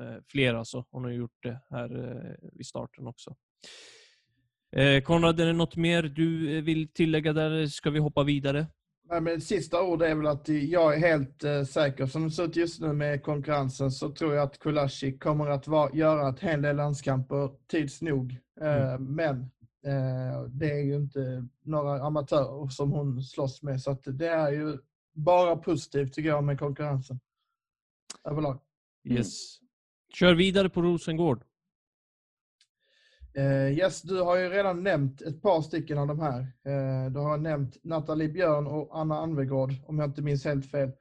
Eh, 0.00 0.22
fler 0.28 0.54
alltså. 0.54 0.84
Hon 0.90 1.04
har 1.04 1.10
gjort 1.10 1.42
det 1.42 1.60
här 1.70 2.08
eh, 2.08 2.48
vid 2.52 2.66
starten 2.66 3.06
också. 3.06 3.34
Eh, 4.76 5.02
Konrad, 5.02 5.40
är 5.40 5.46
det 5.46 5.52
något 5.52 5.76
mer 5.76 6.02
du 6.02 6.56
eh, 6.56 6.62
vill 6.62 6.88
tillägga 6.92 7.32
där? 7.32 7.66
Ska 7.66 7.90
vi 7.90 7.98
hoppa 7.98 8.22
vidare? 8.22 8.66
Nej, 9.10 9.20
men 9.20 9.40
sista 9.40 9.82
ordet 9.82 10.10
är 10.10 10.14
väl 10.14 10.26
att 10.26 10.48
jag 10.48 10.94
är 10.94 10.98
helt 10.98 11.44
eh, 11.44 11.64
säker, 11.64 12.06
som 12.06 12.24
det 12.24 12.30
ser 12.30 12.44
ut 12.44 12.56
just 12.56 12.80
nu 12.80 12.92
med 12.92 13.22
konkurrensen, 13.22 13.90
så 13.90 14.12
tror 14.12 14.34
jag 14.34 14.42
att 14.42 14.58
Kulashi 14.58 15.18
kommer 15.18 15.50
att 15.50 15.68
vara, 15.68 15.90
göra 15.94 16.28
ett 16.28 16.40
hel 16.40 16.62
del 16.62 16.76
landskamper 16.76 17.50
tids 17.70 18.02
nog. 18.02 18.36
Eh, 18.60 18.98
Men 18.98 19.40
eh, 19.86 20.42
det 20.48 20.70
är 20.70 20.82
ju 20.84 20.96
inte 20.96 21.48
några 21.62 22.02
amatörer 22.02 22.68
som 22.68 22.90
hon 22.92 23.22
slåss 23.22 23.62
med, 23.62 23.82
så 23.82 23.90
att 23.90 24.02
det 24.04 24.28
är 24.28 24.52
ju 24.52 24.78
bara 25.12 25.56
positivt 25.56 26.12
tycker 26.12 26.28
jag 26.28 26.44
med 26.44 26.58
konkurrensen. 26.58 27.20
Överlag. 28.24 28.60
Yes. 29.04 29.58
Kör 30.14 30.34
vidare 30.34 30.70
på 30.70 30.82
Rosengård. 30.82 31.44
Eh, 33.34 33.72
yes, 33.78 34.02
du 34.02 34.20
har 34.20 34.36
ju 34.36 34.48
redan 34.48 34.82
nämnt 34.82 35.22
ett 35.22 35.42
par 35.42 35.62
stycken 35.62 35.98
av 35.98 36.06
de 36.06 36.20
här. 36.20 36.46
Du 37.10 37.18
har 37.18 37.38
nämnt 37.38 37.76
Nathalie 37.84 38.28
Björn 38.28 38.66
och 38.66 39.00
Anna 39.00 39.18
Anvegård, 39.18 39.70
om 39.86 39.98
jag 39.98 40.08
inte 40.08 40.22
minns 40.22 40.44
helt 40.44 40.70
fel. 40.70 40.92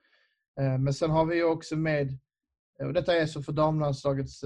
Men 0.80 0.94
sen 0.94 1.10
har 1.10 1.26
vi 1.26 1.36
ju 1.36 1.44
också 1.44 1.76
med, 1.76 2.18
och 2.80 2.94
detta 2.94 3.16
är 3.16 3.26
så 3.26 3.42
för 3.42 3.52
damlandslagets 3.52 4.44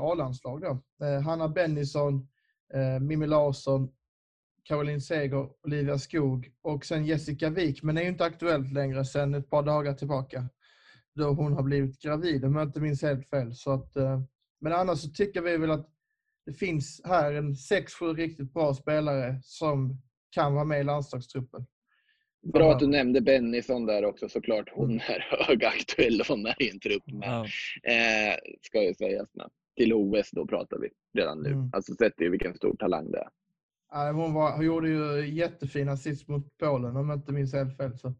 A-landslag 0.00 0.60
då, 0.60 0.82
Hanna 1.24 1.48
Bennison, 1.48 2.28
eh, 2.74 3.00
Mimmi 3.00 3.26
Larsson, 3.26 3.88
Caroline 4.64 5.00
Seger, 5.00 5.48
Olivia 5.66 5.98
Skog 5.98 6.52
och 6.62 6.84
sen 6.84 7.06
Jessica 7.06 7.50
Wik, 7.50 7.82
men 7.82 7.98
är 7.98 8.02
ju 8.02 8.08
inte 8.08 8.24
aktuellt 8.24 8.72
längre 8.72 9.04
sen 9.04 9.34
ett 9.34 9.50
par 9.50 9.62
dagar 9.62 9.94
tillbaka. 9.94 10.48
Då 11.14 11.28
hon 11.28 11.52
har 11.52 11.62
blivit 11.62 12.02
gravid, 12.02 12.44
om 12.44 12.56
jag 12.56 12.68
inte 12.68 12.80
minns 12.80 13.02
helt 13.02 13.30
fel. 13.30 13.54
Så 13.54 13.72
att, 13.72 13.96
eh, 13.96 14.20
men 14.60 14.72
annars 14.72 14.98
så 14.98 15.10
tycker 15.10 15.42
vi 15.42 15.56
väl 15.56 15.70
att 15.70 15.90
det 16.46 16.52
finns 16.52 17.00
här 17.04 17.32
en 17.32 17.56
sex, 17.56 17.94
sju 17.94 18.06
riktigt 18.06 18.52
bra 18.52 18.74
spelare 18.74 19.40
som 19.42 20.02
kan 20.30 20.54
vara 20.54 20.64
med 20.64 20.80
i 20.80 20.84
landslagstruppen. 20.84 21.66
Bra 22.52 22.72
att 22.72 22.80
du 22.80 22.86
nämnde 22.86 23.20
Bennison 23.20 23.86
där 23.86 24.04
också 24.04 24.28
såklart. 24.28 24.70
Hon 24.72 25.00
är 25.00 25.46
högaktuell 25.48 26.20
och 26.20 26.26
hon 26.26 26.46
är 26.46 26.62
i 26.62 26.70
en 26.70 26.80
trupp 26.80 27.06
med. 27.06 27.28
Ja. 27.28 27.44
Eh, 27.92 28.36
ska 28.62 28.82
ju 28.82 28.94
sägas 28.94 29.34
med. 29.34 29.50
Till 29.76 29.92
OS 29.92 30.30
då 30.32 30.46
pratar 30.46 30.78
vi 30.78 30.88
redan 31.20 31.42
nu. 31.42 31.48
Mm. 31.48 31.70
Alltså 31.72 31.94
sett 31.94 32.20
ju 32.20 32.30
vilken 32.30 32.54
stor 32.54 32.76
talang 32.76 33.10
det 33.10 33.18
är. 33.18 33.28
Ja, 33.92 34.12
Hon, 34.12 34.34
var, 34.34 34.56
hon 34.56 34.64
gjorde 34.66 34.88
ju 34.88 35.34
jättefina 35.34 35.92
assist 35.92 36.28
mot 36.28 36.58
Polen 36.58 36.96
om 36.96 37.08
jag 37.08 37.18
inte 37.18 37.32
minns 37.32 37.54
helt 37.54 37.76
fel. 37.76 37.98
Så. 37.98 38.14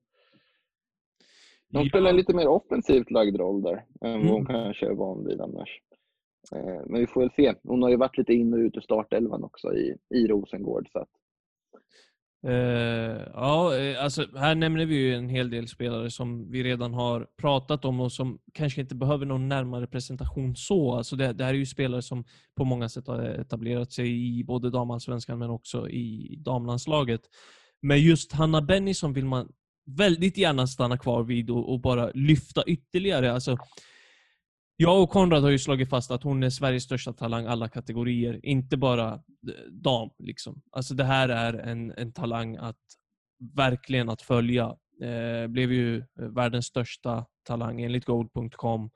Hon 1.72 1.88
spelar 1.88 2.10
en 2.10 2.16
lite 2.16 2.34
mer 2.34 2.48
offensivt 2.48 3.10
lagd 3.10 3.36
roll 3.36 3.62
där 3.62 3.84
än 4.00 4.20
vad 4.20 4.30
hon 4.30 4.30
Mm. 4.40 4.46
kanske 4.46 4.86
är 4.86 4.94
van 4.94 5.26
vid 5.26 5.40
annars. 5.40 5.80
Eh, 6.52 6.82
men 6.86 7.00
vi 7.00 7.06
får 7.06 7.20
väl 7.20 7.30
se. 7.36 7.54
Hon 7.62 7.82
har 7.82 7.90
ju 7.90 7.96
varit 7.96 8.18
lite 8.18 8.32
in 8.34 8.52
och 8.54 8.58
ut 8.58 8.76
ur 8.76 8.80
startelvan 8.80 9.44
också 9.44 9.74
i, 9.74 9.96
i 10.10 10.26
Rosengård. 10.26 10.88
Så 10.92 10.98
att, 10.98 11.08
Uh, 12.46 13.20
ja, 13.34 13.76
eh, 13.76 14.04
alltså 14.04 14.26
här 14.36 14.54
nämner 14.54 14.86
vi 14.86 14.94
ju 14.94 15.14
en 15.14 15.28
hel 15.28 15.50
del 15.50 15.68
spelare 15.68 16.10
som 16.10 16.50
vi 16.50 16.62
redan 16.62 16.94
har 16.94 17.26
pratat 17.40 17.84
om 17.84 18.00
och 18.00 18.12
som 18.12 18.38
kanske 18.52 18.80
inte 18.80 18.94
behöver 18.94 19.26
någon 19.26 19.48
närmare 19.48 19.86
presentation 19.86 20.56
så. 20.56 20.94
Alltså 20.94 21.16
det, 21.16 21.32
det 21.32 21.44
här 21.44 21.54
är 21.54 21.58
ju 21.58 21.66
spelare 21.66 22.02
som 22.02 22.24
på 22.56 22.64
många 22.64 22.88
sätt 22.88 23.06
har 23.06 23.22
etablerat 23.22 23.92
sig 23.92 24.38
i 24.38 24.44
både 24.44 24.70
damallsvenskan 24.70 25.38
men 25.38 25.50
också 25.50 25.88
i 25.88 26.36
damlandslaget. 26.38 27.20
Men 27.82 28.02
just 28.02 28.32
Hanna 28.32 28.62
Bennison 28.62 29.12
vill 29.12 29.26
man 29.26 29.48
väldigt 29.86 30.38
gärna 30.38 30.66
stanna 30.66 30.98
kvar 30.98 31.22
vid 31.22 31.50
och, 31.50 31.72
och 31.72 31.80
bara 31.80 32.10
lyfta 32.14 32.62
ytterligare. 32.66 33.32
Alltså, 33.32 33.58
jag 34.76 35.02
och 35.02 35.10
Konrad 35.10 35.42
har 35.42 35.50
ju 35.50 35.58
slagit 35.58 35.90
fast 35.90 36.10
att 36.10 36.22
hon 36.22 36.42
är 36.42 36.50
Sveriges 36.50 36.84
största 36.84 37.12
talang 37.12 37.46
alla 37.46 37.68
kategorier, 37.68 38.40
inte 38.42 38.76
bara 38.76 39.12
eh, 39.12 39.70
dam. 39.70 40.10
Liksom. 40.18 40.62
Alltså 40.70 40.94
det 40.94 41.04
här 41.04 41.28
är 41.28 41.54
en, 41.54 41.90
en 41.90 42.12
talang 42.12 42.56
att 42.56 42.80
verkligen 43.56 44.08
att 44.08 44.22
följa. 44.22 44.76
Eh, 45.02 45.46
blev 45.46 45.72
ju 45.72 45.98
eh, 45.98 46.04
världens 46.16 46.66
största 46.66 47.26
talang 47.46 47.80
enligt 47.82 48.04
gold.com 48.04 48.90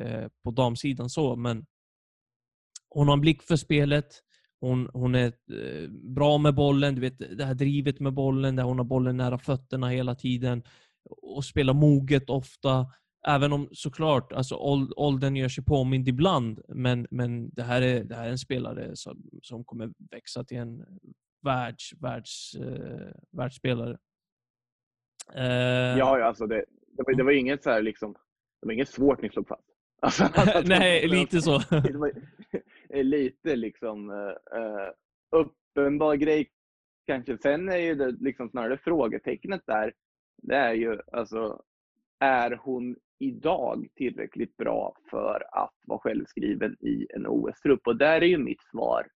eh, 0.00 0.26
på 0.44 0.50
damsidan 0.50 1.10
så, 1.10 1.36
men 1.36 1.66
hon 2.88 3.08
har 3.08 3.14
en 3.14 3.20
blick 3.20 3.42
för 3.42 3.56
spelet. 3.56 4.06
Hon, 4.60 4.90
hon 4.92 5.14
är 5.14 5.26
eh, 5.26 5.88
bra 5.90 6.38
med 6.38 6.54
bollen, 6.54 6.94
du 6.94 7.00
vet 7.00 7.18
det 7.18 7.44
här 7.44 7.54
drivet 7.54 8.00
med 8.00 8.14
bollen, 8.14 8.56
där 8.56 8.64
hon 8.64 8.78
har 8.78 8.84
bollen 8.84 9.16
nära 9.16 9.38
fötterna 9.38 9.88
hela 9.88 10.14
tiden 10.14 10.62
och 11.22 11.44
spelar 11.44 11.74
moget 11.74 12.30
ofta. 12.30 12.86
Även 13.26 13.52
om 13.52 13.68
såklart, 13.72 14.32
alltså 14.32 14.54
åld- 14.54 14.92
åldern 14.96 15.36
gör 15.36 15.48
sig 15.48 15.64
påmind 15.64 16.08
ibland, 16.08 16.60
men, 16.68 17.06
men 17.10 17.50
det, 17.50 17.62
här 17.62 17.82
är, 17.82 18.04
det 18.04 18.14
här 18.14 18.26
är 18.26 18.30
en 18.30 18.38
spelare 18.38 18.96
som, 18.96 19.22
som 19.42 19.64
kommer 19.64 19.90
växa 20.10 20.44
till 20.44 20.56
en 20.56 20.84
världs, 21.44 21.92
världs, 22.00 22.54
eh, 22.54 23.12
världsspelare. 23.30 23.98
Eh, 25.34 25.98
ja, 25.98 26.24
alltså 26.24 26.46
det, 26.46 26.64
det, 26.96 27.02
var, 27.06 27.14
det 27.14 27.22
var 27.22 27.32
inget 27.32 27.62
så 27.62 27.70
här 27.70 27.82
liksom, 27.82 28.12
det 28.60 28.66
var 28.66 28.72
inget 28.72 28.88
svårt 28.88 29.22
ni 29.22 29.28
slog 29.30 29.48
fast. 29.48 29.62
Alltså, 30.02 30.24
Nej, 30.64 31.08
lite 31.08 31.40
så. 31.40 31.58
det 31.70 31.98
var 31.98 32.12
lite 33.02 33.56
liksom 33.56 34.10
eh, 34.10 34.58
eh, 34.60 34.90
uppenbar 35.30 36.14
grej 36.14 36.50
kanske. 37.06 37.38
Sen 37.38 37.68
är 37.68 37.76
ju 37.78 37.94
det 37.94 38.10
liksom 38.10 38.50
snarare 38.50 38.78
frågetecknet 38.78 39.62
där. 39.66 39.92
Det 40.42 40.56
är 40.56 40.72
ju 40.74 41.00
alltså, 41.12 41.62
är 42.20 42.60
hon 42.62 42.96
idag 43.24 43.86
tillräckligt 43.94 44.56
bra 44.56 44.96
för 45.10 45.42
att 45.52 45.74
vara 45.86 45.98
självskriven 45.98 46.76
i 46.80 47.06
en 47.14 47.26
OS-trupp? 47.26 47.86
Och 47.86 47.96
där 47.96 48.20
är 48.20 48.26
ju 48.26 48.38
mitt 48.38 48.62
svar 48.62 49.06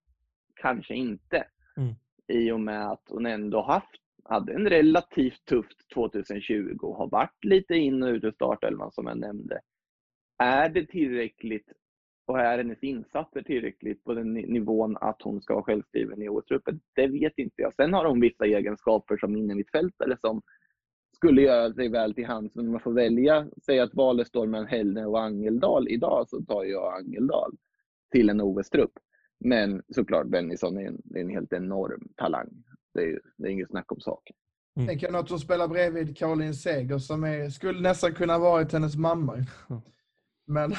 kanske 0.60 0.94
inte. 0.94 1.44
Mm. 1.76 1.94
I 2.28 2.50
och 2.52 2.60
med 2.60 2.90
att 2.90 3.02
hon 3.08 3.26
ändå 3.26 3.62
haft, 3.62 4.00
hade 4.24 4.54
en 4.54 4.68
relativt 4.68 5.44
tufft 5.44 5.90
2020 5.94 6.76
och 6.82 6.96
har 6.96 7.10
varit 7.10 7.44
lite 7.44 7.74
in 7.74 8.02
och 8.02 8.08
ut 8.08 8.24
ur 8.24 8.32
startelvan 8.32 8.92
som 8.92 9.06
jag 9.06 9.18
nämnde. 9.18 9.60
Är 10.38 10.68
det 10.68 10.86
tillräckligt 10.86 11.72
och 12.26 12.40
är 12.40 12.58
hennes 12.58 12.82
insatser 12.82 13.42
tillräckligt 13.42 14.04
på 14.04 14.14
den 14.14 14.34
ni- 14.34 14.46
nivån 14.46 14.96
att 15.00 15.22
hon 15.22 15.40
ska 15.42 15.54
vara 15.54 15.64
självskriven 15.64 16.22
i 16.22 16.28
OS-truppen? 16.28 16.80
Det 16.94 17.06
vet 17.06 17.38
inte 17.38 17.62
jag. 17.62 17.74
Sen 17.74 17.94
har 17.94 18.04
hon 18.04 18.20
vissa 18.20 18.46
egenskaper 18.46 19.16
som 19.16 19.36
innermittfältare 19.36 20.16
som 20.20 20.42
skulle 21.18 21.42
göra 21.42 21.72
sig 21.72 21.88
väl 21.88 22.14
till 22.14 22.26
hands. 22.26 22.54
Men 22.54 22.66
om 22.66 22.72
man 22.72 22.80
får 22.80 22.92
välja, 22.92 23.48
säg 23.66 23.80
att 23.80 23.94
valet 23.94 24.28
står 24.28 24.46
mellan 24.46 24.66
Hellne 24.66 25.06
och 25.06 25.22
Angeldal 25.22 25.88
idag, 25.88 26.28
så 26.28 26.42
tar 26.42 26.64
jag 26.64 26.98
Angeldal 26.98 27.56
till 28.12 28.30
en 28.30 28.40
OS-trupp. 28.40 28.92
Men 29.44 29.82
såklart, 29.94 30.26
Bennison 30.26 30.78
är 30.78 30.86
en, 30.86 31.02
är 31.14 31.20
en 31.20 31.30
helt 31.30 31.52
enorm 31.52 32.08
talang. 32.16 32.48
Det 32.94 33.02
är, 33.02 33.20
det 33.36 33.48
är 33.48 33.52
inget 33.52 33.70
snack 33.70 33.92
om 33.92 34.00
saken. 34.00 34.36
Tänker 34.86 35.06
jag 35.06 35.12
något 35.12 35.28
som 35.28 35.38
spelar 35.38 35.68
bredvid 35.68 36.16
Caroline 36.16 36.54
Seger 36.54 36.98
som 36.98 37.24
är, 37.24 37.50
skulle 37.50 37.80
nästan 37.80 38.14
kunna 38.14 38.38
varit 38.38 38.72
hennes 38.72 38.96
mamma. 38.96 39.36
Men 40.46 40.74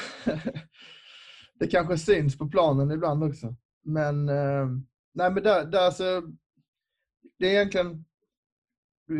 det 1.54 1.66
kanske 1.66 1.98
syns 1.98 2.38
på 2.38 2.48
planen 2.48 2.90
ibland 2.90 3.24
också. 3.24 3.54
Men, 3.84 4.28
eh, 4.28 4.66
nej 5.14 5.30
men 5.32 5.42
där, 5.42 5.64
där 5.64 5.90
så, 5.90 6.22
det 7.38 7.46
är 7.46 7.52
egentligen, 7.52 8.04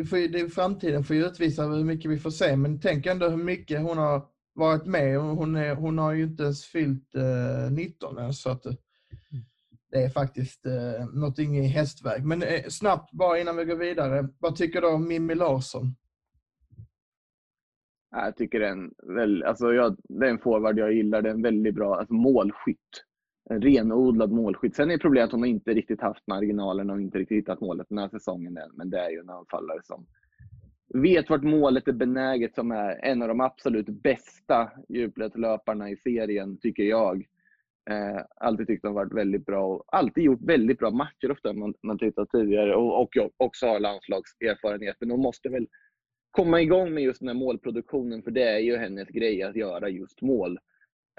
får, 0.04 0.48
framtiden 0.48 1.04
får 1.04 1.16
ju 1.16 1.26
utvisa 1.26 1.62
hur 1.64 1.84
mycket 1.84 2.10
vi 2.10 2.18
får 2.18 2.30
se, 2.30 2.56
men 2.56 2.80
tänk 2.80 3.06
ändå 3.06 3.28
hur 3.28 3.44
mycket 3.44 3.82
hon 3.82 3.98
har 3.98 4.26
varit 4.54 4.86
med. 4.86 5.18
och 5.18 5.24
Hon, 5.24 5.56
är, 5.56 5.74
hon 5.74 5.98
har 5.98 6.12
ju 6.12 6.22
inte 6.22 6.42
ens 6.42 6.64
fyllt 6.64 7.14
eh, 7.14 7.72
19 7.72 8.18
än, 8.18 8.34
så 8.34 8.50
att 8.50 8.66
eh, 8.66 8.72
det 9.90 10.02
är 10.02 10.08
faktiskt 10.08 10.66
eh, 10.66 11.06
någonting 11.12 11.58
i 11.58 11.66
hästväg. 11.66 12.24
Men 12.24 12.42
eh, 12.42 12.64
snabbt 12.68 13.12
bara 13.12 13.38
innan 13.38 13.56
vi 13.56 13.64
går 13.64 13.76
vidare, 13.76 14.28
vad 14.38 14.56
tycker 14.56 14.80
du 14.80 14.86
om 14.86 15.08
Mimmi 15.08 15.34
Larsson? 15.34 15.94
Ja, 18.10 18.24
Jag 18.24 18.36
tycker 18.36 18.60
det 18.60 18.66
är 18.66 18.72
en, 18.72 18.94
väl, 19.16 19.42
alltså 19.42 19.72
jag, 19.72 19.96
det 20.08 20.26
är 20.26 20.30
en 20.30 20.38
forward 20.38 20.78
jag 20.78 20.92
gillar. 20.92 21.22
Det 21.22 21.28
är 21.28 21.34
en 21.34 21.42
väldigt 21.42 21.74
bra 21.74 21.96
alltså 21.98 22.14
målskytt. 22.14 23.04
En 23.50 23.62
renodlad 23.62 24.32
målskytt. 24.32 24.76
Sen 24.76 24.90
är 24.90 24.98
problemet 24.98 25.26
att 25.26 25.32
hon 25.32 25.44
inte 25.44 25.74
riktigt 25.74 26.00
haft 26.00 26.26
marginalen 26.26 26.90
och 26.90 27.00
inte 27.00 27.18
riktigt 27.18 27.38
hittat 27.38 27.60
målet 27.60 27.86
den 27.88 27.98
här 27.98 28.08
säsongen 28.08 28.56
än. 28.56 28.70
Men 28.74 28.90
det 28.90 28.98
är 28.98 29.10
ju 29.10 29.18
en 29.18 29.30
anfallare 29.30 29.80
som 29.82 30.06
vet 30.94 31.30
vart 31.30 31.42
målet 31.42 31.88
är 31.88 31.92
benäget, 31.92 32.54
som 32.54 32.70
är 32.70 33.04
en 33.04 33.22
av 33.22 33.28
de 33.28 33.40
absolut 33.40 33.88
bästa 33.88 34.70
djupledslöparna 34.88 35.90
i 35.90 35.96
serien, 35.96 36.58
tycker 36.58 36.82
jag. 36.82 37.26
Eh, 37.90 38.22
alltid 38.36 38.66
tyckt 38.66 38.82
de 38.82 38.94
varit 38.94 39.14
väldigt 39.14 39.46
bra 39.46 39.66
och 39.66 39.84
alltid 39.86 40.24
gjort 40.24 40.42
väldigt 40.42 40.78
bra 40.78 40.90
matcher 40.90 41.30
ofta 41.30 41.52
man, 41.52 41.74
man 41.82 41.98
tittat 41.98 42.30
tidigare 42.30 42.74
och, 42.74 43.02
och 43.02 43.08
jag 43.12 43.30
också 43.36 43.66
har 43.66 43.80
landslagserfarenhet. 43.80 44.96
Men 45.00 45.10
hon 45.10 45.20
måste 45.20 45.48
väl 45.48 45.66
komma 46.30 46.60
igång 46.60 46.94
med 46.94 47.02
just 47.02 47.20
den 47.20 47.28
här 47.28 47.34
målproduktionen 47.34 48.22
för 48.22 48.30
det 48.30 48.42
är 48.42 48.58
ju 48.58 48.76
hennes 48.76 49.08
grej 49.08 49.42
att 49.42 49.56
göra 49.56 49.88
just 49.88 50.22
mål. 50.22 50.58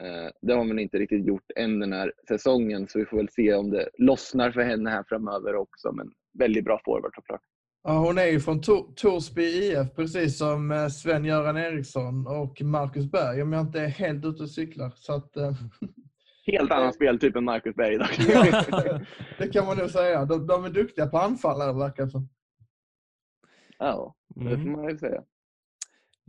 Eh, 0.02 0.30
det 0.42 0.54
har 0.54 0.60
hon 0.60 0.80
inte 0.80 0.98
riktigt 0.98 1.26
gjort 1.26 1.52
än 1.56 1.80
den 1.80 1.94
här 1.94 2.14
säsongen 2.28 2.88
så 2.88 3.00
vi 3.00 3.06
får 3.06 3.18
väl 3.18 3.30
se 3.30 3.54
om 3.54 3.70
det 3.70 3.90
lossnar 3.98 4.52
för 4.52 4.62
henne 4.62 4.90
här 4.90 5.04
framöver 5.08 5.56
också. 5.56 5.92
Men 5.92 6.12
väldigt 6.40 6.66
bra 6.66 6.82
forward 6.86 7.16
såklart. 7.16 7.42
Ja, 7.84 7.98
hon 8.00 8.18
är 8.18 8.26
ju 8.26 8.40
från 8.40 8.62
Tor- 8.62 8.94
Torsby 8.96 9.44
IF, 9.44 9.96
precis 9.96 10.38
som 10.38 10.72
eh, 10.72 10.88
Sven-Göran 10.88 11.58
Eriksson 11.58 12.28
och 12.28 12.62
Marcus 12.62 13.12
Berg, 13.12 13.42
om 13.42 13.54
jag 13.54 13.62
inte 13.62 13.80
är 13.82 13.88
helt 13.88 14.26
ute 14.26 14.44
och 14.44 14.50
cyklar. 14.50 14.92
Så 14.96 15.14
att, 15.14 15.38
eh, 15.38 15.52
Helt 16.46 16.72
annan 16.72 16.94
speltyp 16.94 17.36
än 17.36 17.44
Marcus 17.44 17.76
Berg 17.76 17.98
dock. 17.98 18.18
det 19.38 19.48
kan 19.54 19.66
man 19.66 19.78
nog 19.78 19.90
säga. 19.90 20.26
De, 20.26 20.48
de 20.48 20.66
är 20.66 20.70
duktiga 20.70 21.08
på 21.08 21.18
anfallare, 21.18 21.74
verkar 21.74 22.04
det 22.06 22.10
som. 22.10 22.30
ja, 23.78 24.16
det 24.36 24.44
får 24.50 24.52
Mm. 24.56 24.72
man 24.72 24.90
ju 24.90 24.98
säga. 24.98 25.24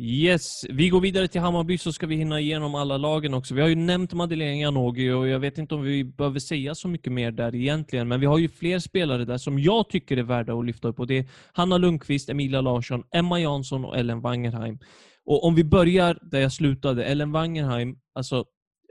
Yes, 0.04 0.64
vi 0.68 0.88
går 0.88 1.00
vidare 1.00 1.28
till 1.28 1.40
Hammarby 1.40 1.78
så 1.78 1.92
ska 1.92 2.06
vi 2.06 2.16
hinna 2.16 2.40
igenom 2.40 2.74
alla 2.74 2.96
lagen 2.96 3.34
också. 3.34 3.54
Vi 3.54 3.60
har 3.60 3.68
ju 3.68 3.74
nämnt 3.74 4.12
Madeleine 4.12 4.60
Janogy 4.60 5.10
och 5.10 5.28
jag 5.28 5.38
vet 5.38 5.58
inte 5.58 5.74
om 5.74 5.82
vi 5.82 6.04
behöver 6.04 6.38
säga 6.38 6.74
så 6.74 6.88
mycket 6.88 7.12
mer 7.12 7.30
där 7.30 7.54
egentligen, 7.54 8.08
men 8.08 8.20
vi 8.20 8.26
har 8.26 8.38
ju 8.38 8.48
fler 8.48 8.78
spelare 8.78 9.24
där 9.24 9.38
som 9.38 9.58
jag 9.58 9.88
tycker 9.88 10.16
är 10.16 10.22
värda 10.22 10.54
att 10.54 10.66
lyfta 10.66 10.88
upp 10.88 11.00
och 11.00 11.06
det 11.06 11.18
är 11.18 11.26
Hanna 11.52 11.78
Lundqvist, 11.78 12.28
Emilia 12.28 12.60
Larsson, 12.60 13.04
Emma 13.14 13.40
Jansson 13.40 13.84
och 13.84 13.98
Ellen 13.98 14.20
Wangerheim. 14.20 14.78
Och 15.24 15.44
om 15.44 15.54
vi 15.54 15.64
börjar 15.64 16.18
där 16.22 16.40
jag 16.40 16.52
slutade, 16.52 17.04
Ellen 17.04 17.32
Wangerheim, 17.32 17.96
alltså 18.14 18.44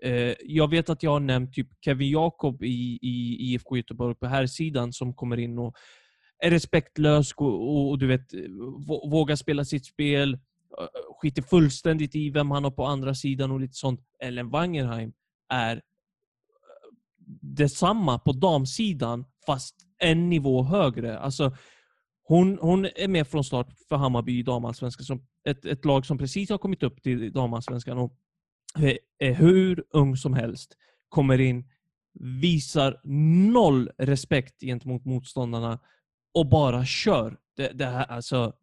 eh, 0.03 0.33
jag 0.43 0.69
vet 0.69 0.89
att 0.89 1.03
jag 1.03 1.11
har 1.11 1.19
nämnt 1.19 1.53
typ 1.53 1.67
Kevin 1.85 2.09
Jakob 2.09 2.63
i, 2.63 2.99
i 3.01 3.37
IFK 3.39 3.77
Göteborg 3.77 4.15
på 4.15 4.27
här 4.27 4.45
sidan 4.45 4.93
som 4.93 5.13
kommer 5.13 5.39
in 5.39 5.59
och 5.59 5.75
är 6.43 6.51
respektlös 6.51 7.33
och, 7.33 7.47
och, 7.47 7.89
och 7.89 7.99
du 7.99 8.07
vet, 8.07 8.33
vågar 9.11 9.35
spela 9.35 9.65
sitt 9.65 9.85
spel, 9.85 10.37
skiter 11.21 11.41
fullständigt 11.41 12.15
i 12.15 12.29
vem 12.29 12.51
han 12.51 12.63
har 12.63 12.71
på 12.71 12.85
andra 12.85 13.15
sidan 13.15 13.51
och 13.51 13.59
lite 13.59 13.73
sånt. 13.73 14.01
Ellen 14.19 14.49
Wangerheim 14.49 15.13
är 15.49 15.81
detsamma 17.41 18.19
på 18.19 18.31
damsidan, 18.31 19.25
fast 19.45 19.75
en 19.97 20.29
nivå 20.29 20.63
högre. 20.63 21.19
Alltså, 21.19 21.55
hon, 22.23 22.57
hon 22.61 22.85
är 22.85 23.07
med 23.07 23.27
från 23.27 23.43
start 23.43 23.67
för 23.89 23.95
Hammarby 23.95 24.39
i 24.39 24.43
damallsvenskan, 24.43 25.05
som 25.05 25.27
ett, 25.49 25.65
ett 25.65 25.85
lag 25.85 26.05
som 26.05 26.17
precis 26.17 26.49
har 26.49 26.57
kommit 26.57 26.83
upp 26.83 27.03
till 27.03 27.33
damallsvenskan 27.33 27.97
och 27.97 28.17
är- 28.75 28.99
är 29.19 29.33
hur 29.33 29.83
ung 29.89 30.17
som 30.17 30.33
helst, 30.33 30.77
kommer 31.09 31.39
in, 31.41 31.69
visar 32.41 33.01
noll 33.51 33.89
respekt 33.97 34.61
gentemot 34.61 35.05
motståndarna 35.05 35.79
och 36.33 36.49
bara 36.49 36.85
kör. 36.85 37.37
Det, 37.55 37.71
det 37.73 37.85
här, 37.85 38.05
alltså, 38.05 38.53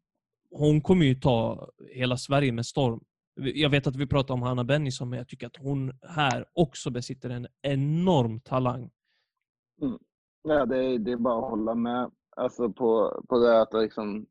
hon 0.50 0.80
kommer 0.80 1.06
ju 1.06 1.14
ta 1.14 1.68
hela 1.92 2.16
Sverige 2.16 2.52
med 2.52 2.66
storm. 2.66 3.00
Jag 3.34 3.70
vet 3.70 3.86
att 3.86 3.96
vi 3.96 4.06
pratar 4.06 4.34
om 4.34 4.42
Hanna 4.42 4.64
Bennison, 4.64 5.10
men 5.10 5.18
jag 5.18 5.28
tycker 5.28 5.46
att 5.46 5.56
hon 5.56 5.92
här 6.02 6.44
också 6.52 6.90
besitter 6.90 7.30
en 7.30 7.46
enorm 7.62 8.40
talang. 8.40 8.90
Ja, 10.42 10.66
det 10.66 10.84
är, 10.84 10.98
det 10.98 11.12
är 11.12 11.16
bara 11.16 11.44
att 11.44 11.50
hålla 11.50 11.74
med 11.74 12.10
alltså 12.36 12.72
på, 12.72 13.22
på 13.28 13.38
det 13.38 13.60
att 13.60 13.74
liksom 13.74 14.26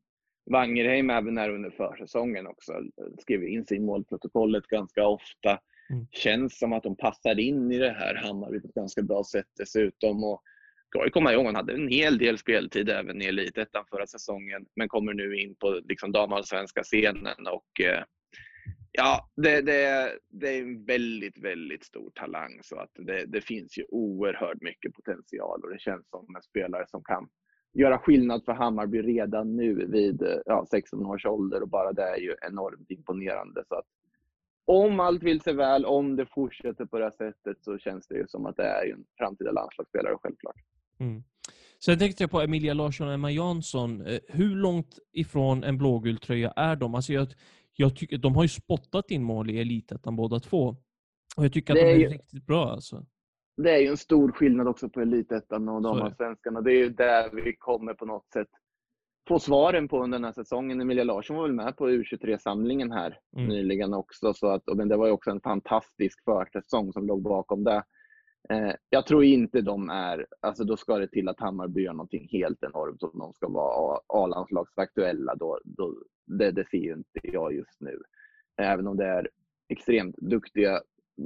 Wangerheim 0.50 1.10
även 1.10 1.38
här 1.38 1.50
under 1.50 1.70
försäsongen 1.70 2.46
också 2.46 2.72
skrev 3.18 3.44
in 3.44 3.66
sig 3.66 3.76
i 3.76 3.80
målprotokollet 3.80 4.66
ganska 4.66 5.06
ofta. 5.06 5.60
Mm. 5.90 6.06
Känns 6.10 6.58
som 6.58 6.72
att 6.72 6.82
de 6.82 6.96
passar 6.96 7.38
in 7.40 7.72
i 7.72 7.78
det 7.78 7.90
här 7.90 8.14
Hammarby 8.14 8.60
på 8.60 8.68
ett 8.68 8.74
ganska 8.74 9.02
bra 9.02 9.24
sätt 9.24 9.48
dessutom. 9.56 10.24
Och 10.24 10.42
ska 10.88 11.04
ju 11.04 11.10
komma 11.10 11.32
ihåg, 11.32 11.46
hon 11.46 11.54
hade 11.54 11.72
en 11.72 11.88
hel 11.88 12.18
del 12.18 12.38
speltid 12.38 12.88
även 12.88 13.22
i 13.22 13.24
Elitettan 13.24 13.84
förra 13.90 14.06
säsongen, 14.06 14.66
men 14.76 14.88
kommer 14.88 15.14
nu 15.14 15.36
in 15.36 15.54
på 15.54 15.80
liksom 15.84 16.12
damallsvenska 16.12 16.82
scenen 16.82 17.46
och 17.46 17.80
eh, 17.80 18.02
Ja, 18.92 19.30
det, 19.36 19.60
det, 19.60 20.12
det 20.28 20.48
är 20.48 20.62
en 20.62 20.84
väldigt, 20.84 21.38
väldigt 21.38 21.84
stor 21.84 22.10
talang. 22.14 22.60
Så 22.62 22.76
att 22.76 22.90
det, 22.94 23.24
det 23.26 23.40
finns 23.40 23.78
ju 23.78 23.84
oerhört 23.88 24.62
mycket 24.62 24.94
potential 24.94 25.60
och 25.62 25.70
det 25.70 25.80
känns 25.80 26.08
som 26.10 26.36
en 26.36 26.42
spelare 26.42 26.84
som 26.88 27.02
kan 27.04 27.28
göra 27.74 27.98
skillnad 27.98 28.44
för 28.44 28.52
Hammarby 28.52 29.02
redan 29.02 29.56
nu 29.56 29.86
vid 29.86 30.22
eh, 30.22 30.38
ja, 30.44 30.66
16 30.70 31.06
års 31.06 31.26
ålder 31.26 31.62
och 31.62 31.68
bara 31.68 31.92
det 31.92 32.02
är 32.02 32.16
ju 32.16 32.34
enormt 32.42 32.90
imponerande. 32.90 33.64
Så 33.68 33.74
att 33.74 33.86
om 34.68 35.00
allt 35.00 35.22
vill 35.22 35.40
sig 35.40 35.54
väl, 35.54 35.84
om 35.84 36.16
det 36.16 36.26
fortsätter 36.26 36.84
på 36.86 36.98
det 36.98 37.04
här 37.04 37.10
sättet 37.10 37.64
så 37.64 37.78
känns 37.78 38.06
det 38.06 38.14
ju 38.16 38.26
som 38.28 38.46
att 38.46 38.56
det 38.56 38.62
är 38.62 38.92
en 38.92 39.04
framtida 39.18 39.52
landslagsspelare 39.52 40.16
självklart. 40.22 40.56
Mm. 41.00 41.22
Sen 41.84 41.98
tänkte 41.98 42.22
jag 42.22 42.30
på 42.30 42.40
Emilia 42.40 42.74
Larsson 42.74 43.08
och 43.08 43.14
Emma 43.14 43.30
Jansson. 43.30 44.06
Eh, 44.06 44.18
Hur 44.28 44.56
långt 44.56 44.98
ifrån 45.12 45.64
en 45.64 45.78
blågul 45.78 46.18
tröja 46.18 46.50
är 46.56 46.76
de? 46.76 46.94
Alltså 46.94 47.12
jag, 47.12 47.28
jag 47.76 47.96
tycker, 47.96 48.18
de 48.18 48.34
har 48.36 48.42
ju 48.42 48.48
spottat 48.48 49.10
in 49.10 49.22
mål 49.22 49.50
i 49.50 49.60
Elitettan 49.60 50.16
båda 50.16 50.40
två. 50.40 50.76
Och 51.36 51.44
jag 51.44 51.52
tycker 51.52 51.72
att 51.72 51.78
de 51.78 51.86
är 51.92 51.96
ju- 51.96 52.08
riktigt 52.08 52.46
bra 52.46 52.70
alltså. 52.70 53.06
det 53.56 53.70
är 53.70 53.78
ju 53.78 53.86
en 53.88 53.96
stor 53.96 54.32
skillnad 54.32 54.68
också 54.68 54.88
på 54.88 55.00
Elitettan 55.00 55.68
och 55.68 55.82
damallsvenskan. 55.82 56.56
Och 56.56 56.64
det 56.64 56.72
är 56.72 56.78
ju 56.78 56.88
där 56.90 57.30
vi 57.44 57.56
kommer 57.56 57.94
på 57.94 58.06
något 58.06 58.28
sätt 58.32 58.48
få 59.28 59.38
svaren 59.38 59.88
på 59.88 60.02
under 60.02 60.18
den 60.18 60.24
här 60.24 60.32
säsongen. 60.32 60.80
Emilia 60.80 61.04
Larsson 61.04 61.36
var 61.36 61.42
väl 61.42 61.52
med 61.52 61.76
på 61.76 61.88
U23-samlingen 61.90 62.92
här 62.92 63.18
Mm. 63.36 63.48
nyligen 63.48 63.94
också. 63.94 64.34
Så 64.34 64.46
att, 64.48 64.68
och 64.68 64.76
men 64.76 64.88
det 64.88 64.96
var 64.96 65.06
ju 65.06 65.12
också 65.12 65.30
en 65.30 65.40
fantastisk 65.40 66.24
försäsong 66.24 66.92
som 66.92 67.06
låg 67.06 67.22
bakom 67.22 67.64
det. 67.64 67.82
Eh, 68.50 68.72
jag 68.90 69.06
tror 69.06 69.24
inte 69.24 69.60
de 69.60 69.90
är, 69.90 70.26
alltså 70.40 70.64
då 70.64 70.76
ska 70.76 70.98
det 70.98 71.08
till 71.08 71.28
att 71.28 71.40
Hammarby 71.40 71.82
gör 71.82 71.92
någonting 71.92 72.28
helt 72.32 72.62
enormt 72.62 73.02
om 73.02 73.18
de 73.18 73.32
ska 73.32 73.48
vara 73.48 74.00
A-landslagsaktuella. 74.08 75.34
Då, 75.34 75.60
då, 75.64 75.94
det, 76.26 76.50
det 76.50 76.68
ser 76.68 76.78
ju 76.78 76.92
inte 76.92 77.20
jag 77.22 77.54
just 77.54 77.80
nu. 77.80 78.02
Även 78.60 78.86
om 78.86 78.96
det 78.96 79.06
är 79.06 79.28
extremt 79.68 80.16
duktiga, 80.16 80.80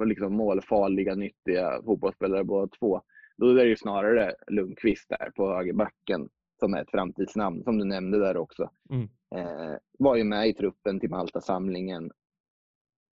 liksom 0.05 0.37
målfarliga, 0.37 1.15
nyttiga 1.15 1.83
fotbollsspelare 1.85 2.45
båda 2.45 2.67
två. 2.79 3.03
Då 3.37 3.49
är 3.49 3.55
det 3.55 3.65
ju 3.65 3.77
snarare 3.77 4.35
Lundqvist 4.47 5.09
där 5.09 5.31
på 5.37 5.55
högerbacken 5.55 6.29
som 6.63 6.75
är 6.75 6.83
ett 6.83 6.91
framtidsnamn, 6.91 7.65
som 7.65 7.79
du 7.79 7.85
nämnde 7.85 8.19
där 8.19 8.37
också. 8.37 8.71
Mm. 8.91 9.09
Eh, 9.35 9.77
var 9.99 10.17
ju 10.17 10.25
med 10.25 10.49
i 10.49 10.55
truppen 10.55 11.01
till 11.01 11.11
Malta-samlingen. 11.11 12.11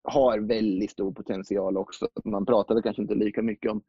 Har 0.02 0.38
väldigt 0.38 0.90
stor 0.90 1.12
potential 1.12 1.76
också. 1.76 2.08
Man 2.24 2.46
pratar 2.46 2.74
väl 2.74 2.82
kanske 2.82 3.02
inte 3.02 3.14
lika 3.14 3.42
mycket 3.42 3.70
om 3.70 3.82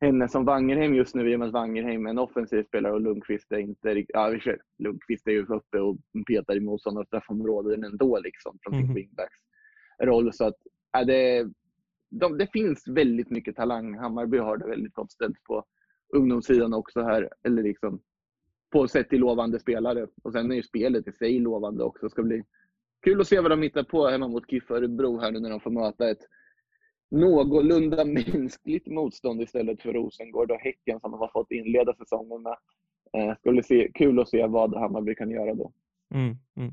henne 0.00 0.28
som 0.28 0.44
Wangerheim 0.44 0.94
just 0.94 1.14
nu 1.14 1.30
i 1.30 1.34
och 1.34 1.38
med 1.38 1.48
att 1.48 1.54
Wangerheim 1.54 2.06
är 2.06 2.10
en 2.10 2.18
offensiv 2.18 2.62
spelare 2.64 2.92
och 2.92 3.00
Lundqvist 3.00 3.52
är 3.52 3.58
inte 3.58 3.94
riktigt... 3.94 4.14
Ja, 4.14 4.36
Lundqvist 4.78 5.26
är 5.26 5.32
ju 5.32 5.46
uppe 5.46 5.80
och 5.80 5.96
petar 6.26 6.56
i 6.56 6.60
motståndarnas 6.60 7.06
straffområden 7.08 7.84
ändå 7.84 8.18
liksom 8.18 8.58
från 8.62 8.74
sin 8.74 8.86
Mhm. 8.86 8.94
wingbacks 8.94 9.36
roll. 10.02 10.32
Så 10.32 10.44
att, 10.44 10.56
ja, 10.92 11.04
det, 11.04 11.50
de, 12.10 12.38
det 12.38 12.46
finns 12.52 12.88
väldigt 12.88 13.30
mycket 13.30 13.56
talang. 13.56 13.98
Hammarby 13.98 14.38
har 14.38 14.56
det 14.56 14.66
väldigt 14.68 14.94
gott 14.94 15.12
ställt 15.12 15.44
på 15.44 15.64
ungdomssidan 16.16 16.74
också 16.74 17.02
här. 17.02 17.30
Eller 17.42 17.62
liksom 17.62 18.00
på 18.72 18.88
sätt 18.88 19.08
till 19.08 19.20
lovande 19.20 19.58
spelare. 19.58 20.06
Och 20.22 20.32
sen 20.32 20.50
är 20.50 20.56
ju 20.56 20.62
spelet 20.62 21.08
i 21.08 21.12
sig 21.12 21.38
lovande 21.38 21.84
också. 21.84 22.06
Det 22.06 22.10
ska 22.10 22.22
bli 22.22 22.42
kul 23.04 23.20
att 23.20 23.26
se 23.26 23.40
vad 23.40 23.50
de 23.50 23.62
hittar 23.62 23.82
på 23.82 24.08
hemma 24.08 24.28
mot 24.28 24.50
KIF 24.50 24.70
Örebro 24.70 25.20
här 25.20 25.30
nu 25.30 25.40
när 25.40 25.50
de 25.50 25.60
får 25.60 25.70
möta 25.70 26.10
ett 26.10 26.26
någorlunda 27.10 28.04
mänskligt 28.34 28.86
motstånd 28.86 29.42
istället 29.42 29.82
för 29.82 29.92
Rosengård 29.92 30.50
och 30.50 30.60
Häcken 30.60 31.00
som 31.00 31.10
de 31.10 31.20
har 31.20 31.30
fått 31.32 31.50
inleda 31.50 31.94
säsongen 31.94 32.42
med. 32.42 32.56
Eh, 33.16 33.36
skulle 33.38 33.62
se, 33.62 33.90
kul 33.94 34.20
att 34.20 34.28
se 34.28 34.46
vad 34.46 34.74
Hammarby 34.74 35.14
kan 35.14 35.30
göra 35.30 35.54
då. 35.54 35.72
Mm, 36.14 36.36
mm. 36.56 36.72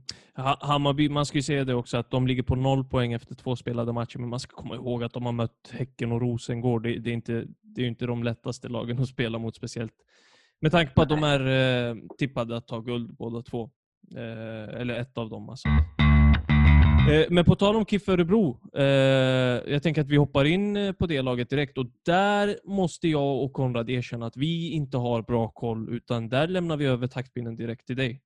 Hammarby, 0.59 1.09
man 1.09 1.25
ska 1.25 1.37
ju 1.37 1.41
säga 1.41 1.63
det 1.63 1.73
också 1.73 1.97
att 1.97 2.11
de 2.11 2.27
ligger 2.27 2.43
på 2.43 2.55
noll 2.55 2.83
poäng 2.85 3.13
efter 3.13 3.35
två 3.35 3.55
spelade 3.55 3.93
matcher, 3.93 4.19
men 4.19 4.29
man 4.29 4.39
ska 4.39 4.55
komma 4.55 4.75
ihåg 4.75 5.03
att 5.03 5.13
de 5.13 5.25
har 5.25 5.31
mött 5.31 5.71
Häcken 5.71 6.11
och 6.11 6.21
Rosengård. 6.21 6.83
Det, 6.83 6.99
det 6.99 7.09
är 7.09 7.13
inte, 7.13 7.45
det 7.61 7.81
är 7.81 7.83
ju 7.83 7.89
inte 7.89 8.05
de 8.05 8.23
lättaste 8.23 8.67
lagen 8.67 8.99
att 8.99 9.07
spela 9.07 9.37
mot 9.39 9.55
speciellt. 9.55 9.93
Med 10.61 10.71
tanke 10.71 10.93
på 10.93 11.01
att 11.01 11.09
de 11.09 11.23
är 11.23 11.39
eh, 11.89 11.95
tippade 12.17 12.57
att 12.57 12.67
ta 12.67 12.79
guld 12.79 13.15
båda 13.15 13.41
två. 13.41 13.69
Eh, 14.15 14.81
eller 14.81 14.93
ett 14.93 15.17
av 15.17 15.29
dem 15.29 15.49
alltså. 15.49 15.67
Eh, 17.11 17.25
men 17.29 17.45
på 17.45 17.55
tal 17.55 17.75
om 17.75 17.85
KIF 17.85 18.09
Örebro. 18.09 18.59
Jag 19.71 19.83
tänker 19.83 20.01
att 20.01 20.07
vi 20.07 20.17
hoppar 20.17 20.45
in 20.45 20.93
på 20.99 21.07
det 21.07 21.21
laget 21.21 21.49
direkt 21.49 21.77
och 21.77 21.85
där 22.05 22.57
måste 22.63 23.07
jag 23.07 23.43
och 23.43 23.53
Konrad 23.53 23.89
erkänna 23.89 24.25
att 24.25 24.37
vi 24.37 24.71
inte 24.71 24.97
har 24.97 25.21
bra 25.21 25.47
koll 25.47 25.95
utan 25.95 26.29
där 26.29 26.47
lämnar 26.47 26.77
vi 26.77 26.85
över 26.85 27.07
taktpinnen 27.07 27.55
direkt 27.55 27.87
till 27.87 27.95
dig. 27.95 28.21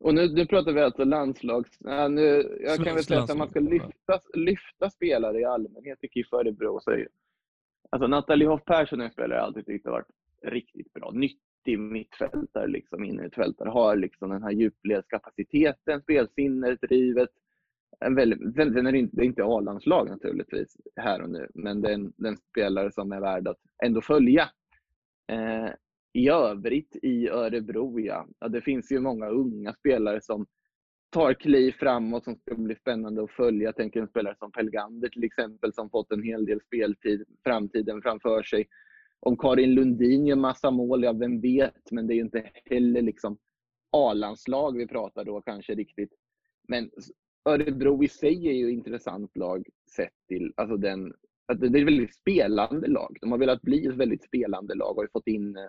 Och 0.00 0.14
nu, 0.14 0.28
nu 0.28 0.46
pratar 0.46 0.72
vi 0.72 0.80
alltså 0.80 1.04
landslags... 1.04 1.78
Ja, 1.80 2.08
nu, 2.08 2.58
jag 2.60 2.76
kan 2.84 2.94
väl 2.94 3.04
säga 3.04 3.22
att 3.22 3.36
man 3.36 3.48
ska 3.48 3.60
lyfta, 3.60 4.20
lyfta 4.34 4.90
spelare 4.90 5.40
i 5.40 5.44
allmänhet 5.44 5.98
i 6.02 6.08
KIF 6.08 6.32
Örebro 6.32 6.80
så. 6.80 7.04
Alltså 7.90 8.06
Nathalie 8.06 8.48
Hoff 8.48 8.64
Persson 8.64 9.00
är 9.00 9.04
en 9.04 9.10
spelare 9.10 9.38
jag 9.38 9.44
alltid 9.44 9.66
tyckt 9.66 9.86
har 9.86 9.92
varit 9.92 10.08
riktigt 10.42 10.92
bra. 10.92 11.10
Nyttig 11.10 11.78
mittfältare, 11.78 12.66
liksom, 12.66 13.04
innermittfältare. 13.04 13.68
Har 13.68 13.96
liksom 13.96 14.30
den 14.30 14.42
här 14.42 14.50
djupledskapaciteten, 14.50 16.02
spelsinnet, 16.02 16.80
drivet. 16.80 17.30
En 18.00 18.14
väldigt, 18.14 18.54
den 18.54 18.86
är 18.86 18.92
det 18.92 18.98
inte, 18.98 19.16
det 19.16 19.22
är 19.22 19.26
inte 19.26 19.44
A-landslag 19.44 20.08
naturligtvis 20.08 20.76
här 20.96 21.22
och 21.22 21.30
nu, 21.30 21.48
men 21.54 21.80
det 21.80 21.88
är 21.88 21.94
en, 21.94 22.36
spelare 22.36 22.92
som 22.92 23.12
är 23.12 23.20
värd 23.20 23.48
att 23.48 23.58
ändå 23.84 24.00
följa. 24.00 24.50
Eh, 25.32 25.70
I 26.12 26.28
övrigt 26.28 26.96
i 27.02 27.28
Örebro, 27.28 28.00
ja. 28.00 28.26
ja. 28.38 28.48
Det 28.48 28.60
finns 28.60 28.92
ju 28.92 29.00
många 29.00 29.26
unga 29.28 29.72
spelare 29.74 30.20
som 30.20 30.46
tar 31.10 31.34
kliv 31.34 31.72
framåt 31.72 32.24
som 32.24 32.36
ska 32.36 32.54
bli 32.54 32.74
spännande 32.74 33.22
att 33.22 33.30
följa. 33.30 33.64
Jag 33.68 33.76
tänker 33.76 34.00
en 34.00 34.08
spelare 34.08 34.36
som 34.38 34.52
Pelgander 34.52 35.08
till 35.08 35.24
exempel 35.24 35.72
som 35.72 35.90
fått 35.90 36.12
en 36.12 36.22
hel 36.22 36.46
del 36.46 36.60
speltid, 36.60 37.24
framtiden 37.44 38.02
framför 38.02 38.42
sig. 38.42 38.68
Om 39.20 39.36
Karin 39.36 39.74
Lundin 39.74 40.26
gör 40.26 40.36
massa 40.36 40.70
mål, 40.70 41.04
ja 41.04 41.12
vem 41.12 41.40
vet, 41.40 41.90
men 41.90 42.06
det 42.06 42.12
är 42.12 42.16
ju 42.16 42.22
inte 42.22 42.50
heller 42.64 43.02
liksom 43.02 43.38
A-landslag 43.92 44.76
vi 44.76 44.86
pratar 44.86 45.24
då 45.24 45.40
kanske 45.40 45.74
riktigt. 45.74 46.12
Men 46.68 46.90
Örebro 47.44 48.04
i 48.04 48.08
sig 48.08 48.48
är 48.48 48.52
ju 48.52 48.66
ett 48.66 48.72
intressant 48.72 49.36
lag 49.36 49.68
sett 49.96 50.14
till 50.28 50.52
alltså 50.56 50.76
den, 50.76 51.12
att 51.46 51.60
det 51.60 51.66
är 51.66 51.76
ett 51.76 51.86
väldigt 51.86 52.14
spelande 52.14 52.88
lag. 52.88 53.16
De 53.20 53.30
har 53.30 53.38
velat 53.38 53.62
bli 53.62 53.86
ett 53.86 53.94
väldigt 53.96 54.24
spelande 54.24 54.74
lag 54.74 54.90
och 54.90 54.96
har 54.96 55.04
ju 55.04 55.10
fått 55.12 55.26
in 55.26 55.56
eh, 55.56 55.68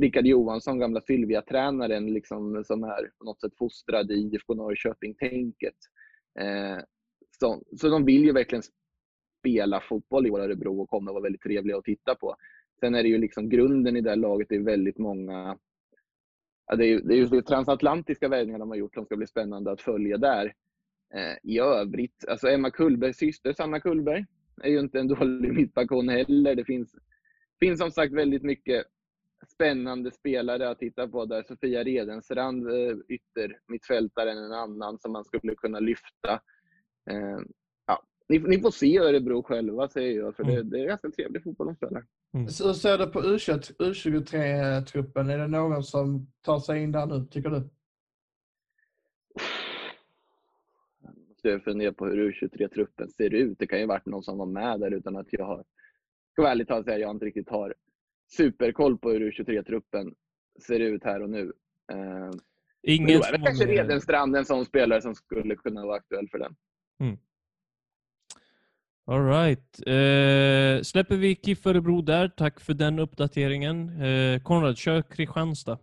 Rickard 0.00 0.26
Johansson, 0.26 0.78
gamla 0.78 1.00
Sylvia-tränaren, 1.00 2.06
liksom, 2.06 2.64
som 2.64 2.84
är 2.84 3.10
på 3.18 3.24
något 3.24 3.40
sätt 3.40 3.52
fostrad 3.58 4.10
i 4.10 4.14
IFK 4.14 4.54
Norrköping-tänket. 4.54 5.76
Eh, 6.40 6.78
så, 7.40 7.62
så 7.76 7.88
de 7.88 8.04
vill 8.04 8.24
ju 8.24 8.32
verkligen 8.32 8.62
spela 9.40 9.80
fotboll 9.80 10.26
i 10.26 10.30
Örebro 10.30 10.82
och 10.82 10.88
kommer 10.88 11.12
vara 11.12 11.22
väldigt 11.22 11.42
trevliga 11.42 11.76
att 11.76 11.84
titta 11.84 12.14
på. 12.14 12.36
Sen 12.80 12.94
är 12.94 13.02
det 13.02 13.08
ju 13.08 13.18
liksom 13.18 13.48
grunden 13.48 13.96
i 13.96 14.00
det 14.00 14.10
här 14.10 14.16
laget, 14.16 14.48
det 14.48 14.56
är 14.56 14.60
väldigt 14.60 14.98
många 14.98 15.58
ja, 16.66 16.76
det 16.76 16.84
är 16.84 16.88
ju 16.88 17.00
det 17.00 17.14
är 17.14 17.18
just 17.18 17.32
det 17.32 17.42
transatlantiska 17.42 18.28
värvningar 18.28 18.58
de 18.58 18.68
har 18.68 18.76
gjort 18.76 18.94
som 18.94 19.04
ska 19.04 19.16
bli 19.16 19.26
spännande 19.26 19.72
att 19.72 19.80
följa 19.80 20.16
där. 20.18 20.54
Eh, 21.14 21.36
I 21.42 21.58
övrigt, 21.58 22.24
alltså 22.28 22.48
Emma 22.48 22.70
Kullbergs 22.70 23.16
syster, 23.16 23.52
Sanna 23.52 23.80
Kullberg, 23.80 24.24
är 24.62 24.70
ju 24.70 24.80
inte 24.80 25.00
en 25.00 25.08
dålig 25.18 25.54
mittback 25.54 25.90
hon 25.90 26.08
heller. 26.08 26.54
Det 26.54 26.64
finns, 26.64 26.94
finns 27.60 27.80
som 27.80 27.90
sagt 27.90 28.12
väldigt 28.12 28.42
mycket 28.42 28.86
spännande 29.46 30.10
spelare 30.10 30.70
att 30.70 30.78
titta 30.78 31.08
på 31.08 31.24
där. 31.24 31.42
Sofia 31.42 31.84
Redensrand, 31.84 32.68
eh, 32.68 32.96
yttermittfältaren, 33.08 34.38
en 34.38 34.52
annan 34.52 34.98
som 34.98 35.12
man 35.12 35.24
skulle 35.24 35.54
kunna 35.54 35.80
lyfta. 35.80 36.32
Eh, 37.10 37.40
ni, 38.30 38.38
ni 38.38 38.60
får 38.60 38.70
se 38.70 38.98
Örebro 38.98 39.42
själva 39.42 39.88
säger 39.88 40.20
jag, 40.20 40.36
för 40.36 40.44
det, 40.44 40.62
det 40.62 40.80
är 40.80 40.86
ganska 40.86 41.10
trevlig 41.10 41.42
fotboll 41.42 41.66
de 41.66 41.76
spelar. 41.76 42.04
Så 42.48 42.66
hur 42.66 42.74
ser 42.74 42.98
du 42.98 43.06
på 43.06 43.22
U21 43.22 43.76
U23-truppen? 43.78 45.30
Är 45.30 45.38
det 45.38 45.46
någon 45.46 45.84
som 45.84 46.26
tar 46.40 46.58
sig 46.58 46.82
in 46.82 46.92
där 46.92 47.06
nu, 47.06 47.26
tycker 47.30 47.50
du? 47.50 47.68
Jag 51.02 51.14
måste 51.28 51.60
fundera 51.60 51.92
på 51.92 52.06
hur 52.06 52.32
U23-truppen 52.32 53.10
ser 53.10 53.34
ut. 53.34 53.58
Det 53.58 53.66
kan 53.66 53.78
ju 53.78 53.84
ha 53.84 53.94
varit 53.94 54.06
någon 54.06 54.22
som 54.22 54.38
var 54.38 54.46
med 54.46 54.80
där 54.80 54.90
utan 54.90 55.16
att 55.16 55.28
jag 55.30 55.44
har... 55.44 55.64
Ska 56.32 56.42
vara 56.42 56.52
ärlig 56.52 56.68
talat 56.68 56.84
säga 56.84 56.94
att 56.94 57.00
jag 57.00 57.10
inte 57.10 57.24
riktigt 57.24 57.48
har 57.48 57.74
superkoll 58.36 58.98
på 58.98 59.10
hur 59.10 59.30
U23-truppen 59.30 60.14
ser 60.66 60.80
ut 60.80 61.04
här 61.04 61.22
och 61.22 61.30
nu. 61.30 61.52
Eh, 61.92 61.98
men 61.98 62.40
Ingen 62.82 63.20
då 63.20 63.26
är 63.26 63.32
det 63.32 63.44
kanske 63.44 63.66
Redenstrand 63.66 64.36
en 64.36 64.44
sån 64.44 64.64
spelare 64.64 65.02
som 65.02 65.14
skulle 65.14 65.56
kunna 65.56 65.86
vara 65.86 65.96
aktuell 65.96 66.28
för 66.28 66.38
den. 66.38 66.56
All 67.00 67.16
right. 69.18 69.78
Eh, 69.86 70.82
släpper 70.82 71.16
vi 71.16 71.34
KIF 71.34 71.66
Örebro 71.66 72.02
där. 72.02 72.28
Tack 72.28 72.60
för 72.60 72.74
den 72.74 72.98
uppdateringen. 72.98 74.02
Eh, 74.02 74.42
Konrad, 74.42 74.76
kör 74.76 75.02
Kristianstad. 75.02 75.78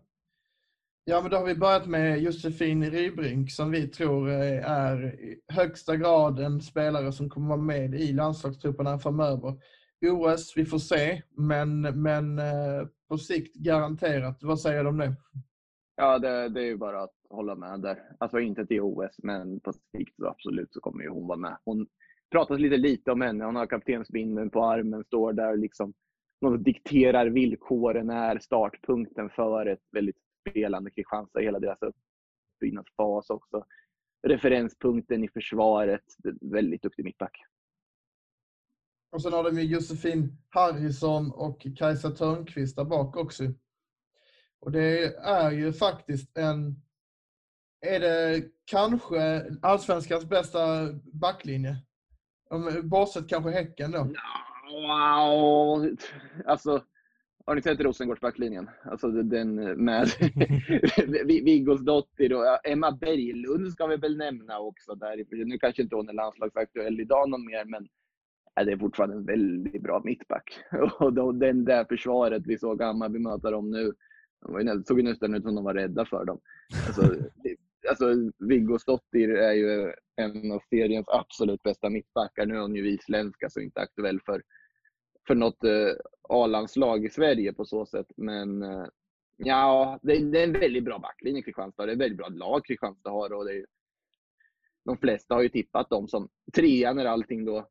Ja, 1.05 1.21
men 1.21 1.32
då 1.32 1.38
har 1.38 1.45
vi 1.45 1.55
börjat 1.55 1.88
med 1.88 2.19
Josefin 2.19 2.91
Rybrink 2.91 3.51
som 3.51 3.71
vi 3.71 3.88
tror 3.88 4.30
eh, 4.30 4.71
är 4.71 5.05
i 5.05 5.41
högsta 5.47 5.95
grad 5.95 6.39
en 6.39 6.61
spelare 6.61 7.11
som 7.11 7.30
kommer 7.30 7.47
vara 7.47 7.61
med 7.61 7.95
i 7.95 8.13
landslagstrupperna 8.13 8.99
framöver. 8.99 9.55
OS, 10.05 10.53
vi 10.55 10.65
får 10.65 10.80
se, 10.80 11.21
men, 11.38 11.82
men 11.82 12.39
eh, 12.39 12.88
på 13.09 13.17
sikt 13.17 13.55
garanterat. 13.55 14.43
Vad 14.43 14.59
säger 14.59 14.84
du 14.84 14.89
om 14.89 14.97
det? 14.97 15.15
Ja, 15.95 16.19
det, 16.19 16.49
det 16.49 16.61
är 16.61 16.65
ju 16.65 16.78
bara 16.78 17.03
att 17.03 17.15
hålla 17.30 17.55
med 17.55 17.82
där. 17.82 17.97
Alltså 18.19 18.39
inte 18.39 18.65
till 18.65 18.82
OS, 18.82 19.15
men 19.23 19.59
på 19.59 19.73
sikt 19.73 20.15
så 20.15 20.28
absolut 20.28 20.73
så 20.73 20.80
kommer 20.80 21.03
ju 21.03 21.09
hon 21.09 21.28
vara 21.28 21.38
med. 21.38 21.57
Hon 21.65 21.88
pratas 22.32 22.59
lite 22.59 22.78
lite 22.78 23.11
om 23.11 23.21
henne. 23.21 23.45
Hon 23.45 23.55
har 23.55 23.67
kaptensbindeln 23.67 24.49
på 24.49 24.65
armen, 24.65 25.03
står 25.03 25.34
där 25.34 25.51
och 25.51 25.57
liksom 25.57 25.93
någon 26.41 26.63
dikterar 26.63 27.28
villkoren, 27.28 28.09
är 28.09 28.39
startpunkten 28.39 29.30
för 29.30 29.65
ett 29.65 29.84
väldigt 29.91 30.17
spelande 30.49 30.91
Kristianstad, 30.91 31.39
hela 31.39 31.59
deras 31.59 31.80
uppbyggnadsfas 31.82 33.30
också. 33.30 33.65
Referenspunkten 34.28 35.23
i 35.23 35.30
försvaret, 35.30 36.03
väldigt 36.41 36.82
duktig 36.82 37.03
mittback. 37.05 37.38
Och 39.11 39.21
sen 39.21 39.34
har 39.34 39.43
de 39.43 39.59
ju 39.59 39.63
Josefin 39.63 40.38
Harrison 40.49 41.32
och 41.32 41.67
Kajsa 41.75 42.11
Törnqvist 42.11 42.75
där 42.75 42.86
bak 42.86 43.17
också. 43.17 43.43
Och 44.59 44.71
det 44.71 45.15
är 45.15 45.51
ju 45.51 45.73
faktiskt 45.73 46.38
en... 46.38 46.82
Är 47.82 47.99
det 47.99 48.43
kanske 48.65 49.45
allsvenskans 49.61 50.25
bästa 50.25 50.93
backlinje? 51.13 51.87
Om- 52.50 52.80
Bortsett 52.89 53.28
kanske 53.30 53.52
Häcken 53.52 53.91
då. 53.91 54.08
Wow! 54.72 55.95
Alltså, 56.45 56.84
har 57.45 57.56
ni 57.56 57.62
sett 57.62 57.80
Rosengårdsbacklinjen? 57.80 58.70
Alltså 58.84 59.12
den 59.12 59.56
med 59.86 60.08
Viggosdottir 61.26 62.34
och 62.34 62.45
ja, 62.45 62.58
Emma 62.64 62.91
Berglund 62.91 63.72
ska 63.72 63.88
vi 63.88 63.98
väl 63.98 64.18
nämna 64.18 64.60
också. 64.60 64.95
Där. 64.95 65.45
Nu 65.45 65.58
kanske 65.58 65.82
inte 65.82 65.95
hon 65.95 66.10
är 66.10 66.14
landslagsaktuell 66.14 67.00
idag 67.00 67.30
någon 67.30 67.45
mer, 67.45 67.66
men 67.66 67.88
ja, 68.56 68.64
det 68.64 68.72
är 68.72 68.78
fortfarande 68.78 69.16
en 69.16 69.26
väldigt 69.26 69.84
bra 69.84 70.02
mittback. 70.06 70.60
Och 71.00 71.14
då, 71.14 71.32
den 71.32 71.66
där 71.66 71.86
försvaret 71.86 72.43
vi 72.45 72.58
såg 72.58 72.82
Hammarby 72.82 73.20
möta 73.20 73.52
dem 73.52 73.72
nu, 73.72 73.93
de 74.41 74.54
var 74.54 74.60
ju, 74.60 74.66
nä- 74.66 74.84
såg 74.86 75.00
ju 75.00 75.04
nästan 75.04 75.34
ut 75.36 75.43
som 75.43 75.56
de 75.56 75.64
var 75.64 75.74
rädda 75.74 76.06
för 76.06 76.26
dem. 76.26 76.39
Alltså, 76.88 77.02
alltså 77.90 78.06
Viggo 78.38 78.80
Stottir 78.80 79.30
är 79.30 79.54
ju 79.54 79.94
en 80.16 80.52
av 80.52 80.62
seriens 80.70 81.08
absolut 81.10 81.64
bästa 81.64 81.90
mittbackar. 81.90 82.46
Nu 82.46 82.56
är 82.56 82.62
hon 82.62 82.76
ju 82.76 82.90
isländska 82.92 83.50
så 83.50 83.60
inte 83.60 83.82
aktuell 83.82 84.20
för, 84.26 84.44
för 85.28 85.36
något 85.36 85.64
eh, 85.64 85.94
A-landslag 86.30 87.06
i 87.06 87.10
Sverige 87.10 87.54
på 87.54 87.66
så 87.66 87.86
sätt. 87.86 88.08
Men 88.18 88.64
eh, 88.64 88.86
ja, 89.38 90.00
det, 90.04 90.32
det 90.32 90.40
är 90.40 90.44
en 90.44 90.54
väldigt 90.54 90.86
bra 90.86 91.00
backlinje 91.00 91.42
Kristianstad. 91.42 91.86
Det 91.86 91.92
är 91.92 91.94
ett 91.94 92.02
väldigt 92.02 92.18
bra 92.18 92.30
lag 92.30 92.66
Kristianstad 92.66 93.10
har. 93.10 93.34
Och 93.34 93.46
det 93.46 93.54
är, 93.54 93.66
de 94.86 94.98
flesta 94.98 95.36
har 95.36 95.42
ju 95.42 95.50
tippat 95.50 95.90
dem 95.90 96.08
som 96.08 96.30
trea 96.56 96.94
när 96.94 97.06
allting 97.06 97.46
då 97.46 97.70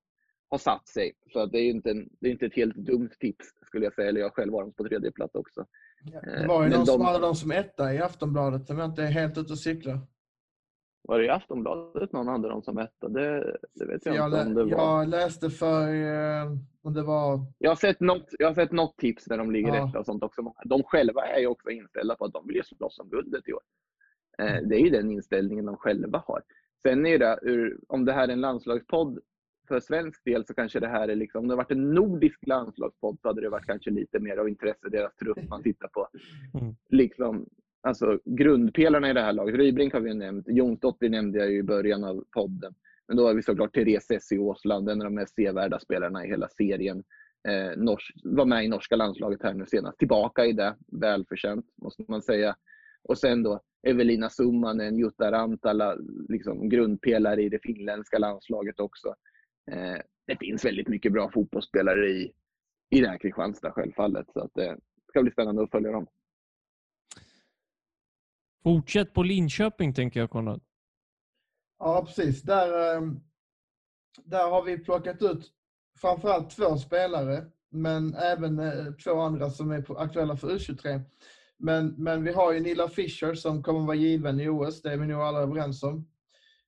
har 0.49 0.59
satt 0.59 0.89
sig. 0.89 1.12
Så 1.33 1.47
det 1.47 1.59
är 1.59 1.62
ju 1.62 1.71
inte, 1.71 1.91
en, 1.91 2.09
det 2.21 2.29
är 2.29 2.33
inte 2.33 2.47
ett 2.47 2.57
helt 2.57 2.77
dumt 2.77 3.11
tips 3.21 3.47
skulle 3.62 3.85
jag 3.87 3.95
säga. 3.95 4.09
Eller 4.09 4.21
jag 4.21 4.35
själv 4.35 4.53
har 4.53 4.62
dem 4.62 4.73
på 4.73 4.85
tredje 4.85 5.12
plats 5.12 5.35
också. 5.35 5.67
Det 6.12 6.46
var 6.48 6.64
ju 6.64 6.68
någon 6.70 6.86
som 6.86 6.98
de- 6.98 7.04
hade 7.07 7.18
dem 7.18 7.34
som 7.34 7.50
etta 7.50 7.94
i 7.94 7.98
Aftonbladet 7.98 8.70
om 8.70 8.78
jag 8.78 8.86
inte 8.90 9.02
är 9.02 9.07
helt 9.11 9.38
ute 9.38 9.52
och 9.52 9.59
cyklar. 9.59 9.98
Var 11.09 11.18
det 11.18 11.24
i 11.24 11.28
Aftonbladet 11.28 12.12
någon 12.12 12.26
hade 12.28 12.48
dem 12.48 12.62
som 12.62 12.78
etta? 12.78 13.09
Det, 13.09 13.57
det 13.74 13.84
vet 13.86 14.07
jag, 14.07 14.16
Jag, 14.16 14.26
inte 14.26 14.40
om 14.40 14.54
det 14.54 14.64
var. 14.76 14.98
jag 15.00 15.09
läste 15.09 15.50
för... 15.50 15.88
eh, 15.88 16.52
Om 16.82 16.94
det 16.94 17.02
var... 17.02 17.40
Jag 17.59 17.70
har 17.70 17.76
sett 17.76 18.00
något, 18.00 18.26
jag 18.38 18.46
har 18.46 18.54
sett 18.54 18.72
något 18.72 18.96
tips 18.96 19.24
där 19.24 19.38
de 19.38 19.50
ligger 19.50 19.74
Ja. 19.74 19.88
etta 19.88 19.98
och 19.98 20.07
sånt 20.07 20.22
också. 20.22 20.52
De 20.64 20.82
själva 20.82 21.26
är 21.26 21.40
ju 21.40 21.46
också 21.46 21.70
inställda 21.70 22.16
på 22.16 22.24
att 22.24 22.32
de 22.32 22.46
vill 22.46 22.62
slåss 22.64 22.98
om 22.98 23.09
guldet 23.09 23.48
i 23.48 23.52
år. 23.52 23.62
Eh, 24.38 24.57
Det 24.68 24.76
är 24.76 24.80
ju 24.80 24.90
den 24.90 25.11
inställningen 25.11 25.66
de 25.66 25.76
själva 25.76 26.22
har. 26.26 26.42
Sen 26.82 27.07
är 27.07 27.18
det, 27.18 27.38
om 27.88 28.04
det 28.04 28.12
här 28.12 28.28
är 28.28 28.32
en 28.32 28.40
landslagspodd 28.40 29.18
för 29.69 29.81
svensk 29.81 30.25
del 30.25 30.47
så 30.47 30.55
kanske 30.55 30.81
det 30.81 30.89
här 30.89 31.09
är 31.09 31.17
liksom, 31.17 31.41
om 31.41 31.49
det 31.49 31.57
varit 31.57 31.71
en 31.71 31.95
nordisk 31.95 32.47
landslagspodd 32.47 33.19
så 33.23 33.29
hade 33.29 33.41
det 33.41 33.49
varit 33.49 33.67
kanske 33.67 33.91
lite 33.91 34.19
mer 34.19 34.37
av 34.37 34.49
intresse, 34.49 34.89
deras 34.89 35.17
trupp 35.17 35.49
man 35.49 35.62
tittar 35.62 35.89
på. 35.89 36.09
Mm. 36.61 36.75
Liksom, 36.91 37.47
alltså 37.83 38.19
grundpelarna 38.25 39.11
i 39.11 39.12
det 39.12 39.21
här 39.21 39.33
laget, 39.33 39.55
Rybrink 39.55 39.93
har 39.93 40.01
vi 40.01 40.14
nämnt, 40.14 40.49
Jonsdottir 40.49 41.09
nämnde 41.09 41.39
jag 41.39 41.51
ju 41.51 41.59
i 41.59 41.62
början 41.62 42.05
av 42.05 42.25
podden. 42.31 42.75
Men 43.09 43.17
då 43.17 43.27
har 43.27 43.35
vi 43.35 43.43
såklart 43.43 43.75
Therese 43.75 44.11
Essi 44.11 44.39
Åsland, 44.39 44.89
en 44.89 45.01
av 45.01 45.05
de 45.05 45.14
mest 45.14 45.35
sevärda 45.35 45.79
spelarna 45.79 46.25
i 46.25 46.29
hela 46.29 46.49
serien. 46.49 47.05
Eh, 47.49 47.77
nors 47.77 48.12
var 48.25 48.45
med 48.45 48.64
i 48.64 48.69
norska 48.69 48.97
landslaget 48.97 49.43
här 49.43 49.55
nu 49.55 49.67
senast. 49.67 49.99
Tillbaka 49.99 50.45
i 50.45 50.53
det, 50.53 50.77
välförtjänt 50.87 51.67
måste 51.83 52.05
man 52.09 52.23
säga. 52.23 52.57
Och 53.03 53.19
sen 53.19 53.43
då 53.43 53.61
Evelina 53.87 54.31
Summanen, 54.31 54.99
Jutta 54.99 55.33
Rantala, 55.33 55.97
liksom 56.29 56.69
grundpelare 56.69 57.43
i 57.43 57.49
det 57.49 57.62
finländska 57.62 58.19
landslaget 58.19 58.81
också. 58.81 59.14
Eh, 59.71 59.99
det 60.27 60.37
finns 60.41 60.64
väldigt 60.64 60.89
mycket 60.89 61.12
bra 61.12 61.31
fotbollsspelare 61.31 62.09
i, 62.09 62.33
i 62.91 63.01
det 63.01 63.09
här 63.09 63.19
Kristianstad 63.19 63.73
självfallet. 63.73 64.27
Så 64.33 64.41
att 64.41 64.55
det 64.55 64.79
ska 65.09 65.23
bli 65.23 65.33
spännande 65.33 65.62
att 65.62 65.71
följa 65.71 65.93
dem. 65.93 66.07
Fortsätt 68.62 69.14
på 69.14 69.23
Linköping 69.23 69.95
tänker 69.95 70.21
jag 70.21 70.31
Konrad. 70.31 70.61
Ja, 71.79 72.05
precis. 72.07 72.43
Där, 72.43 72.97
eh, 72.97 73.03
där 74.25 74.51
har 74.51 74.62
vi 74.62 74.79
plockat 74.79 75.23
ut 75.23 75.53
framförallt 76.01 76.51
två 76.51 76.77
spelare, 76.77 77.45
men 77.71 78.14
även 78.14 78.59
eh, 78.59 78.93
två 79.05 79.21
andra 79.21 79.51
som 79.51 79.71
är 79.71 80.03
aktuella 80.03 80.37
för 80.37 80.49
U23. 80.49 81.01
Men, 81.57 81.95
men 81.99 82.25
vi 82.25 82.33
har 82.33 82.53
ju 82.53 82.61
Nilla 82.61 82.89
Fischer 82.89 83.35
som 83.35 83.62
kommer 83.62 83.81
vara 83.81 83.97
given 83.97 84.41
i 84.41 84.49
OS, 84.49 84.83
det 84.83 84.93
är 84.93 84.97
vi 84.97 85.07
nog 85.07 85.21
alla 85.21 85.39
överens 85.39 85.83
om. 85.83 86.09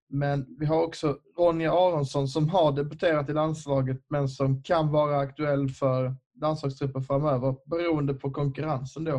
Men 0.09 0.47
vi 0.59 0.67
har 0.67 0.83
också 0.85 1.17
Ronja 1.39 1.73
Aronsson 1.73 2.29
som 2.29 2.49
har 2.49 2.73
debuterat 2.73 3.29
i 3.29 3.33
landslaget 3.33 4.05
men 4.09 4.29
som 4.29 4.63
kan 4.63 4.93
vara 4.93 5.19
aktuell 5.19 5.69
för 5.69 6.15
landslagstruppen 6.41 7.03
framöver 7.03 7.55
beroende 7.67 8.15
på 8.15 8.31
konkurrensen 8.31 9.05
då. 9.05 9.17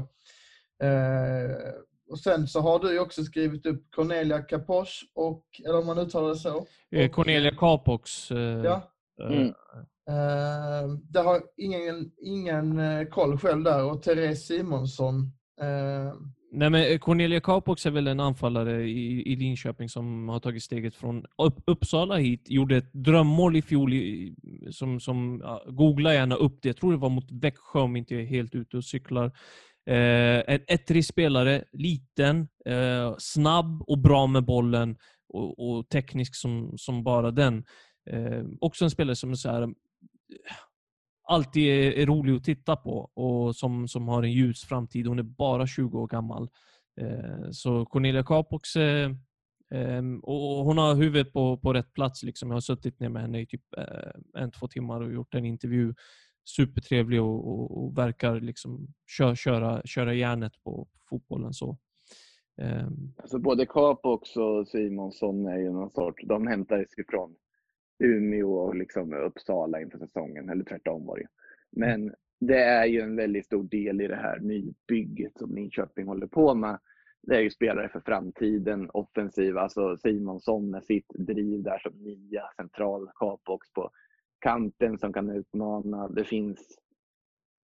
Eh, 0.85 1.51
och 2.09 2.19
sen 2.19 2.47
så 2.47 2.59
har 2.59 2.79
du 2.79 2.99
också 2.99 3.23
skrivit 3.23 3.65
upp 3.65 3.83
Cornelia 3.95 4.41
Kaposch 4.41 5.11
och, 5.15 5.45
eller 5.65 5.79
om 5.79 5.85
man 5.85 5.99
uttalar 5.99 6.29
det 6.29 6.35
så. 6.35 6.65
Eh, 6.91 7.09
Cornelia 7.11 7.51
Capox. 7.51 8.31
Eh, 8.31 8.37
Ja. 8.37 8.81
Mm. 9.29 9.47
Eh, 10.09 10.97
det 11.09 11.19
har 11.19 11.41
ingen, 11.57 12.11
ingen 12.17 12.79
eh, 12.79 13.07
koll 13.07 13.37
själv 13.37 13.63
där 13.63 13.83
och 13.91 14.03
Therese 14.03 14.47
Simonsson. 14.47 15.31
Nej, 16.51 16.69
men 16.69 16.91
eh, 16.91 16.97
Cornelia 16.97 17.39
Capox 17.39 17.85
är 17.85 17.91
väl 17.91 18.07
en 18.07 18.19
anfallare 18.19 18.83
i, 18.83 19.31
i 19.31 19.35
Linköping 19.35 19.89
som 19.89 20.29
har 20.29 20.39
tagit 20.39 20.63
steget 20.63 20.95
från 20.95 21.25
upp, 21.37 21.63
Uppsala 21.65 22.17
hit. 22.17 22.49
Gjorde 22.49 22.77
ett 22.77 22.93
drömmål 22.93 23.55
i 23.55 23.61
fjol. 23.61 23.93
I, 23.93 24.35
som, 24.71 24.99
som, 24.99 25.41
ja, 25.43 25.63
googla 25.67 26.13
gärna 26.13 26.35
upp 26.35 26.59
det. 26.61 26.69
Jag 26.69 26.77
tror 26.77 26.91
det 26.91 26.97
var 26.97 27.09
mot 27.09 27.31
Växjö 27.31 27.79
om 27.79 27.95
inte 27.95 28.13
jag 28.13 28.23
är 28.23 28.27
helt 28.27 28.55
ute 28.55 28.77
och 28.77 28.85
cyklar. 28.85 29.25
Eh, 29.89 30.53
en 30.53 30.61
ettrig 30.67 31.05
spelare, 31.05 31.63
liten, 31.73 32.47
eh, 32.65 33.15
snabb 33.17 33.81
och 33.81 33.99
bra 33.99 34.27
med 34.27 34.45
bollen 34.45 34.97
och, 35.29 35.69
och 35.69 35.89
teknisk 35.89 36.35
som, 36.35 36.73
som 36.77 37.03
bara 37.03 37.31
den. 37.31 37.63
Eh, 38.09 38.43
också 38.61 38.85
en 38.85 38.91
spelare 38.91 39.15
som 39.15 39.31
är 39.31 39.35
så 39.35 39.49
här, 39.49 39.61
eh, 39.61 39.69
alltid 41.29 41.63
är, 41.63 41.91
är 41.91 42.05
rolig 42.05 42.35
att 42.35 42.43
titta 42.43 42.75
på 42.75 43.11
och 43.13 43.55
som, 43.55 43.87
som 43.87 44.07
har 44.07 44.23
en 44.23 44.31
ljus 44.31 44.63
framtid. 44.63 45.07
Hon 45.07 45.19
är 45.19 45.23
bara 45.23 45.67
20 45.67 45.99
år 45.99 46.07
gammal. 46.07 46.49
Eh, 47.01 47.51
så 47.51 47.85
Cornelia 47.85 48.23
Capox, 48.23 48.75
eh, 48.75 49.11
ehm, 49.73 50.19
och 50.19 50.59
och 50.59 50.65
hon 50.65 50.77
har 50.77 50.95
huvudet 50.95 51.33
på, 51.33 51.57
på 51.57 51.73
rätt 51.73 51.93
plats. 51.93 52.23
Liksom. 52.23 52.49
Jag 52.49 52.55
har 52.55 52.61
suttit 52.61 52.99
ner 52.99 53.09
med 53.09 53.21
henne 53.21 53.41
i 53.41 53.45
typ 53.45 53.61
eh, 53.77 54.41
en, 54.41 54.51
två 54.51 54.67
timmar 54.67 55.01
och 55.01 55.13
gjort 55.13 55.35
en 55.35 55.45
intervju. 55.45 55.93
Supertrevlig 56.55 57.21
och, 57.21 57.47
och, 57.47 57.83
och 57.83 57.97
verkar 57.97 58.39
liksom 58.39 58.87
kö, 59.17 59.35
köra, 59.35 59.81
köra 59.85 60.13
järnet 60.13 60.63
på 60.63 60.87
fotbollen. 61.09 61.53
så. 61.53 61.77
Ehm. 62.61 63.13
Alltså 63.17 63.39
både 63.39 63.65
Capox 63.65 64.35
och 64.35 64.67
Simonsson 64.67 65.45
är 65.45 65.57
ju 65.57 65.71
någon 65.71 65.91
sort, 65.91 66.21
de 66.23 66.47
hämtar 66.47 66.85
sig 66.95 67.05
från 67.09 67.35
Umeå 67.99 68.53
och 68.53 68.75
liksom 68.75 69.13
Uppsala 69.13 69.81
inför 69.81 69.97
säsongen, 69.97 70.49
eller 70.49 70.63
tvärtom 70.63 71.05
var 71.05 71.15
det 71.15 71.21
ju. 71.21 71.27
Men 71.71 72.13
det 72.39 72.63
är 72.63 72.85
ju 72.85 73.01
en 73.01 73.15
väldigt 73.15 73.45
stor 73.45 73.63
del 73.63 74.01
i 74.01 74.07
det 74.07 74.15
här 74.15 74.39
nybygget 74.39 75.37
som 75.37 75.55
Linköping 75.55 76.07
håller 76.07 76.27
på 76.27 76.53
med. 76.55 76.79
Det 77.21 77.35
är 77.35 77.41
ju 77.41 77.49
spelare 77.49 77.89
för 77.89 77.99
framtiden, 77.99 78.89
offensiva, 78.93 79.61
alltså 79.61 79.97
Simonsson 79.97 80.69
med 80.69 80.83
sitt 80.83 81.09
driv 81.09 81.63
där 81.63 81.79
som 81.79 81.93
nia, 81.93 82.43
central 82.55 83.09
Capox 83.15 83.71
på 83.73 83.91
kanten 84.39 84.97
som 84.97 85.13
kan 85.13 85.29
utmana. 85.29 86.07
Det 86.07 86.23
finns 86.23 86.79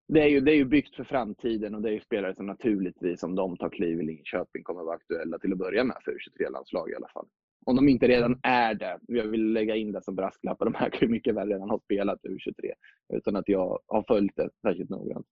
det 0.09 0.21
är, 0.21 0.29
ju, 0.29 0.41
det 0.41 0.53
är 0.53 0.57
ju 0.57 0.65
byggt 0.65 0.97
för 0.97 1.05
framtiden 1.05 1.75
och 1.75 1.83
det 1.83 1.89
är 1.89 1.93
ju 1.93 2.01
spelare 2.01 2.35
som 2.35 2.47
naturligtvis, 2.47 3.23
om 3.23 3.35
de 3.35 3.57
tar 3.57 3.69
kliv 3.69 4.01
i 4.01 4.05
Linköping, 4.05 4.63
kommer 4.63 4.83
vara 4.83 4.95
aktuella 4.95 5.39
till 5.39 5.53
att 5.53 5.59
börja 5.59 5.85
med 5.85 5.97
för 6.05 6.13
U23-landslag 6.13 6.91
i 6.91 6.95
alla 6.95 7.09
fall. 7.09 7.27
Om 7.67 7.77
de 7.77 7.89
inte 7.89 8.09
redan 8.09 8.41
är 8.43 8.75
det. 8.75 8.99
Jag 9.07 9.25
vill 9.25 9.53
lägga 9.53 9.77
in 9.77 9.93
det 9.93 10.03
som 10.03 10.17
brasklapp. 10.17 10.59
De 10.59 10.75
här 10.75 10.91
kan 10.91 11.01
ju 11.01 11.09
mycket 11.09 11.35
väl 11.35 11.49
redan 11.49 11.71
ha 11.71 11.81
spelat 11.81 12.21
U23 12.23 12.73
utan 13.15 13.37
att 13.37 13.49
jag 13.49 13.79
har 13.87 14.05
följt 14.09 14.37
det 14.37 14.51
särskilt 14.63 14.91
noggrant. 14.91 15.27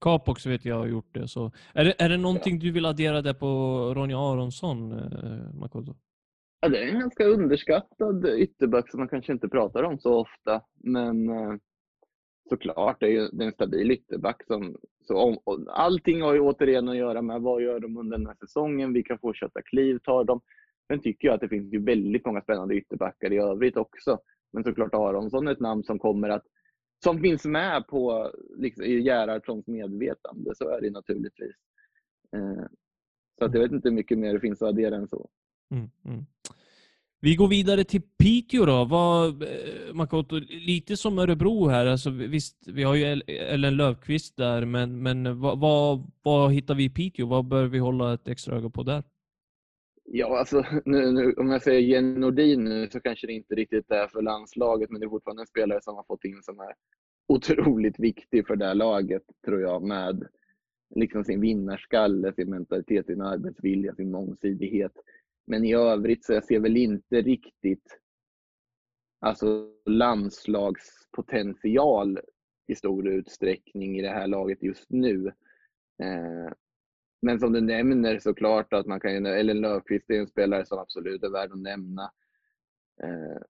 Capox 0.00 0.46
vet 0.46 0.64
jag 0.64 0.76
har 0.76 0.86
gjort 0.86 1.14
det. 1.14 1.28
Så. 1.28 1.52
Är, 1.74 1.84
det 1.84 1.94
är 1.98 2.08
det 2.08 2.16
någonting 2.16 2.58
du 2.58 2.72
vill 2.72 2.86
addera 2.86 3.22
där 3.22 3.34
på 3.34 3.46
Ronja 3.94 4.18
Aronsson, 4.18 4.92
eh, 4.92 5.54
Makoto? 5.54 5.94
Ja, 6.60 6.68
det 6.68 6.78
är 6.78 6.88
en 6.88 7.00
ganska 7.00 7.24
underskattad 7.24 8.26
ytterback 8.26 8.90
som 8.90 9.00
man 9.00 9.08
kanske 9.08 9.32
inte 9.32 9.48
pratar 9.48 9.82
om 9.82 9.98
så 9.98 10.20
ofta. 10.20 10.62
Men 10.84 11.28
eh, 11.28 11.54
såklart, 12.48 13.00
det 13.00 13.06
är 13.06 13.10
ju 13.10 13.28
det 13.32 13.44
är 13.44 13.46
en 13.46 13.52
stabil 13.52 13.90
ytterback. 13.90 14.44
Som, 14.46 14.76
så 15.06 15.16
om, 15.16 15.38
och 15.44 15.58
allting 15.68 16.22
har 16.22 16.34
ju 16.34 16.40
återigen 16.40 16.88
att 16.88 16.96
göra 16.96 17.22
med 17.22 17.40
vad 17.40 17.62
gör 17.62 17.80
de 17.80 17.96
under 17.96 18.18
den 18.18 18.26
här 18.26 18.36
säsongen, 18.40 18.92
vilka 18.92 19.18
fortsatta 19.18 19.62
kliv 19.62 19.98
tar 19.98 20.24
de. 20.24 20.40
Sen 20.88 21.00
tycker 21.00 21.28
jag 21.28 21.34
att 21.34 21.40
det 21.40 21.48
finns 21.48 21.72
ju 21.72 21.82
väldigt 21.82 22.26
många 22.26 22.40
spännande 22.40 22.74
ytterbackar 22.74 23.32
i 23.32 23.36
övrigt 23.36 23.76
också. 23.76 24.18
Men 24.52 24.64
såklart 24.64 24.94
Aronsson 24.94 25.48
är 25.48 25.52
ett 25.52 25.60
namn 25.60 25.84
som 25.84 25.98
kommer 25.98 26.28
att 26.28 26.44
som 27.04 27.20
finns 27.20 27.44
med 27.44 27.86
på 27.86 28.32
liksom, 28.56 28.84
i 28.84 29.00
Gerhardssons 29.00 29.66
medvetande. 29.66 30.54
Så 30.54 30.68
är 30.68 30.80
det 30.80 30.90
naturligtvis. 30.90 31.56
Eh, 32.36 32.66
så 33.38 33.44
att 33.44 33.54
jag 33.54 33.60
vet 33.60 33.72
inte 33.72 33.88
hur 33.88 33.96
mycket 33.96 34.18
mer 34.18 34.34
det 34.34 34.40
finns 34.40 34.62
att 34.62 34.68
addera 34.68 34.96
än 34.96 35.08
så. 35.08 35.28
Mm, 35.70 35.90
mm. 36.04 36.26
Vi 37.20 37.36
går 37.36 37.48
vidare 37.48 37.84
till 37.84 38.02
Piteå 38.18 38.66
då. 38.66 38.84
Vad, 38.84 39.42
eh, 39.42 39.48
Makoto, 39.92 40.40
lite 40.48 40.96
som 40.96 41.18
Örebro 41.18 41.68
här. 41.68 41.86
Alltså, 41.86 42.10
visst, 42.10 42.68
vi 42.68 42.82
har 42.82 42.94
ju 42.94 43.04
Ellen 43.26 43.76
Löfqvist 43.76 44.36
där, 44.36 44.64
men, 44.64 45.02
men 45.02 45.40
vad, 45.40 45.60
vad, 45.60 46.10
vad 46.22 46.52
hittar 46.52 46.74
vi 46.74 46.84
i 46.84 46.90
Piteå? 46.90 47.26
Vad 47.26 47.44
bör 47.44 47.66
vi 47.66 47.78
hålla 47.78 48.14
ett 48.14 48.28
extra 48.28 48.56
öga 48.56 48.70
på 48.70 48.82
där? 48.82 49.02
Ja, 50.10 50.38
alltså, 50.38 50.64
nu, 50.84 51.12
nu, 51.12 51.32
om 51.32 51.50
jag 51.50 51.62
säger 51.62 51.80
Jenny 51.80 52.18
Nordin 52.18 52.64
nu 52.64 52.88
så 52.90 53.00
kanske 53.00 53.26
det 53.26 53.32
inte 53.32 53.54
riktigt 53.54 53.90
är 53.90 54.08
för 54.08 54.22
landslaget, 54.22 54.90
men 54.90 55.00
det 55.00 55.06
är 55.06 55.10
fortfarande 55.10 55.42
en 55.42 55.46
spelare 55.46 55.80
som 55.82 55.96
har 55.96 56.04
fått 56.04 56.24
in 56.24 56.42
som 56.42 56.60
är 56.60 56.74
otroligt 57.28 58.00
viktig 58.00 58.46
för 58.46 58.56
det 58.56 58.66
här 58.66 58.74
laget, 58.74 59.22
tror 59.44 59.60
jag, 59.60 59.82
med 59.82 60.28
liksom 60.94 61.24
sin 61.24 61.40
vinnarskalle, 61.40 62.32
sin 62.32 62.50
mentalitet, 62.50 63.06
sin 63.06 63.22
arbetsvilja, 63.22 63.94
sin 63.94 64.10
mångsidighet. 64.10 64.92
Men 65.46 65.64
i 65.64 65.74
övrigt 65.74 66.24
så 66.24 66.32
jag 66.32 66.44
ser 66.44 66.60
väl 66.60 66.76
inte 66.76 67.22
riktigt 67.22 67.98
alltså 69.20 69.70
landslagspotential 69.84 72.20
i 72.66 72.74
stor 72.74 73.08
utsträckning 73.08 73.98
i 73.98 74.02
det 74.02 74.08
här 74.08 74.26
laget 74.26 74.62
just 74.62 74.90
nu. 74.90 75.26
Eh, 76.02 76.52
men 77.22 77.40
som 77.40 77.52
du 77.52 77.60
nämner 77.60 78.18
såklart 78.18 78.72
att 78.72 78.86
man 78.86 79.00
kan 79.00 79.12
ju, 79.12 79.26
Ellen 79.26 79.60
Löfqvist 79.60 80.10
är 80.10 80.14
en 80.14 80.28
spelare 80.28 80.66
som 80.66 80.78
absolut 80.78 81.22
är 81.22 81.30
värd 81.30 81.52
att 81.52 81.58
nämna. 81.58 82.02
Eh, 83.02 83.42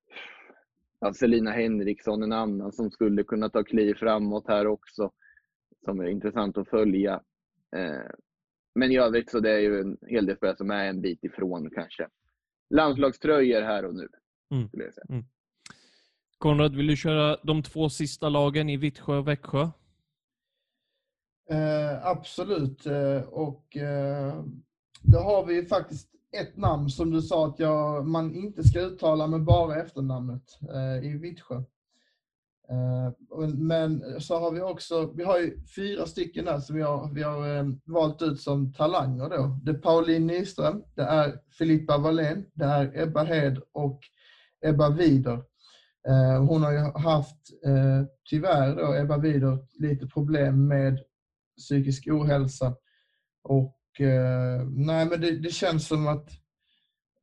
ja, 1.00 1.12
Selina 1.12 1.50
Henriksson 1.50 2.22
en 2.22 2.32
annan 2.32 2.72
som 2.72 2.90
skulle 2.90 3.24
kunna 3.24 3.48
ta 3.48 3.64
kliv 3.64 3.94
framåt 3.94 4.44
här 4.48 4.66
också. 4.66 5.10
Som 5.84 6.00
är 6.00 6.08
intressant 6.08 6.58
att 6.58 6.68
följa. 6.68 7.14
Eh, 7.76 8.10
men 8.74 8.92
i 8.92 8.98
övrigt 8.98 9.30
så 9.30 9.40
det 9.40 9.50
är 9.50 9.58
ju 9.58 9.80
en 9.80 9.96
hel 10.06 10.26
del 10.26 10.36
spelare 10.36 10.56
som 10.56 10.70
är 10.70 10.84
en 10.84 11.00
bit 11.00 11.24
ifrån 11.24 11.70
kanske. 11.74 12.08
Landslagströjor 12.70 13.62
här 13.62 13.84
och 13.84 13.94
nu. 13.94 14.08
Mm. 14.54 14.68
Skulle 14.68 14.84
jag 14.84 14.94
säga. 14.94 15.24
Konrad, 16.38 16.76
vill 16.76 16.86
du 16.86 16.96
köra 16.96 17.36
de 17.42 17.62
två 17.62 17.88
sista 17.88 18.28
lagen 18.28 18.68
i 18.68 18.76
Vittsjö 18.76 19.16
och 19.16 19.28
Växjö? 19.28 19.68
Eh, 21.50 22.06
absolut. 22.06 22.86
Eh, 22.86 23.20
och 23.22 23.76
eh, 23.76 24.44
då 25.02 25.18
har 25.18 25.44
vi 25.46 25.66
faktiskt 25.66 26.08
ett 26.32 26.56
namn 26.56 26.90
som 26.90 27.10
du 27.10 27.22
sa 27.22 27.46
att 27.46 27.58
jag, 27.58 28.06
man 28.06 28.34
inte 28.34 28.62
ska 28.64 28.80
uttala 28.80 29.26
med 29.26 29.44
bara 29.44 29.76
efternamnet 29.76 30.58
eh, 30.74 31.06
i 31.08 31.18
Vittsjö. 31.18 31.56
Eh, 32.70 33.48
men 33.48 34.20
så 34.20 34.38
har 34.38 34.50
vi 34.50 34.60
också, 34.60 35.12
vi 35.14 35.24
har 35.24 35.38
ju 35.38 35.60
fyra 35.76 36.06
stycken 36.06 36.44
där 36.44 36.58
som 36.58 36.76
vi 36.76 36.82
har, 36.82 37.14
vi 37.14 37.22
har 37.22 37.56
eh, 37.56 37.66
valt 37.84 38.22
ut 38.22 38.40
som 38.40 38.72
talanger 38.72 39.28
då. 39.28 39.58
Det 39.62 39.70
är 39.70 39.78
Pauline 39.78 40.26
Nyström, 40.26 40.82
det 40.94 41.02
är 41.02 41.40
Filippa 41.58 41.98
Wallén, 41.98 42.46
det 42.54 42.64
är 42.64 43.02
Ebba 43.02 43.24
Hed 43.24 43.58
och 43.72 44.00
Ebba 44.64 44.90
Wider. 44.90 45.42
Hon 46.48 46.62
har 46.62 46.72
ju 46.72 46.78
haft, 46.78 47.36
tyvärr 48.30 48.76
då, 48.76 48.94
Ebba 48.94 49.18
Wider, 49.18 49.58
lite 49.78 50.06
problem 50.06 50.68
med 50.68 51.00
psykisk 51.58 52.08
ohälsa. 52.08 52.74
Och 53.44 54.00
eh, 54.00 54.66
nej, 54.68 55.06
men 55.06 55.20
det, 55.20 55.38
det 55.38 55.50
känns 55.50 55.88
som 55.88 56.08
att 56.08 56.30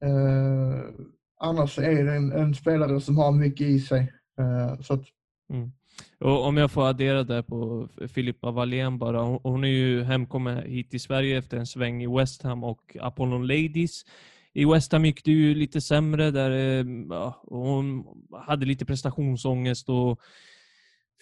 eh, 0.04 1.06
annars 1.40 1.80
är 1.80 2.04
det 2.04 2.16
en, 2.16 2.32
en, 2.32 2.56
spelare 2.56 3.02
som 3.02 3.18
har 3.18 3.32
mycket 3.32 3.68
i 3.68 3.80
sig. 3.80 4.14
Eh, 4.40 4.82
så 4.82 4.94
att, 4.94 5.06
mm. 5.50 5.72
Och 6.20 6.46
om 6.46 6.58
jag 6.58 6.72
får 6.72 6.88
addera 6.88 7.24
där 7.24 7.42
på 7.42 7.90
Filippa 8.08 8.52
Wallén 8.52 8.98
bara. 8.98 9.22
Hon 9.44 9.64
är 9.64 9.68
ju 9.68 10.04
hemkommen 10.04 10.58
hit 10.58 10.92
till 10.92 11.02
Sverige 11.02 11.38
efter 11.38 11.58
en 11.58 11.68
sväng 11.68 12.04
i 12.04 12.08
West 12.08 12.44
Ham 12.44 12.64
och 12.64 12.98
Apollon 13.00 13.48
Ladies. 13.48 14.06
I 14.54 14.66
West 14.66 14.92
Ham 14.92 15.06
gick 15.06 15.26
det 15.26 15.32
ju 15.32 15.56
lite 15.56 15.82
sämre 15.82 16.32
där 16.32 16.52
eh, 16.52 16.86
ja, 17.10 17.44
hon 17.48 18.06
hade 18.48 18.66
lite 18.66 18.86
prestationsångest 18.86 19.90
och 19.90 20.20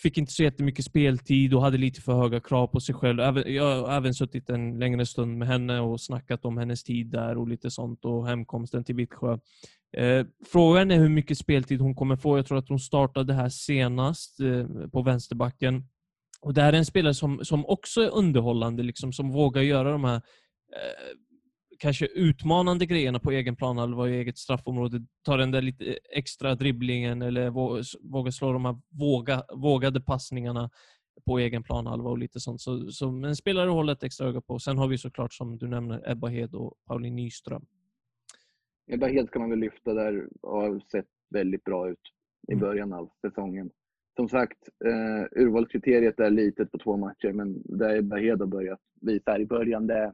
fick 0.01 0.17
inte 0.17 0.31
så 0.31 0.43
jättemycket 0.43 0.85
speltid 0.85 1.53
och 1.53 1.61
hade 1.61 1.77
lite 1.77 2.01
för 2.01 2.13
höga 2.13 2.39
krav 2.39 2.67
på 2.67 2.79
sig 2.79 2.95
själv. 2.95 3.19
jag 3.47 3.81
har 3.81 3.97
även 3.97 4.13
suttit 4.13 4.49
en 4.49 4.79
längre 4.79 5.05
stund 5.05 5.37
med 5.37 5.47
henne 5.47 5.79
och 5.79 6.01
snackat 6.01 6.45
om 6.45 6.57
hennes 6.57 6.83
tid 6.83 7.07
där 7.07 7.37
och 7.37 7.47
lite 7.47 7.71
sånt 7.71 8.05
och 8.05 8.27
hemkomsten 8.27 8.83
till 8.83 8.95
Vittsjö. 8.95 9.37
Eh, 9.97 10.25
frågan 10.45 10.91
är 10.91 10.97
hur 10.97 11.09
mycket 11.09 11.37
speltid 11.37 11.81
hon 11.81 11.95
kommer 11.95 12.15
få. 12.15 12.37
Jag 12.37 12.45
tror 12.45 12.57
att 12.57 12.69
hon 12.69 12.79
startade 12.79 13.33
här 13.33 13.49
senast 13.49 14.39
eh, 14.39 14.87
på 14.87 15.01
vänsterbacken. 15.01 15.83
Och 16.41 16.53
Det 16.53 16.61
här 16.61 16.73
är 16.73 16.77
en 16.77 16.85
spelare 16.85 17.13
som, 17.13 17.45
som 17.45 17.65
också 17.65 18.01
är 18.01 18.09
underhållande, 18.09 18.83
liksom, 18.83 19.13
som 19.13 19.31
vågar 19.31 19.61
göra 19.61 19.91
de 19.91 20.03
här 20.03 20.15
eh, 20.15 20.21
kanske 21.83 22.05
utmanande 22.05 22.85
grejerna 22.85 23.19
på 23.19 23.31
egen 23.31 23.55
plan 23.55 23.77
eller 23.77 24.07
i 24.07 24.17
eget 24.17 24.37
straffområde. 24.37 25.01
Ta 25.25 25.37
den 25.37 25.51
där 25.51 25.61
lite 25.61 25.97
extra 26.15 26.55
dribblingen 26.55 27.21
eller 27.21 27.49
våga 28.11 28.31
slå 28.31 28.53
de 28.53 28.65
här 28.65 28.75
våga, 28.89 29.43
vågade 29.53 30.01
passningarna 30.01 30.69
på 31.25 31.39
egen 31.39 31.63
planhalva 31.63 32.09
och 32.09 32.17
lite 32.17 32.39
sånt. 32.39 32.61
Så, 32.61 32.91
så 32.91 33.07
en 33.07 33.35
spelare 33.35 33.69
hålla 33.69 33.91
ett 33.91 34.03
extra 34.03 34.27
öga 34.27 34.41
på. 34.41 34.59
Sen 34.59 34.77
har 34.77 34.87
vi 34.87 34.97
såklart, 34.97 35.33
som 35.33 35.57
du 35.57 35.67
nämner, 35.67 36.11
Ebba 36.11 36.27
Hed 36.27 36.55
och 36.55 36.73
Pauline 36.87 37.15
Nyström. 37.15 37.65
Ebba 38.91 39.07
Hed 39.07 39.31
kan 39.31 39.41
man 39.41 39.49
väl 39.49 39.59
lyfta 39.59 39.93
där 39.93 40.27
och 40.41 40.61
har 40.61 40.79
sett 40.91 41.09
väldigt 41.29 41.63
bra 41.63 41.89
ut 41.89 42.11
i 42.47 42.53
mm. 42.53 42.61
början 42.61 42.93
av 42.93 43.09
säsongen. 43.21 43.69
Som 44.15 44.29
sagt, 44.29 44.69
eh, 44.85 45.41
urvalskriteriet 45.43 46.19
är 46.19 46.29
litet 46.29 46.71
på 46.71 46.77
två 46.77 46.97
matcher, 46.97 47.31
men 47.31 47.61
det 47.77 47.97
Ebba 47.97 48.15
Hed 48.15 48.39
har 48.39 48.47
börjat 48.47 48.79
visa 49.01 49.39
i 49.39 49.45
början, 49.45 49.87
det, 49.87 50.13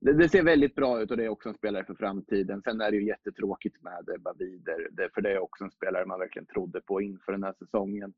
det, 0.00 0.12
det, 0.12 0.28
ser 0.28 0.42
väldigt 0.42 0.74
bra 0.74 1.02
ut 1.02 1.10
och 1.10 1.16
det 1.16 1.24
är 1.24 1.28
också 1.28 1.48
en 1.48 1.54
spelare 1.54 1.84
för 1.84 1.94
framtiden. 1.94 2.62
Sen 2.62 2.80
är 2.80 2.90
det 2.90 2.96
ju 2.96 3.06
jättetråkigt 3.06 3.82
med 3.82 4.08
Ebba 4.14 4.32
Wider, 4.32 5.10
för 5.14 5.20
det 5.20 5.32
är 5.32 5.38
också 5.38 5.64
en 5.64 5.70
spelare 5.70 6.06
man 6.06 6.20
verkligen 6.20 6.46
trodde 6.46 6.80
på 6.80 7.00
inför 7.00 7.32
den 7.32 7.42
här 7.42 7.54
säsongen. 7.58 8.12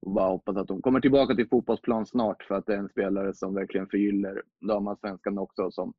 Och 0.00 0.12
bara 0.12 0.28
hoppas 0.28 0.56
att 0.56 0.68
hon 0.68 0.82
kommer 0.82 1.00
tillbaka 1.00 1.34
till 1.34 1.48
fotbollsplan 1.48 2.06
snart, 2.06 2.42
för 2.42 2.54
att 2.54 2.66
det 2.66 2.74
är 2.74 2.78
en 2.78 2.88
spelare 2.88 3.34
som 3.34 3.54
verkligen 3.54 3.86
förgyller 3.86 4.42
damallsvenskan 4.60 5.38
också, 5.38 5.70
som 5.70 5.94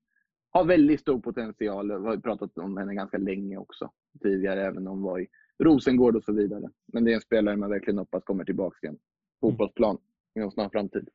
har 0.52 0.66
väldigt 0.66 1.00
stor 1.00 1.20
potential. 1.20 1.88
Vi 2.02 2.08
har 2.08 2.18
pratat 2.18 2.58
om 2.58 2.78
henne 2.78 2.96
ganska 2.96 3.18
länge 3.18 3.58
också, 3.58 3.92
tidigare, 4.22 4.66
även 4.66 4.88
om 4.88 4.94
hon 4.94 5.02
var 5.02 5.20
i 5.20 5.28
Rosengård 5.64 6.16
och 6.16 6.24
så 6.24 6.34
vidare. 6.34 6.70
Men 6.94 7.04
det 7.04 7.12
är 7.12 7.16
en 7.16 7.22
spelare 7.22 7.58
man 7.58 7.70
verkligen 7.70 7.98
hoppas 7.98 8.24
kommer 8.24 8.46
tillbaka 8.46 8.78
till 8.80 8.90
en 8.90 9.00
fotbollsplan 9.42 9.98
inom 10.36 10.52
snar 10.52 10.70
framtid. 10.70 11.10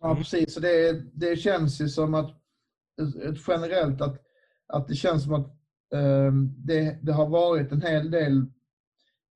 Ja, 0.00 0.14
precis. 0.14 0.54
Så 0.54 0.60
det, 0.60 1.02
det 1.14 1.36
känns 1.36 1.80
ju 1.80 1.88
som 1.88 2.14
att 2.14 2.47
ett 2.98 3.38
generellt 3.48 4.00
att, 4.00 4.18
att 4.66 4.88
det 4.88 4.94
känns 4.94 5.24
som 5.24 5.34
att 5.34 5.46
eh, 5.94 6.32
det, 6.56 6.98
det 7.02 7.12
har 7.12 7.28
varit 7.28 7.72
en 7.72 7.82
hel 7.82 8.10
del 8.10 8.46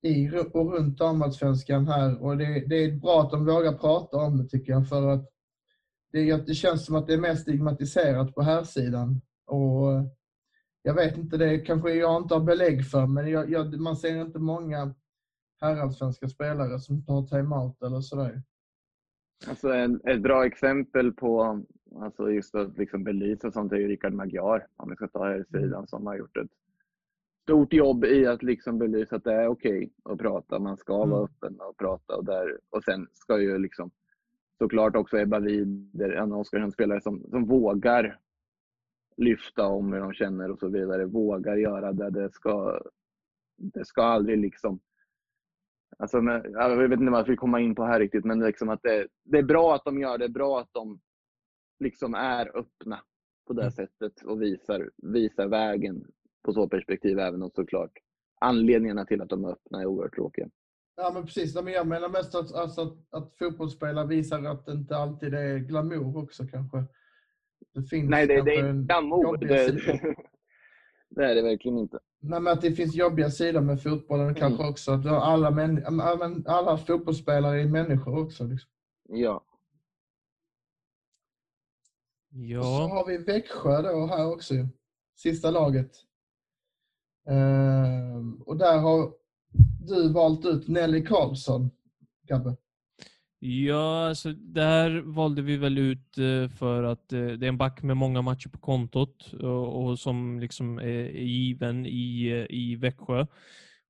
i 0.02 0.30
och 0.52 0.72
runt 0.72 0.98
damallsvenskan 0.98 1.86
här 1.86 2.22
och 2.22 2.36
det, 2.36 2.64
det, 2.68 2.84
är 2.84 2.96
bra 2.96 3.20
att 3.20 3.30
de 3.30 3.46
vågar 3.46 3.72
prata 3.72 4.16
om 4.16 4.36
det 4.36 4.48
tycker 4.48 4.72
jag 4.72 4.88
för 4.88 5.08
att 5.08 5.28
det, 6.12 6.46
det 6.46 6.54
känns 6.54 6.86
som 6.86 6.96
att 6.96 7.06
det 7.06 7.14
är 7.14 7.18
mer 7.18 7.34
stigmatiserat 7.34 8.34
på 8.34 8.42
här 8.42 8.64
sidan 8.64 9.20
och 9.46 10.10
jag 10.82 10.94
vet 10.94 11.16
inte, 11.16 11.36
det 11.36 11.58
kanske 11.58 11.92
jag 11.92 12.22
inte 12.22 12.34
har 12.34 12.44
belägg 12.44 12.86
för 12.86 13.06
men 13.06 13.30
jag, 13.30 13.50
jag, 13.50 13.80
man 13.80 13.96
ser 13.96 14.20
inte 14.20 14.38
många 14.38 14.94
herrallsvenska 15.60 16.28
spelare 16.28 16.78
som 16.78 17.04
tar 17.04 17.22
timeout 17.26 17.82
eller 17.82 18.00
sådär. 18.00 18.42
Alltså 19.48 19.68
en, 19.68 20.00
ett 20.08 20.22
bra 20.22 20.46
exempel 20.46 21.12
på 21.12 21.62
Alltså 22.00 22.30
just 22.30 22.54
att 22.54 22.78
liksom 22.78 23.04
belysa 23.04 23.50
sånt 23.50 23.72
är 23.72 23.76
ju 23.76 23.88
Rickard 23.88 24.12
Magyar, 24.12 24.66
om 24.76 24.90
vi 24.90 24.96
ska 24.96 25.08
ta 25.08 25.24
här 25.24 25.44
sidan, 25.50 25.74
mm. 25.74 25.86
som 25.86 26.06
har 26.06 26.16
gjort 26.16 26.36
ett 26.36 26.50
stort 27.42 27.72
jobb 27.72 28.04
i 28.04 28.26
att 28.26 28.42
liksom 28.42 28.78
belysa 28.78 29.16
att 29.16 29.24
det 29.24 29.32
är 29.32 29.48
okej 29.48 29.76
okay 29.76 30.12
att 30.12 30.18
prata. 30.18 30.58
Man 30.58 30.76
ska 30.76 30.96
vara 30.96 31.18
mm. 31.18 31.24
öppen 31.24 31.60
och 31.60 31.76
prata. 31.76 32.16
Och, 32.16 32.24
där, 32.24 32.58
och 32.70 32.84
sen 32.84 33.06
ska 33.12 33.40
ju 33.40 33.58
liksom 33.58 33.90
såklart 34.58 34.96
också 34.96 35.18
Ebba 35.18 35.38
Wider, 35.38 36.10
en 36.10 36.32
Oskarshamnsspelare 36.32 37.00
som, 37.00 37.22
som 37.30 37.44
vågar 37.44 38.18
lyfta 39.16 39.66
om 39.66 39.92
hur 39.92 40.00
de 40.00 40.12
känner 40.12 40.50
och 40.50 40.58
så 40.58 40.68
vidare. 40.68 41.04
Vågar 41.04 41.56
göra 41.56 41.92
det. 41.92 42.10
Det 42.10 42.32
ska, 42.32 42.80
det 43.56 43.84
ska 43.84 44.02
aldrig 44.02 44.38
liksom 44.38 44.80
Alltså, 45.98 46.18
jag 46.52 46.88
vet 46.88 47.00
inte 47.00 47.10
vad 47.10 47.20
jag 47.20 47.26
vill 47.26 47.38
komma 47.38 47.60
in 47.60 47.74
på 47.74 47.84
här 47.84 48.00
riktigt, 48.00 48.24
men 48.24 48.40
liksom 48.40 48.68
att 48.68 48.82
det, 48.82 49.06
det 49.24 49.38
är 49.38 49.42
bra 49.42 49.74
att 49.74 49.84
de 49.84 49.98
gör 49.98 50.18
det. 50.18 50.18
Det 50.18 50.30
är 50.30 50.34
bra 50.34 50.60
att 50.60 50.68
de 50.72 51.00
liksom 51.82 52.14
är 52.14 52.56
öppna 52.56 53.00
på 53.46 53.52
det 53.52 53.62
mm. 53.62 53.72
sättet 53.72 54.22
och 54.24 54.42
visar, 54.42 54.90
visar 54.96 55.48
vägen 55.48 56.04
på 56.44 56.52
så 56.52 56.68
perspektiv 56.68 57.18
även 57.18 57.42
om 57.42 57.50
såklart 57.50 57.92
anledningarna 58.40 59.04
till 59.04 59.22
att 59.22 59.28
de 59.28 59.44
är 59.44 59.48
öppna 59.48 59.80
är 59.80 59.86
oerhört 59.86 60.14
tråkiga. 60.14 60.48
Ja 60.96 61.10
men 61.14 61.24
precis, 61.24 61.54
men 61.54 61.72
jag 61.72 61.86
menar 61.86 62.08
mest 62.08 62.34
att, 62.34 62.54
alltså, 62.54 62.82
att, 62.82 62.96
att 63.10 63.34
fotbollsspelare 63.38 64.06
visar 64.06 64.44
att 64.44 64.66
det 64.66 64.72
inte 64.72 64.96
alltid 64.96 65.34
är 65.34 65.58
glamour 65.58 66.22
också 66.22 66.46
kanske. 66.46 66.84
Det 67.74 67.82
finns 67.82 68.10
Nej, 68.10 68.26
det, 68.26 68.42
det 68.42 68.54
är 68.54 68.72
glamour. 68.72 69.36
Det, 69.36 69.46
det, 71.08 71.24
är 71.24 71.34
det 71.34 71.42
verkligen 71.42 71.78
inte. 71.78 71.98
Nej, 72.20 72.40
men 72.40 72.52
att 72.52 72.60
det 72.60 72.72
finns 72.72 72.94
jobbiga 72.94 73.30
sidor 73.30 73.60
med 73.60 73.82
fotbollen 73.82 74.26
mm. 74.26 74.34
kanske 74.34 74.68
också. 74.68 74.92
Att 74.92 75.06
alla, 75.06 75.48
alla 76.46 76.78
fotbollsspelare 76.78 77.62
är 77.62 77.66
människor 77.66 78.22
också. 78.24 78.44
Liksom. 78.44 78.70
Ja. 79.08 79.44
Ja. 82.32 82.58
Och 82.58 82.64
så 82.64 82.88
har 82.88 83.06
vi 83.06 83.18
Växjö 83.18 83.82
då 83.82 84.06
här 84.06 84.32
också. 84.32 84.54
Sista 85.16 85.50
laget. 85.50 85.90
Uh, 87.30 88.42
och 88.46 88.56
där 88.56 88.78
har 88.78 89.12
du 89.86 90.12
valt 90.12 90.44
ut 90.44 90.68
Nelly 90.68 91.04
Karlsson, 91.04 91.70
Gabbe. 92.28 92.56
Ja, 93.44 94.08
alltså 94.08 94.32
där 94.32 95.00
valde 95.00 95.42
vi 95.42 95.56
väl 95.56 95.78
ut 95.78 96.18
eh, 96.18 96.48
för 96.48 96.82
att 96.82 97.12
eh, 97.12 97.26
det 97.26 97.46
är 97.46 97.48
en 97.48 97.58
back 97.58 97.82
med 97.82 97.96
många 97.96 98.22
matcher 98.22 98.48
på 98.48 98.58
kontot 98.58 99.32
och, 99.32 99.84
och 99.84 99.98
som 99.98 100.40
liksom 100.40 100.78
är 100.78 101.10
given 101.10 101.86
i, 101.86 102.26
eh, 102.26 102.56
i 102.56 102.76
Växjö. 102.76 103.26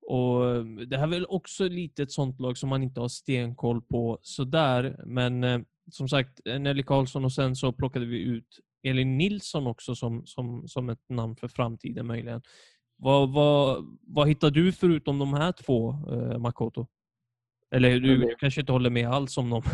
Och 0.07 0.67
det 0.87 0.97
här 0.97 1.03
är 1.05 1.11
väl 1.11 1.27
också 1.27 1.69
lite 1.69 2.03
ett 2.03 2.13
sånt 2.13 2.41
lag 2.41 2.59
som 2.59 2.69
man 2.69 2.83
inte 2.83 3.01
har 3.01 3.09
stenkoll 3.09 3.83
på 3.83 4.19
sådär, 4.23 5.03
men 5.07 5.65
som 5.91 6.09
sagt, 6.09 6.41
Nelly 6.45 6.83
Karlsson 6.83 7.25
och 7.25 7.33
sen 7.33 7.57
så 7.57 7.73
plockade 7.73 8.07
vi 8.07 8.23
ut 8.23 8.61
Elin 8.83 9.19
Nilsson 9.19 9.67
också 9.67 9.95
som, 9.95 10.27
som, 10.27 10.69
som 10.69 10.89
ett 10.89 11.09
namn 11.09 11.37
för 11.37 11.49
framtiden 11.49 12.07
möjligen. 12.07 12.43
Vad, 12.97 13.33
vad, 13.33 13.85
vad 14.01 14.29
hittar 14.29 14.51
du 14.51 14.73
förutom 14.73 15.19
de 15.19 15.35
här 15.35 15.53
två, 15.53 15.91
eh, 15.91 16.39
Makoto? 16.39 16.87
Eller 17.71 18.01
du, 18.01 18.17
du 18.17 18.35
kanske 18.39 18.61
inte 18.61 18.73
håller 18.73 18.91
med 18.91 19.09
alls 19.09 19.39
om 19.39 19.51
dem? 19.51 19.63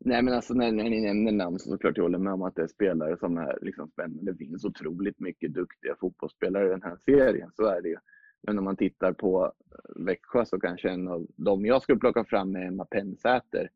Nej, 0.00 0.22
men 0.22 0.34
alltså 0.34 0.54
när, 0.54 0.72
när 0.72 0.90
ni 0.90 1.00
nämner 1.00 1.32
namn 1.32 1.58
så 1.58 1.70
såklart 1.70 1.96
jag 1.96 2.04
håller 2.04 2.18
med 2.18 2.32
om 2.32 2.42
att 2.42 2.54
det 2.54 2.62
är 2.62 2.66
spelare 2.66 3.16
som 3.16 3.38
är 3.38 3.58
liksom 3.62 3.88
spännande. 3.88 4.32
Det 4.32 4.38
finns 4.38 4.64
otroligt 4.64 5.20
mycket 5.20 5.54
duktiga 5.54 5.96
fotbollsspelare 6.00 6.66
i 6.66 6.70
den 6.70 6.82
här 6.82 6.96
serien, 6.96 7.50
så 7.54 7.66
är 7.66 7.82
det 7.82 7.88
ju. 7.88 7.96
Men 8.42 8.58
om 8.58 8.64
man 8.64 8.76
tittar 8.76 9.12
på 9.12 9.52
Växjö 9.96 10.44
så 10.44 10.60
kanske 10.60 10.90
en 10.90 11.08
av 11.08 11.26
de 11.36 11.66
jag 11.66 11.82
skulle 11.82 11.98
plocka 11.98 12.24
fram 12.24 12.56
är 12.56 12.66
Emma 12.66 12.84
Pennsäter 12.84 13.68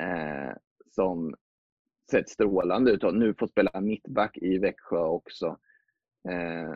eh, 0.00 0.52
som 0.90 1.34
sett 2.10 2.28
strålande 2.28 2.90
ut 2.90 3.04
och 3.04 3.14
nu 3.14 3.34
får 3.34 3.46
spela 3.46 3.80
mittback 3.80 4.38
i 4.38 4.58
Växjö 4.58 4.98
också. 4.98 5.46
Eh, 6.28 6.74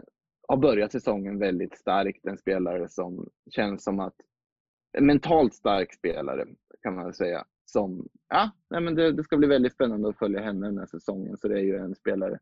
har 0.48 0.56
börjat 0.56 0.92
säsongen 0.92 1.38
väldigt 1.38 1.78
starkt. 1.78 2.26
En 2.26 2.38
spelare 2.38 2.88
som 2.88 3.28
känns 3.50 3.84
som 3.84 4.00
att 4.00 4.16
en 4.98 5.06
mentalt 5.06 5.54
stark 5.54 5.94
spelare 5.94 6.46
kan 6.82 6.94
man 6.94 7.14
säga. 7.14 7.44
Som, 7.66 8.08
ja, 8.28 8.50
nej 8.70 8.80
men 8.80 8.94
det, 8.94 9.12
det, 9.12 9.24
ska 9.24 9.36
bli 9.36 9.48
väldigt 9.48 9.72
spännande 9.72 10.08
att 10.08 10.18
följa 10.18 10.40
henne 10.40 10.66
den 10.66 10.78
här 10.78 10.86
säsongen. 10.86 11.36
Så 11.38 11.48
det 11.48 11.58
är 11.58 11.62
ju 11.62 11.76
en 11.76 11.94
spelare 11.94 12.38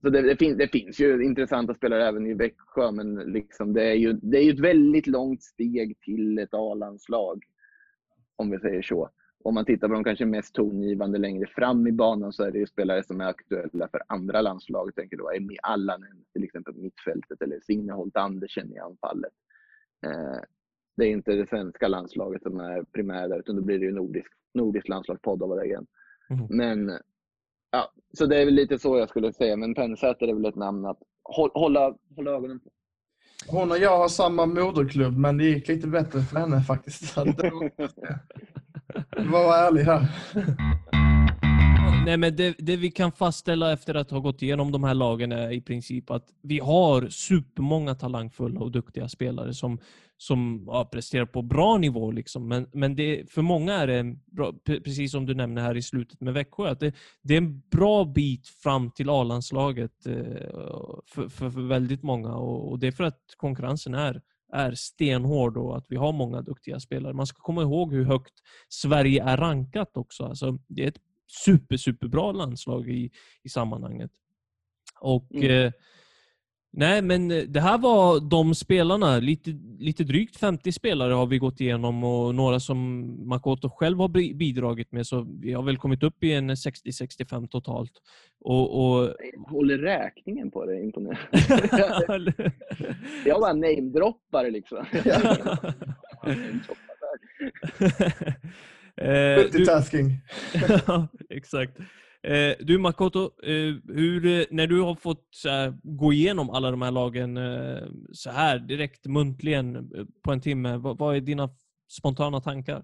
så 0.00 0.10
det, 0.10 0.22
det, 0.22 0.36
finns, 0.36 0.58
det 0.58 0.68
finns 0.68 1.00
ju 1.00 1.24
intressanta 1.24 1.74
spelare 1.74 2.08
även 2.08 2.26
i 2.26 2.34
Växjö, 2.34 2.90
men 2.92 3.14
liksom 3.14 3.72
det, 3.72 3.90
är 3.90 3.94
ju, 3.94 4.12
det 4.12 4.38
är 4.38 4.42
ju 4.42 4.52
ett 4.52 4.60
väldigt 4.60 5.06
långt 5.06 5.42
steg 5.42 6.00
till 6.00 6.38
ett 6.38 6.54
A-landslag. 6.54 7.44
Om 8.36 8.50
vi 8.50 8.58
säger 8.58 8.82
så 8.82 9.10
om 9.46 9.54
man 9.54 9.64
tittar 9.64 9.88
på 9.88 9.94
de 9.94 10.04
kanske 10.04 10.26
mest 10.26 10.54
tongivande 10.54 11.18
längre 11.18 11.46
fram 11.46 11.86
i 11.86 11.92
banan 11.92 12.32
så 12.32 12.42
är 12.44 12.50
det 12.52 12.58
ju 12.58 12.66
spelare 12.66 13.02
som 13.04 13.20
är 13.20 13.24
aktuella 13.24 13.88
för 13.88 14.02
andra 14.06 14.40
landslag. 14.40 14.86
Jag 14.88 14.94
tänker 14.94 15.16
då 15.16 15.30
Emmy 15.30 15.56
Allanen 15.62 16.24
till 16.32 16.44
exempel 16.44 16.74
på 16.74 16.80
mittfältet 16.80 17.42
eller 17.42 17.60
Signe 17.60 17.92
Holt 17.92 18.16
Andersen 18.16 18.72
i 18.72 18.78
anfallet. 18.78 19.32
Eh, 20.06 20.40
det 20.96 21.04
är 21.04 21.10
inte 21.10 21.32
det 21.32 21.48
svenska 21.48 21.88
landslaget 21.88 22.42
som 22.42 22.60
är 22.60 22.82
primära 22.82 23.28
där, 23.28 23.38
utan 23.38 23.56
då 23.56 23.62
blir 23.62 23.78
det 23.78 23.84
ju 23.84 23.92
nordisk, 23.92 24.28
nordisk 24.54 24.88
landslagspodd 24.88 25.42
av 25.42 25.56
det 25.56 25.64
igen. 25.66 25.86
Mhm. 26.30 26.46
Men, 26.50 26.98
ja, 27.70 27.92
så 28.18 28.26
det 28.26 28.40
är 28.40 28.44
väl 28.44 28.54
lite 28.54 28.78
så 28.78 28.98
jag 28.98 29.08
skulle 29.08 29.32
säga. 29.32 29.56
Men 29.56 29.74
Pennsäter 29.74 30.28
är 30.28 30.34
väl 30.34 30.44
ett 30.44 30.56
namn 30.56 30.86
att 30.86 30.98
hå- 31.36 31.50
hålla, 31.54 31.96
hålla 32.16 32.30
ögonen 32.30 32.60
på. 32.60 32.70
Hon 33.48 33.70
och 33.70 33.78
jag 33.78 33.98
har 33.98 34.08
samma 34.08 34.46
moderklubb, 34.46 35.16
men 35.18 35.36
det 35.38 35.44
gick 35.44 35.68
lite 35.68 35.88
bättre 35.88 36.20
för 36.20 36.38
henne 36.38 36.60
faktiskt. 36.60 37.16
Det 38.94 39.28
var- 39.28 39.68
ärlig 39.68 39.82
här. 39.82 40.08
Nej, 42.06 42.16
men 42.16 42.36
det, 42.36 42.54
det 42.58 42.76
vi 42.76 42.90
kan 42.90 43.12
fastställa 43.12 43.72
efter 43.72 43.94
att 43.94 44.10
ha 44.10 44.18
gått 44.18 44.42
igenom 44.42 44.72
de 44.72 44.84
här 44.84 44.94
lagen 44.94 45.32
är 45.32 45.52
i 45.52 45.60
princip 45.60 46.10
att 46.10 46.24
vi 46.42 46.58
har 46.58 47.08
supermånga 47.08 47.94
talangfulla 47.94 48.60
och 48.60 48.72
duktiga 48.72 49.08
spelare 49.08 49.54
som, 49.54 49.78
som 50.16 50.64
ja, 50.66 50.88
presterar 50.92 51.26
på 51.26 51.42
bra 51.42 51.78
nivå. 51.78 52.10
Liksom. 52.10 52.48
Men, 52.48 52.68
men 52.72 52.96
det, 52.96 53.30
för 53.30 53.42
många 53.42 53.74
är 53.74 53.86
det, 53.86 54.16
bra, 54.26 54.52
precis 54.64 55.12
som 55.12 55.26
du 55.26 55.34
nämnde 55.34 55.60
här 55.60 55.76
i 55.76 55.82
slutet 55.82 56.20
med 56.20 56.34
Växjö, 56.34 56.70
att 56.70 56.80
det, 56.80 56.92
det 57.22 57.34
är 57.34 57.38
en 57.38 57.60
bra 57.70 58.04
bit 58.04 58.48
fram 58.48 58.90
till 58.90 59.10
A-landslaget 59.10 60.06
eh, 60.06 60.14
för, 61.06 61.28
för, 61.28 61.50
för 61.50 61.68
väldigt 61.68 62.02
många. 62.02 62.34
Och, 62.34 62.70
och 62.70 62.78
det 62.78 62.86
är 62.86 62.92
för 62.92 63.04
att 63.04 63.20
konkurrensen 63.36 63.94
är 63.94 64.20
är 64.52 64.72
stenhård 64.74 65.56
och 65.56 65.76
att 65.76 65.86
vi 65.88 65.96
har 65.96 66.12
många 66.12 66.42
duktiga 66.42 66.80
spelare. 66.80 67.12
Man 67.12 67.26
ska 67.26 67.42
komma 67.42 67.62
ihåg 67.62 67.92
hur 67.92 68.04
högt 68.04 68.34
Sverige 68.68 69.22
är 69.22 69.36
rankat 69.36 69.96
också. 69.96 70.24
Alltså, 70.24 70.58
det 70.68 70.84
är 70.84 70.88
ett 70.88 71.00
super, 71.44 71.76
superbra 71.76 72.32
landslag 72.32 72.88
i, 72.88 73.10
i 73.42 73.48
sammanhanget. 73.48 74.10
Och 75.00 75.34
Mm. 75.34 75.50
eh, 75.66 75.72
Nej, 76.78 77.02
men 77.02 77.30
eh, 77.30 77.42
det 77.42 77.60
här 77.60 77.78
var 77.78 78.20
de 78.30 78.54
spelarna. 78.54 79.18
Lite, 79.18 79.50
lite 79.78 80.04
drygt 80.04 80.36
50 80.36 80.72
spelare 80.72 81.12
har 81.12 81.26
vi 81.26 81.38
gått 81.38 81.60
igenom 81.60 82.04
och 82.04 82.34
några 82.34 82.60
som 82.60 83.10
Makoto 83.28 83.68
själv 83.70 83.98
har 83.98 84.08
bi- 84.08 84.34
bidragit 84.34 84.92
med. 84.92 85.06
Så 85.06 85.26
vi 85.40 85.52
har 85.52 85.62
väl 85.62 85.76
kommit 85.78 86.02
upp 86.02 86.24
i 86.24 86.32
en 86.32 86.50
60-65 86.50 87.48
totalt. 87.48 87.92
Och, 88.40 88.94
och... 88.98 89.14
Jag 89.34 89.50
håller 89.50 89.78
räkningen 89.78 90.50
på 90.50 90.66
det, 90.66 90.82
imponerande. 90.82 92.32
jag 93.24 93.40
bara 93.40 93.52
namedroppar 93.52 94.50
liksom. 94.50 94.84
Eh, 99.00 99.08
du, 99.08 99.36
Multitasking. 99.42 100.12
Ja, 100.86 101.08
exakt. 101.30 101.78
Eh, 102.26 102.54
du 102.60 102.78
Makoto, 102.78 103.30
eh, 103.42 103.74
hur, 103.94 104.26
eh, 104.26 104.44
när 104.50 104.66
du 104.66 104.80
har 104.80 104.94
fått 104.94 105.42
här, 105.44 105.74
gå 105.82 106.12
igenom 106.12 106.50
alla 106.50 106.70
de 106.70 106.82
här 106.82 106.90
lagen 106.90 107.36
eh, 107.36 107.82
så 108.12 108.30
här 108.30 108.58
direkt 108.58 109.06
muntligen 109.06 109.76
eh, 109.76 110.04
på 110.22 110.32
en 110.32 110.40
timme, 110.40 110.76
vad, 110.76 110.98
vad 110.98 111.16
är 111.16 111.20
dina 111.20 111.48
spontana 111.88 112.40
tankar? 112.40 112.82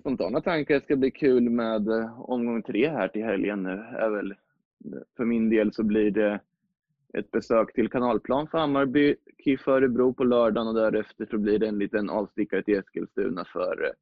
Spontana 0.00 0.40
tankar 0.40 0.80
ska 0.80 0.96
bli 0.96 1.10
kul 1.10 1.50
med 1.50 1.88
eh, 1.88 2.20
omgång 2.20 2.62
tre 2.62 2.88
här 2.88 3.08
till 3.08 3.24
helgen 3.24 3.62
nu. 3.62 3.70
Är 3.72 4.10
väl, 4.10 4.34
för 5.16 5.24
min 5.24 5.50
del 5.50 5.72
så 5.72 5.82
blir 5.82 6.10
det 6.10 6.40
ett 7.18 7.30
besök 7.30 7.74
till 7.74 7.90
Kanalplan 7.90 8.46
för 8.46 8.58
Hammarby, 8.58 9.16
KIF 9.44 9.68
Örebro 9.68 10.12
på 10.12 10.24
lördagen 10.24 10.68
och 10.68 10.74
därefter 10.74 11.26
så 11.30 11.38
blir 11.38 11.58
det 11.58 11.68
en 11.68 11.78
liten 11.78 12.10
avstickare 12.10 12.62
till 12.62 12.78
Eskilstuna 12.78 13.44
för 13.52 13.92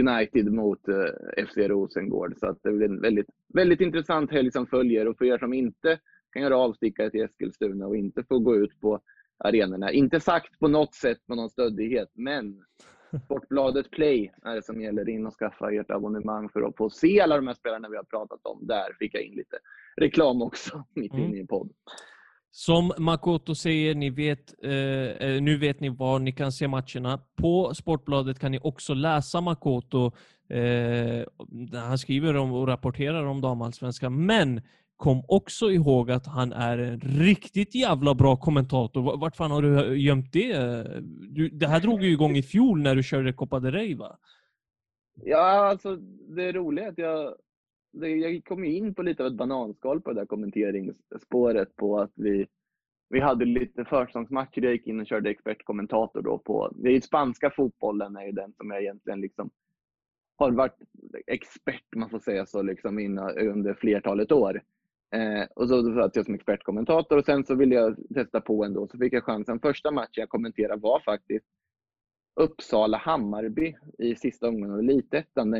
United 0.00 0.52
mot 0.52 0.88
eh, 0.88 1.44
FC 1.46 1.56
Rosengård. 1.56 2.34
Så 2.38 2.46
att 2.46 2.58
det 2.62 2.72
blir 2.72 2.88
en 2.88 3.00
väldigt, 3.00 3.26
väldigt 3.54 3.80
intressant 3.80 4.30
helg 4.30 4.52
som 4.52 4.66
följer 4.66 5.08
och 5.08 5.18
för 5.18 5.24
er 5.24 5.38
som 5.38 5.52
inte 5.52 5.98
kan 6.32 6.42
göra 6.42 6.56
avstickare 6.56 7.10
till 7.10 7.22
Eskilstuna 7.22 7.86
och 7.86 7.96
inte 7.96 8.24
får 8.24 8.38
gå 8.38 8.56
ut 8.56 8.80
på 8.80 9.00
arenorna. 9.38 9.92
Inte 9.92 10.20
sagt 10.20 10.58
på 10.58 10.68
något 10.68 10.94
sätt 10.94 11.18
med 11.28 11.36
någon 11.36 11.50
stöddighet, 11.50 12.08
men 12.14 12.64
Sportbladet 13.24 13.90
Play 13.90 14.32
är 14.42 14.54
det 14.54 14.62
som 14.62 14.80
gäller. 14.80 15.08
In 15.08 15.26
och 15.26 15.34
skaffa 15.34 15.72
ert 15.72 15.90
abonnemang 15.90 16.48
för 16.48 16.62
att 16.62 16.76
få 16.76 16.90
se 16.90 17.20
alla 17.20 17.36
de 17.36 17.46
här 17.46 17.54
spelarna 17.54 17.88
vi 17.88 17.96
har 17.96 18.04
pratat 18.04 18.40
om. 18.42 18.66
Där 18.66 18.96
fick 18.98 19.14
jag 19.14 19.22
in 19.22 19.34
lite 19.34 19.56
reklam 19.96 20.42
också, 20.42 20.84
mitt 20.94 21.12
Mm. 21.12 21.24
inne 21.24 21.38
i 21.38 21.46
podd. 21.46 21.72
Som 22.54 22.92
Makoto 22.98 23.54
säger, 23.54 23.94
ni 23.94 24.10
vet, 24.10 24.64
eh, 24.64 24.72
eh, 24.72 25.42
nu 25.42 25.56
vet 25.56 25.80
ni 25.80 25.88
var 25.88 26.18
ni 26.18 26.32
kan 26.32 26.52
se 26.52 26.68
matcherna. 26.68 27.20
På 27.36 27.74
Sportbladet 27.74 28.38
kan 28.38 28.52
ni 28.52 28.58
också 28.62 28.94
läsa 28.94 29.40
Makoto. 29.40 30.12
Eh, 30.48 31.24
han 31.72 31.98
skriver 31.98 32.36
om 32.36 32.52
och 32.52 32.66
rapporterar 32.66 33.24
om 33.24 33.40
damallsvenskan. 33.40 34.26
Men 34.26 34.62
kom 34.96 35.24
också 35.28 35.70
ihåg 35.70 36.10
att 36.10 36.26
han 36.26 36.52
är 36.52 36.78
en 36.78 37.00
riktigt 37.00 37.74
jävla 37.74 38.14
bra 38.14 38.36
kommentator. 38.36 39.16
Vart 39.16 39.36
fan 39.36 39.50
har 39.50 39.62
du 39.62 39.96
gömt 39.96 40.32
det? 40.32 40.56
Du, 41.30 41.48
det 41.48 41.66
här 41.66 41.80
drog 41.80 42.02
ju 42.02 42.10
igång 42.10 42.36
i 42.36 42.42
fjol 42.42 42.82
när 42.82 42.94
du 42.94 43.02
körde 43.02 43.32
Copa 43.32 43.60
del 43.60 43.72
Rey 43.72 43.94
va? 43.94 44.18
Ja, 45.14 45.68
alltså 45.68 45.96
det 46.36 46.52
roliga 46.52 46.84
är 46.84 46.88
att 46.88 46.98
jag, 46.98 47.34
jag 47.92 48.44
kom 48.44 48.64
ju 48.64 48.72
in 48.72 48.94
på 48.94 49.02
lite 49.02 49.22
av 49.22 49.26
ett 49.26 49.36
bananskal 49.36 50.00
på 50.00 50.12
det 50.12 50.20
där 50.20 50.26
kommenteringsspåret 50.26 51.76
på 51.76 51.98
att 51.98 52.12
vi, 52.14 52.46
vi 53.08 53.20
hade 53.20 53.44
lite 53.44 53.84
försäsongsmatcher. 53.84 54.62
Jag 54.62 54.72
gick 54.72 54.86
in 54.86 55.00
och 55.00 55.06
körde 55.06 55.30
expertkommentator 55.30 56.22
då 56.22 56.38
på, 56.38 56.72
det 56.76 56.88
är 56.88 56.92
ju 56.92 57.00
spanska 57.00 57.50
fotbollen 57.50 58.16
är 58.16 58.26
ju 58.26 58.32
den 58.32 58.52
som 58.52 58.70
jag 58.70 58.82
egentligen 58.82 59.20
liksom 59.20 59.50
har 60.36 60.50
varit 60.50 60.78
expert, 61.26 61.84
om 61.94 62.00
man 62.00 62.10
får 62.10 62.18
säga 62.18 62.46
så, 62.46 62.62
liksom 62.62 62.98
innan, 62.98 63.38
under 63.38 63.74
flertalet 63.74 64.32
år. 64.32 64.62
Eh, 65.14 65.44
och 65.56 65.68
så, 65.68 65.82
så 65.82 65.94
satt 65.94 66.16
jag 66.16 66.24
som 66.24 66.34
expertkommentator 66.34 67.18
och 67.18 67.24
sen 67.24 67.44
så 67.44 67.54
ville 67.54 67.74
jag 67.74 67.96
testa 68.14 68.40
på 68.40 68.64
ändå, 68.64 68.88
så 68.88 68.98
fick 68.98 69.12
jag 69.12 69.24
chansen. 69.24 69.60
Första 69.60 69.90
matchen 69.90 70.12
jag 70.14 70.28
kommenterade 70.28 70.80
var 70.80 71.00
faktiskt 71.00 71.46
Uppsala-Hammarby 72.40 73.74
i 73.98 74.14
sista 74.14 74.48
omgången 74.48 74.72
av 74.72 74.78
Elitettan. 74.78 75.50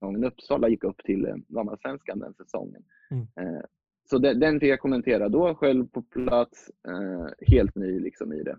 Gången 0.00 0.24
Uppsala 0.24 0.68
gick 0.68 0.84
upp 0.84 0.98
till 1.04 1.26
eh, 1.26 1.34
damallsvenskan 1.48 2.18
den 2.18 2.34
säsongen. 2.34 2.82
Mm. 3.10 3.26
Eh, 3.40 3.62
så 4.10 4.18
den, 4.18 4.40
den 4.40 4.60
fick 4.60 4.70
jag 4.70 4.80
kommentera 4.80 5.28
då 5.28 5.54
själv 5.54 5.88
på 5.88 6.02
plats, 6.02 6.70
eh, 6.88 7.26
helt 7.46 7.74
ny 7.74 8.00
liksom 8.00 8.32
i 8.32 8.42
det. 8.42 8.58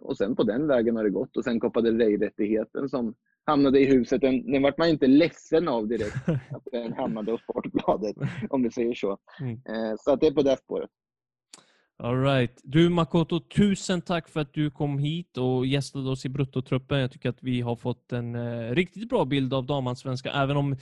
Och 0.00 0.16
sen 0.16 0.36
på 0.36 0.42
den 0.42 0.66
vägen 0.66 0.96
har 0.96 1.04
det 1.04 1.10
gått 1.10 1.36
och 1.36 1.44
sen 1.44 1.60
Copa 1.60 1.80
del 1.80 1.98
Rey-rättigheten 1.98 2.88
som 2.88 3.14
hamnade 3.44 3.80
i 3.80 3.84
huset, 3.84 4.20
den, 4.20 4.52
den 4.52 4.62
vart 4.62 4.78
man 4.78 4.88
inte 4.88 5.06
ledsen 5.06 5.68
av 5.68 5.88
direkt 5.88 6.28
att 6.28 6.68
den 6.72 6.92
hamnade 6.92 7.32
hos 7.32 7.42
Sportbladet, 7.42 8.16
om 8.50 8.62
du 8.62 8.70
säger 8.70 8.94
så. 8.94 9.18
Mm. 9.40 9.58
Så 9.98 10.12
att 10.12 10.20
det 10.20 10.26
är 10.26 10.32
på 10.32 10.42
det 10.42 10.56
spåret. 10.56 10.90
All 12.02 12.22
right. 12.22 12.60
Du 12.64 12.88
Makoto, 12.88 13.40
tusen 13.40 14.00
tack 14.00 14.28
för 14.28 14.40
att 14.40 14.54
du 14.54 14.70
kom 14.70 14.98
hit 14.98 15.36
och 15.38 15.66
gästade 15.66 16.10
oss 16.10 16.24
i 16.24 16.28
Bruttotruppen. 16.28 16.98
Jag 17.00 17.10
tycker 17.12 17.28
att 17.28 17.42
vi 17.42 17.60
har 17.60 17.76
fått 17.76 18.12
en 18.12 18.34
eh, 18.34 18.70
riktigt 18.74 19.08
bra 19.08 19.24
bild 19.24 19.54
av 19.54 19.66
damallsvenskan, 19.66 20.32
även 20.42 20.56
om 20.56 20.76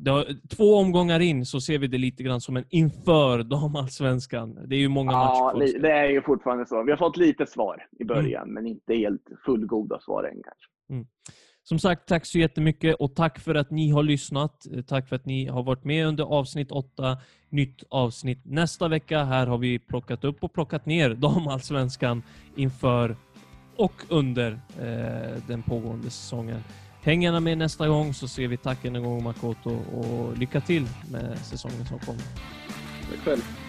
det 0.00 0.10
har, 0.10 0.26
två 0.56 0.74
omgångar 0.76 1.20
in 1.20 1.46
så 1.46 1.60
ser 1.60 1.78
vi 1.78 1.86
det 1.86 1.98
lite 1.98 2.22
grann 2.22 2.40
som 2.40 2.56
en 2.56 2.64
inför 2.70 3.42
damallsvenskan. 3.42 4.58
Det 4.68 4.76
är 4.76 4.80
ju 4.80 4.88
många 4.88 5.12
Ja, 5.12 5.52
matcher 5.54 5.66
li- 5.66 5.78
det 5.78 5.90
är 5.92 6.08
ju 6.10 6.22
fortfarande 6.22 6.66
så. 6.66 6.82
Vi 6.82 6.90
har 6.90 6.98
fått 6.98 7.16
lite 7.16 7.46
svar 7.46 7.86
i 7.98 8.04
början, 8.04 8.52
men 8.52 8.66
inte 8.66 8.94
helt 8.94 9.22
fullgoda 9.44 10.00
svar 10.00 10.24
än 10.24 10.42
kanske. 10.42 10.70
Som 11.68 11.78
sagt, 11.78 12.08
tack 12.08 12.26
så 12.26 12.38
jättemycket 12.38 12.94
och 12.94 13.14
tack 13.14 13.38
för 13.38 13.54
att 13.54 13.70
ni 13.70 13.90
har 13.90 14.02
lyssnat. 14.02 14.66
Eh, 14.72 14.82
tack 14.82 15.08
för 15.08 15.16
att 15.16 15.26
ni 15.26 15.46
har 15.46 15.62
varit 15.62 15.84
med 15.84 16.06
under 16.06 16.24
avsnitt 16.24 16.70
åtta. 16.70 17.18
Nytt 17.48 17.82
avsnitt 17.90 18.40
nästa 18.44 18.88
vecka. 18.88 19.24
Här 19.24 19.46
har 19.46 19.58
vi 19.58 19.78
plockat 19.78 20.24
upp 20.24 20.44
och 20.44 20.52
plockat 20.52 20.86
ner 20.86 21.10
damallsvenskan 21.14 22.22
inför 22.56 23.16
och 23.76 24.02
under 24.08 24.60
eh, 24.80 25.42
den 25.46 25.62
pågående 25.62 26.10
säsongen. 26.10 26.64
Häng 27.02 27.22
gärna 27.22 27.40
med 27.40 27.58
nästa 27.58 27.88
gång 27.88 28.14
så 28.14 28.28
ser 28.28 28.48
vi 28.48 28.56
tack 28.56 28.84
en 28.84 29.02
gång 29.02 29.22
Makoto 29.22 29.70
och 29.70 30.38
lycka 30.38 30.60
till 30.60 30.88
med 31.10 31.38
säsongen 31.38 31.86
som 31.86 31.98
kommer. 31.98 32.22
Tack 33.10 33.20
själv. 33.24 33.65